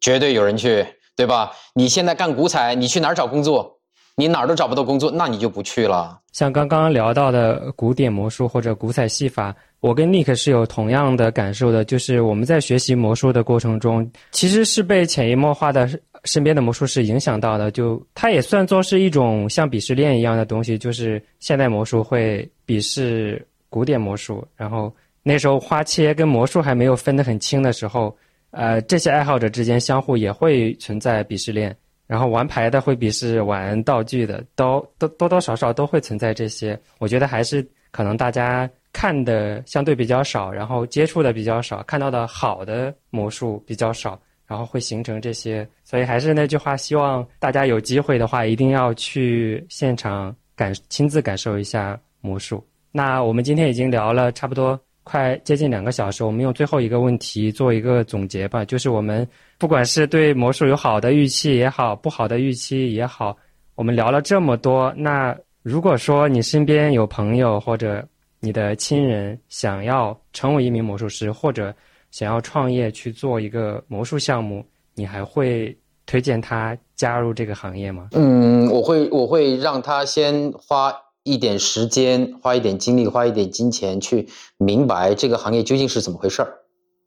[0.00, 0.86] 绝对有人去，
[1.16, 1.52] 对吧？
[1.74, 3.72] 你现在干古彩，你去哪儿找工作？
[4.18, 6.18] 你哪儿都找不到工作，那你就不去了。
[6.32, 15.86] 像刚刚聊到的古典魔术或者古彩戏法，我跟 Nick 是有同样的感受的，就是我们在学习魔术的过程中，其实是被潜移默化的
[16.24, 17.70] 身边的魔术师影响到的。
[17.70, 24.90] 就它也算作是一种像鄙视链一样的东西，就是现代魔术会鄙视古典魔术，然后。
[25.28, 28.16] 那时候花切跟魔术还没有分得很清的时候，
[28.52, 31.76] 呃，这些爱好者之间相互也会存在鄙视链，
[32.06, 36.78] 然后玩牌的会鄙视玩道具的，都都多多少少都会存在这些。
[37.00, 44.16] 我觉得还是可能大家看的相对比较少，然后接触的比较少，看到的好的魔术比较少，
[44.46, 45.68] 然后会形成这些。
[45.82, 52.64] 所以还是那句话，希望大家有机会的话，一定要去现场感亲自感受一下魔术。
[52.92, 54.80] 那我们今天已经聊了差不多。
[55.08, 58.64] 快接近两个小时，我们用最后一个问题做一个总结吧。
[58.64, 59.24] 就是我们
[59.56, 63.36] 不管是对魔术有好的预期也好，不好的预期也好，
[63.76, 64.92] 我们聊了这么多。
[64.96, 68.04] 那如果说你身边有朋友或者
[68.40, 71.72] 你的亲人想要成为一名魔术师，或者
[72.10, 74.66] 想要创业去做一个魔术项目，
[74.96, 75.72] 你还会
[76.04, 78.08] 推荐他加入这个行业吗？
[78.10, 80.92] 嗯，我会，我会让他先花。
[81.26, 86.54] 一点时间，花一点精力，花一点金钱去明白这个行业究竟是怎么回事儿。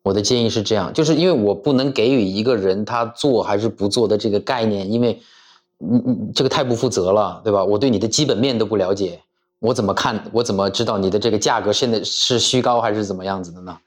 [0.03, 5.17] 我的建议是这样，就是因为我不能给予一个人他做还是不做的这个概念，因为
[5.77, 7.63] 你你这个太不负责了，对吧？
[7.63, 9.19] 我对你的基本面都不了解，
[9.59, 10.21] 我怎么看？
[10.33, 13.77] 我怎么知道你的这个价格现在是虚高还是怎么样子的呢？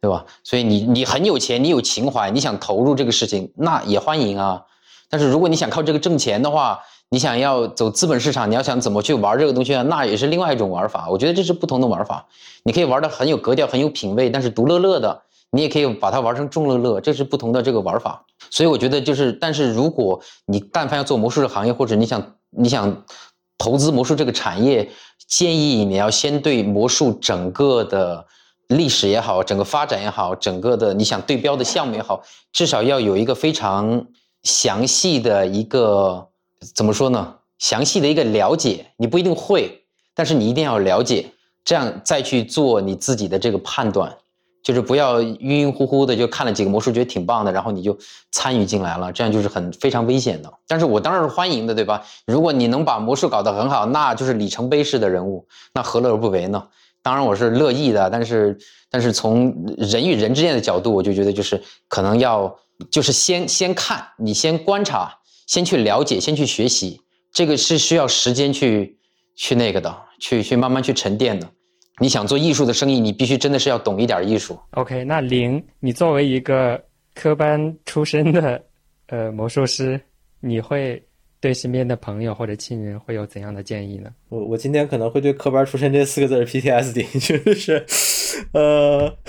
[0.00, 0.24] 对吧？
[0.42, 4.62] 所以你你很有钱，你有情怀，你想投入这个事情，那也欢迎啊。
[5.08, 11.08] 但是如果你想靠这个挣钱的话，你想要走资本市场，你要想怎么去玩这个东西啊，那也是另外一种玩法。
[11.08, 12.26] 我觉得这是不同的玩法。
[12.64, 15.22] 你可以玩的很有格调，很有品味，但是独乐乐的，
[15.52, 18.24] 你也可以把它玩成众乐乐，这是不同的这个玩法。
[18.50, 23.04] 所以我觉得就是，但是如果你但凡要做魔术这个行业，或者你想你想
[23.56, 24.90] 投资魔术这个产业，
[25.28, 28.26] 建议你要先对魔术整个的
[28.66, 32.20] 历史也好，整个发展也好，整个的你想对标的项目也好，
[32.52, 34.04] 至少要有一个非常
[34.42, 36.26] 详细的一个。
[36.74, 37.34] 怎么说呢？
[37.58, 39.82] 详细的一个了解，你不一定会，
[40.14, 41.26] 但是你一定要了解，
[41.64, 44.14] 这样再去做你自己的这个判断，
[44.62, 47.96] 就是不要晕晕乎乎的就看了几个魔术觉得挺棒的，然后你就
[48.30, 50.52] 参与进来了，这样就是很非常危险的。
[50.68, 52.04] 但是我当然是欢迎的，对吧？
[52.26, 56.62] 如果你能把魔术搞得很好，那就是里程碑式的人物，那何乐而不为呢？
[57.02, 58.58] 当然我是乐意的，但是
[58.90, 62.54] 但是从人与人之间的角度，我就觉得就是可能要
[62.90, 65.16] 就是先先看，你先观察。
[65.46, 67.00] 先去了解，先去学习，
[67.32, 68.96] 这个是需要时间去
[69.36, 71.48] 去那个的，去去慢慢去沉淀的。
[71.98, 74.58] 你想做艺术的生意，你必须真的是要懂一点艺术。
[74.72, 76.82] OK，那林，你作为一个
[77.14, 78.62] 科班出身的
[79.06, 79.98] 呃魔术师，
[80.40, 81.02] 你会
[81.40, 84.10] 对身边的朋友或者亲人会有怎样的建议呢？
[84.28, 87.06] 我我今天可能会对“科班出身”这四个字 PTSD，
[87.44, 87.86] 就是
[88.52, 89.16] 呃。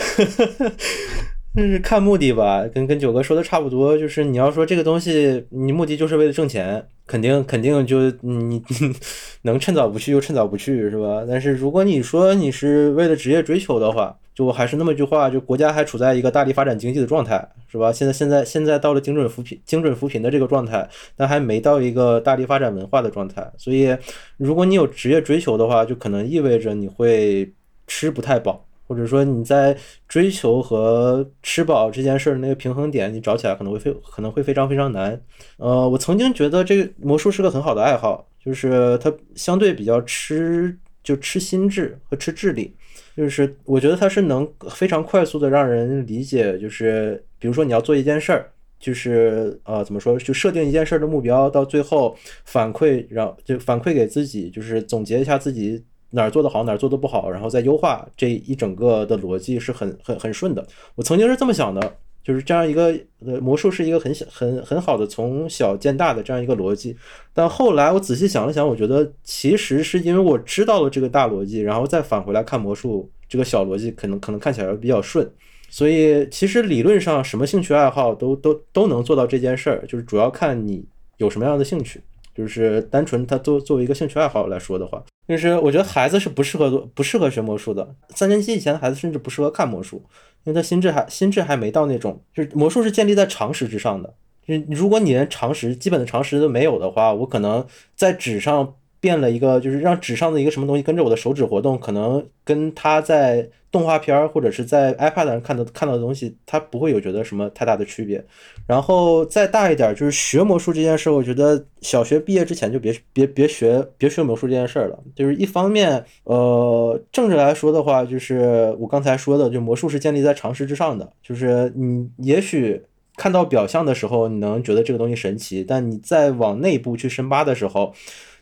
[1.57, 8.61] 就是看目的吧，跟跟九哥说的差不多，就是你要说这个东西，你目的就是为了挣钱，肯定肯定就你
[9.41, 11.25] 能趁早不去就趁早不去，是吧？
[11.27, 17.91] 但是如果你说你是为了职业追求的话，就我还是那么句话，就国家还处在一个大力发展经济的状态，是吧？
[17.91, 23.97] 现在现在现在到了精准扶贫精准扶贫的这个状态，但还没到一个大力发展文化的状态，所以
[24.37, 27.51] 如果你有职业追求的话，就可能意味着你会
[27.87, 28.63] 吃不太饱。
[28.87, 29.77] 或者说你在
[30.07, 35.21] 追求和吃饱这件事儿那个平衡点，你找起来可能会非可能会非常非常难。
[35.57, 40.73] 呃，我曾经觉得这个魔术是个很好的爱好，就是它相对比较吃
[41.03, 42.73] 就吃心智和吃智力，
[43.15, 48.49] 就是我觉得它是能非常快速的让人理解，就是比如说你要做一件事儿，
[48.79, 52.15] 就是呃怎么说，就设定一件事儿的目标，到最后
[52.45, 55.83] 反馈让就反馈给自己，就是总结一下自己。
[56.11, 60.65] 哪儿做得好，哪儿做的不好，然后再优化这一整个的逻辑是很很很顺的。
[60.95, 66.95] 我曾经是这么想的，就是这样一个呃魔术是一个很小很很好的从小见大的这样一个逻辑。
[67.33, 75.29] 但后来我仔细想了想，我觉得其实是因为我知道了这个大逻辑，然后再返回来看魔术这个小逻辑，可能可能看起来比较顺。
[75.69, 80.85] 所以其实理论上什么兴趣爱好都都都能做到这件事儿，就是主要看你
[81.17, 82.01] 有什么样的兴趣。
[82.37, 85.03] 就是单纯他作作为一个兴趣爱好来说的话。
[85.27, 87.95] 就是我觉得孩子是不适合做不适合学魔术的。
[88.09, 89.97] 三年级以前的孩子甚至不适合看魔术，
[90.43, 94.13] 因为他心智还心智还没到那种，就是魔术是建立在常识之上的。
[94.47, 97.65] 就是如果你连常识基本的常识都没有的话，我可能
[97.95, 98.75] 在纸上。
[98.99, 108.23] 变了一个，就是让纸上的一个什么东西跟着我的手指活动，可能跟他在动画片或者是在 iPad 上看到看到的东西，他不会有觉得什么太大的区别。
[108.65, 114.97] 然后再大一点，就是学魔术这件事，我觉得小学毕业之前就别别别学别学魔术这件事了。
[115.15, 122.81] 就是一方面，呃，政治来说的话，就是我刚才说的，就魔术是建立在常识之上的，就是你也许
[123.15, 127.93] 看到表象的时候，你能觉得这个东西神奇，但你再往内部去深扒的时候。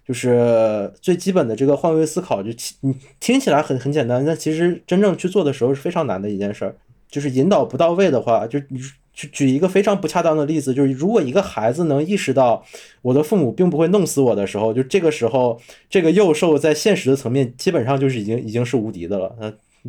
[0.07, 2.49] 就是最基本的这个换位思考，就
[2.82, 6.76] 你听起来很很简单，但其实真正去做的时候是非常难的一件事儿。
[7.10, 8.80] 就是引导不到位的话，就你
[9.14, 12.64] 举举一个非常不恰当的例子，就是如果一个孩子能意识到
[13.02, 15.60] 我的父母并不会弄死我的时候，就这个时候，
[15.90, 19.34] 这个幼兽在现实的层面基本上就是已经已经是无敌的了。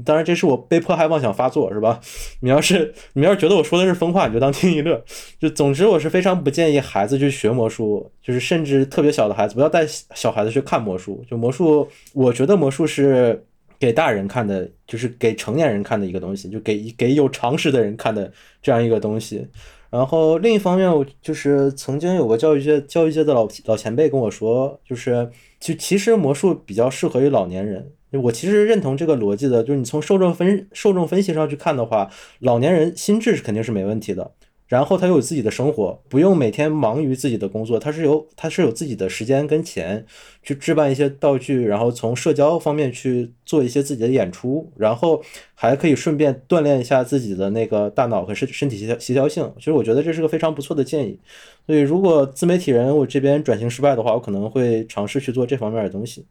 [0.04, 2.00] 当然，这是我被迫害妄想发作，是吧？
[2.40, 5.02] 你要是你要是觉得我说的是疯话，你就当听一乐。
[5.38, 11.24] 就总之，我是非常不建议孩子去学魔术，就是甚至特别小的孩子不要带小孩子去看魔术。
[11.30, 13.44] 就魔术，我觉得魔术是
[13.78, 19.46] 给大人看的，就是给成年人看的一个东西，就给给有常识的人看的这样一个东西。
[19.88, 27.92] 然后另一方面，我就是曾经有个教育界教育界的老老前辈跟我说，就是就其实魔术比较适合于老年人。
[28.12, 32.10] 我其实认同这个逻辑的，就是你从受众分受众分析上去看的话，
[32.40, 34.32] 老年人心智是肯定是没问题的。
[34.68, 40.04] 然后他有自己的生活，不用每天忙于自己的工作，他是有他是有自己的时间跟钱
[40.42, 45.22] 去置办一些道具，然后从社交方面去做一些自己的演出，然后
[45.54, 49.52] 还可以顺便锻炼一下自己的那个大脑和身身体协调协调性。
[49.56, 51.20] 其实我觉得这是个非常不错的建议。
[51.64, 56.26] 所以如果自媒体人我这边转型失败的话，我可能会尝试去做这方面的东西。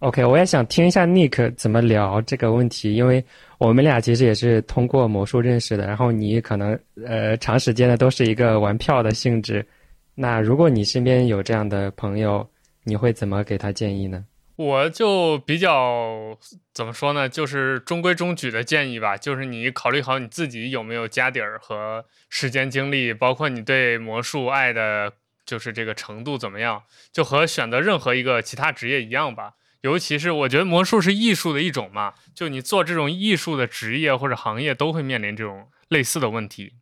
[0.00, 3.24] OK，我也想听一下 Nick 怎么聊这个问题，因为
[3.58, 5.88] 我们俩其实也是通过魔术认识的。
[5.88, 9.66] 然后你可能呃长时间的都是一个玩票的性质。
[10.14, 12.48] 那如果你身边有这样的朋友，
[12.84, 14.24] 你会怎么给他建议呢？
[14.54, 16.36] 我就比较
[16.72, 25.12] 怎么说呢，就是中规中矩的建议吧，就是你考虑好你自己有没有家底儿和时间精力，包括你对魔术爱的，
[25.44, 29.54] 就是这个程度怎么样，就和选择任何一个其他职业一样吧。
[29.82, 36.74] 尤其是我觉得魔术是艺术的一种嘛，就你做这种艺术的职业或者行业，都会面临这种类似的问题。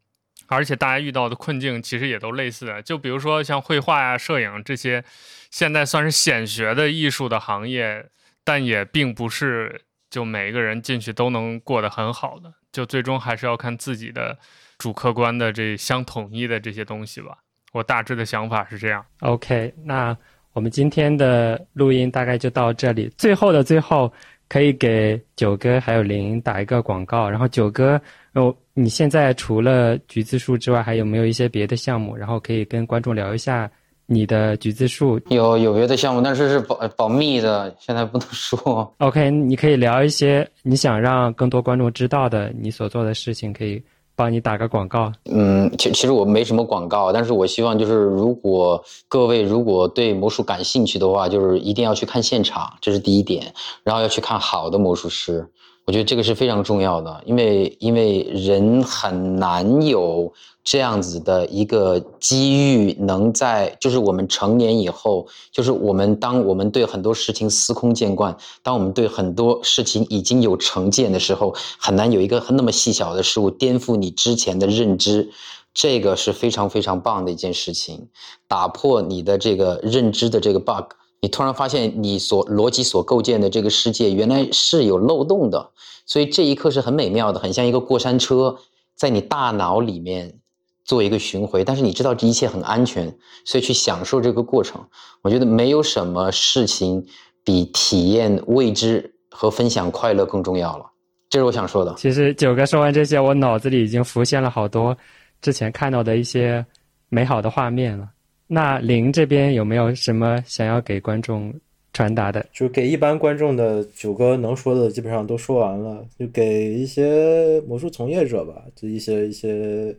[0.48, 5.04] 而且大家遇到的困境其实也都类似的，就比如说像绘画呀、摄影这些，
[5.50, 8.10] 现在算是显学的艺术的行业，
[8.44, 14.38] 但也并不是就每一个人进去都能过得很好的，就最终还是要看自己的
[14.78, 17.38] 主客观的这相统一的这些东西吧。
[17.72, 19.04] 我大致的想法是这样。
[19.20, 20.16] OK，那
[20.56, 23.12] 我们今天的录音大概就到这里。
[23.18, 24.10] 最后的最后，
[24.48, 28.00] 可以给九哥还有林打一个广告，然后九哥。
[28.32, 32.16] 哦，你现在除了橘子树之外，还有没有一些别的项目？
[32.16, 33.70] 然后可以跟观众聊一下
[34.06, 35.20] 你的橘子树。
[35.28, 38.90] 有有别的项目，但是是保保密的，现在不能说。
[38.96, 43.82] OK，你可以聊一些你想让更多观众知道的你所做的事情，可以
[44.16, 45.12] 帮你打个广告。
[45.26, 53.52] 嗯，其其实我没什么广告，但是我希望就是如果各位如果对魔术感兴趣的话，就是一定要去看现场，这是第一点，
[53.84, 55.46] 然后要去看好的魔术师。
[55.84, 60.32] 我觉得这个是非常重要的，因为因为人很难有
[60.66, 75.30] 这样子的一个机遇，能在就是我们成年以后，就是我们当我们对很多事情司空见惯，当我们对很多事情已经有成见的时候，很难有一个那么细小的事物颠覆你之前的认知，
[75.72, 78.08] 这个是非常非常棒的一件事情，
[78.48, 80.96] 打破你的这个认知的这个 bug。
[81.20, 85.70] 你突然发现，你所逻辑所构建的这个世界原来是有漏洞的，
[86.06, 88.56] 所以这一刻是很美妙的，很像一个过山车
[88.96, 90.40] 在你大脑里面
[90.86, 91.62] 做一个巡回。
[91.62, 93.14] 但是你知道这一切很安全，
[93.44, 94.82] 所以去享受这个过程。
[95.22, 97.04] 我觉得没有什么事情
[97.44, 100.86] 比体验未知和分享快乐更重要了。
[101.28, 101.94] 这是我想说的。
[101.98, 104.96] 其实九哥说完这些，我脑子里已经浮现了好多
[105.42, 106.64] 之前看到的一些
[107.08, 108.08] 美好的画面了。
[108.46, 111.52] 那林这边有没有什么想要给观众
[111.92, 112.46] 传达的？
[112.52, 119.92] 就给一般观众的九哥能说的基本上都说完了，就给一些魔术从业者吧，就一些一些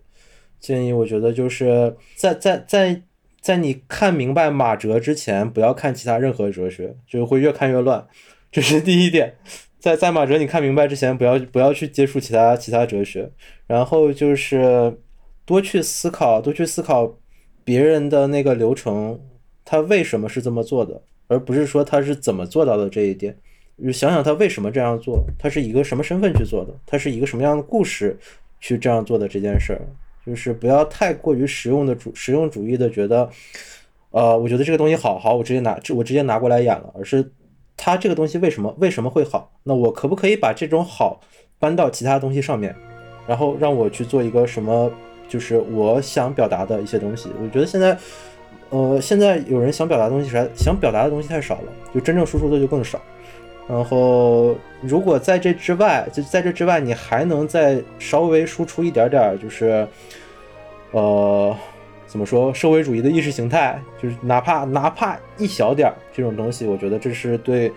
[0.60, 0.94] 建议。
[0.94, 3.02] 我觉得就是在在在
[3.42, 8.06] 在你看明白马哲之前，不要看其他任何哲学，就会越看越乱。
[8.52, 9.36] 这是第一点。
[9.80, 13.32] 在在马哲你看明白之前，不要不要去接触其他其他哲学。
[13.68, 14.98] 然后就是
[15.46, 17.18] 多去思考，多去思考。
[17.64, 19.20] 别人的那个流程，
[19.66, 23.38] 他为什么是这么做的，而不是说他是怎么做到的这一点。
[23.84, 28.18] 就想想他为什么这样做，他是一个什么身份去做的，他是一个什么样的故事
[28.62, 29.82] 去这样做的这件事儿，
[30.28, 33.30] 就是不要太过于实用的主实用主义的觉得，
[34.12, 37.32] 呃，我觉得这个东西好好，我直接拿这我直接拿过来演了，而是
[37.78, 39.50] 他这个东西为什么为什么会好？
[39.64, 41.22] 那我可不可以把这种好
[41.58, 42.76] 搬到其他东西上面，
[43.26, 44.92] 然后让我去做一个什么？
[45.30, 47.98] 就是我想表达的一些东西，我觉得现在，
[48.70, 52.98] 呃，现在有人想表达东西想表达的东西太少了，就真正输出的就更少。
[53.70, 59.86] 然后，如果在这之外，就在这之外，你还能再稍微输出一点点，就是，
[60.92, 61.54] 呃，
[62.06, 67.70] 怎么说，社会主义的意识形态，就是哪怕哪怕一小点这种东西，我觉得这是对，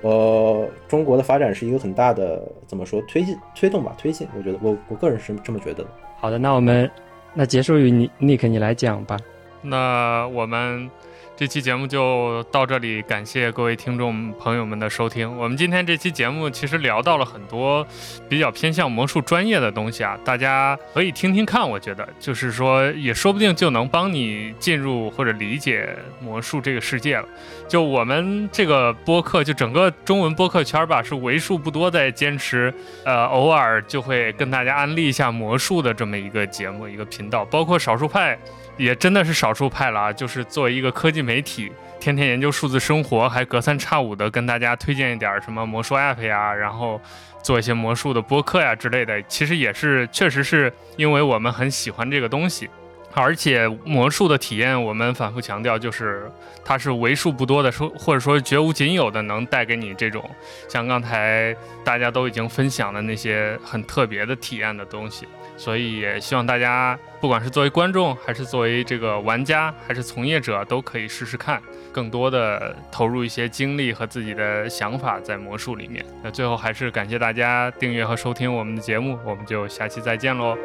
[0.00, 4.26] 呃，中国的发展是一个很大的怎么说推进推动吧，推进。
[4.36, 5.90] 我觉得我我个人是这么觉得的。
[6.18, 6.90] 好的，那我们
[7.32, 9.16] 那结束于你，Nick，你来讲吧。
[9.62, 10.90] 那我们。
[11.38, 15.38] 这期节目就到这里，感谢各位听众朋友们的收听。
[15.38, 17.86] 我们今天这期节目其实聊到了很多
[18.28, 21.70] 比较偏向魔术专业的东西啊，大家可以听听看。
[21.70, 27.28] 我觉得就是说，也说不定就能帮你进入或者理解魔术这个世界了。
[27.68, 32.74] 就我们这个播客，就整个中文播客圈吧，是为数不多在坚持，
[33.04, 38.36] 呃，偶尔就会跟大家安利一下魔术的这么一个节目、一个频道，包括少数派。
[38.78, 40.12] 也真的是少数派了啊！
[40.12, 47.00] 就是作为一个科技媒体，天天研究数字生活，还隔三差五的跟大家推荐一点什么魔术 app 呀，然后
[47.42, 49.20] 做一些魔术的播客呀之类的。
[49.24, 52.70] 其实也是，确实是因为我们很喜欢这个东西，
[53.14, 56.30] 而且魔术的体验，我们反复强调，就是
[56.64, 60.24] 它是为数不多的，说或者说绝无仅有的，能带给你这种
[60.68, 61.52] 像刚才
[61.82, 65.26] 大家都已经分享的那些很特别的体验的东西。
[65.56, 71.60] 所以也希望大家，不管是作为观众，还是作为这个玩家，还是从业者，都可以试试看，
[71.92, 76.04] 更多的投入一些精力和自己的想法在魔术里面。
[76.22, 80.56] 那最后还是感谢大家订阅和收听我们的节目，我们就下期再见喽。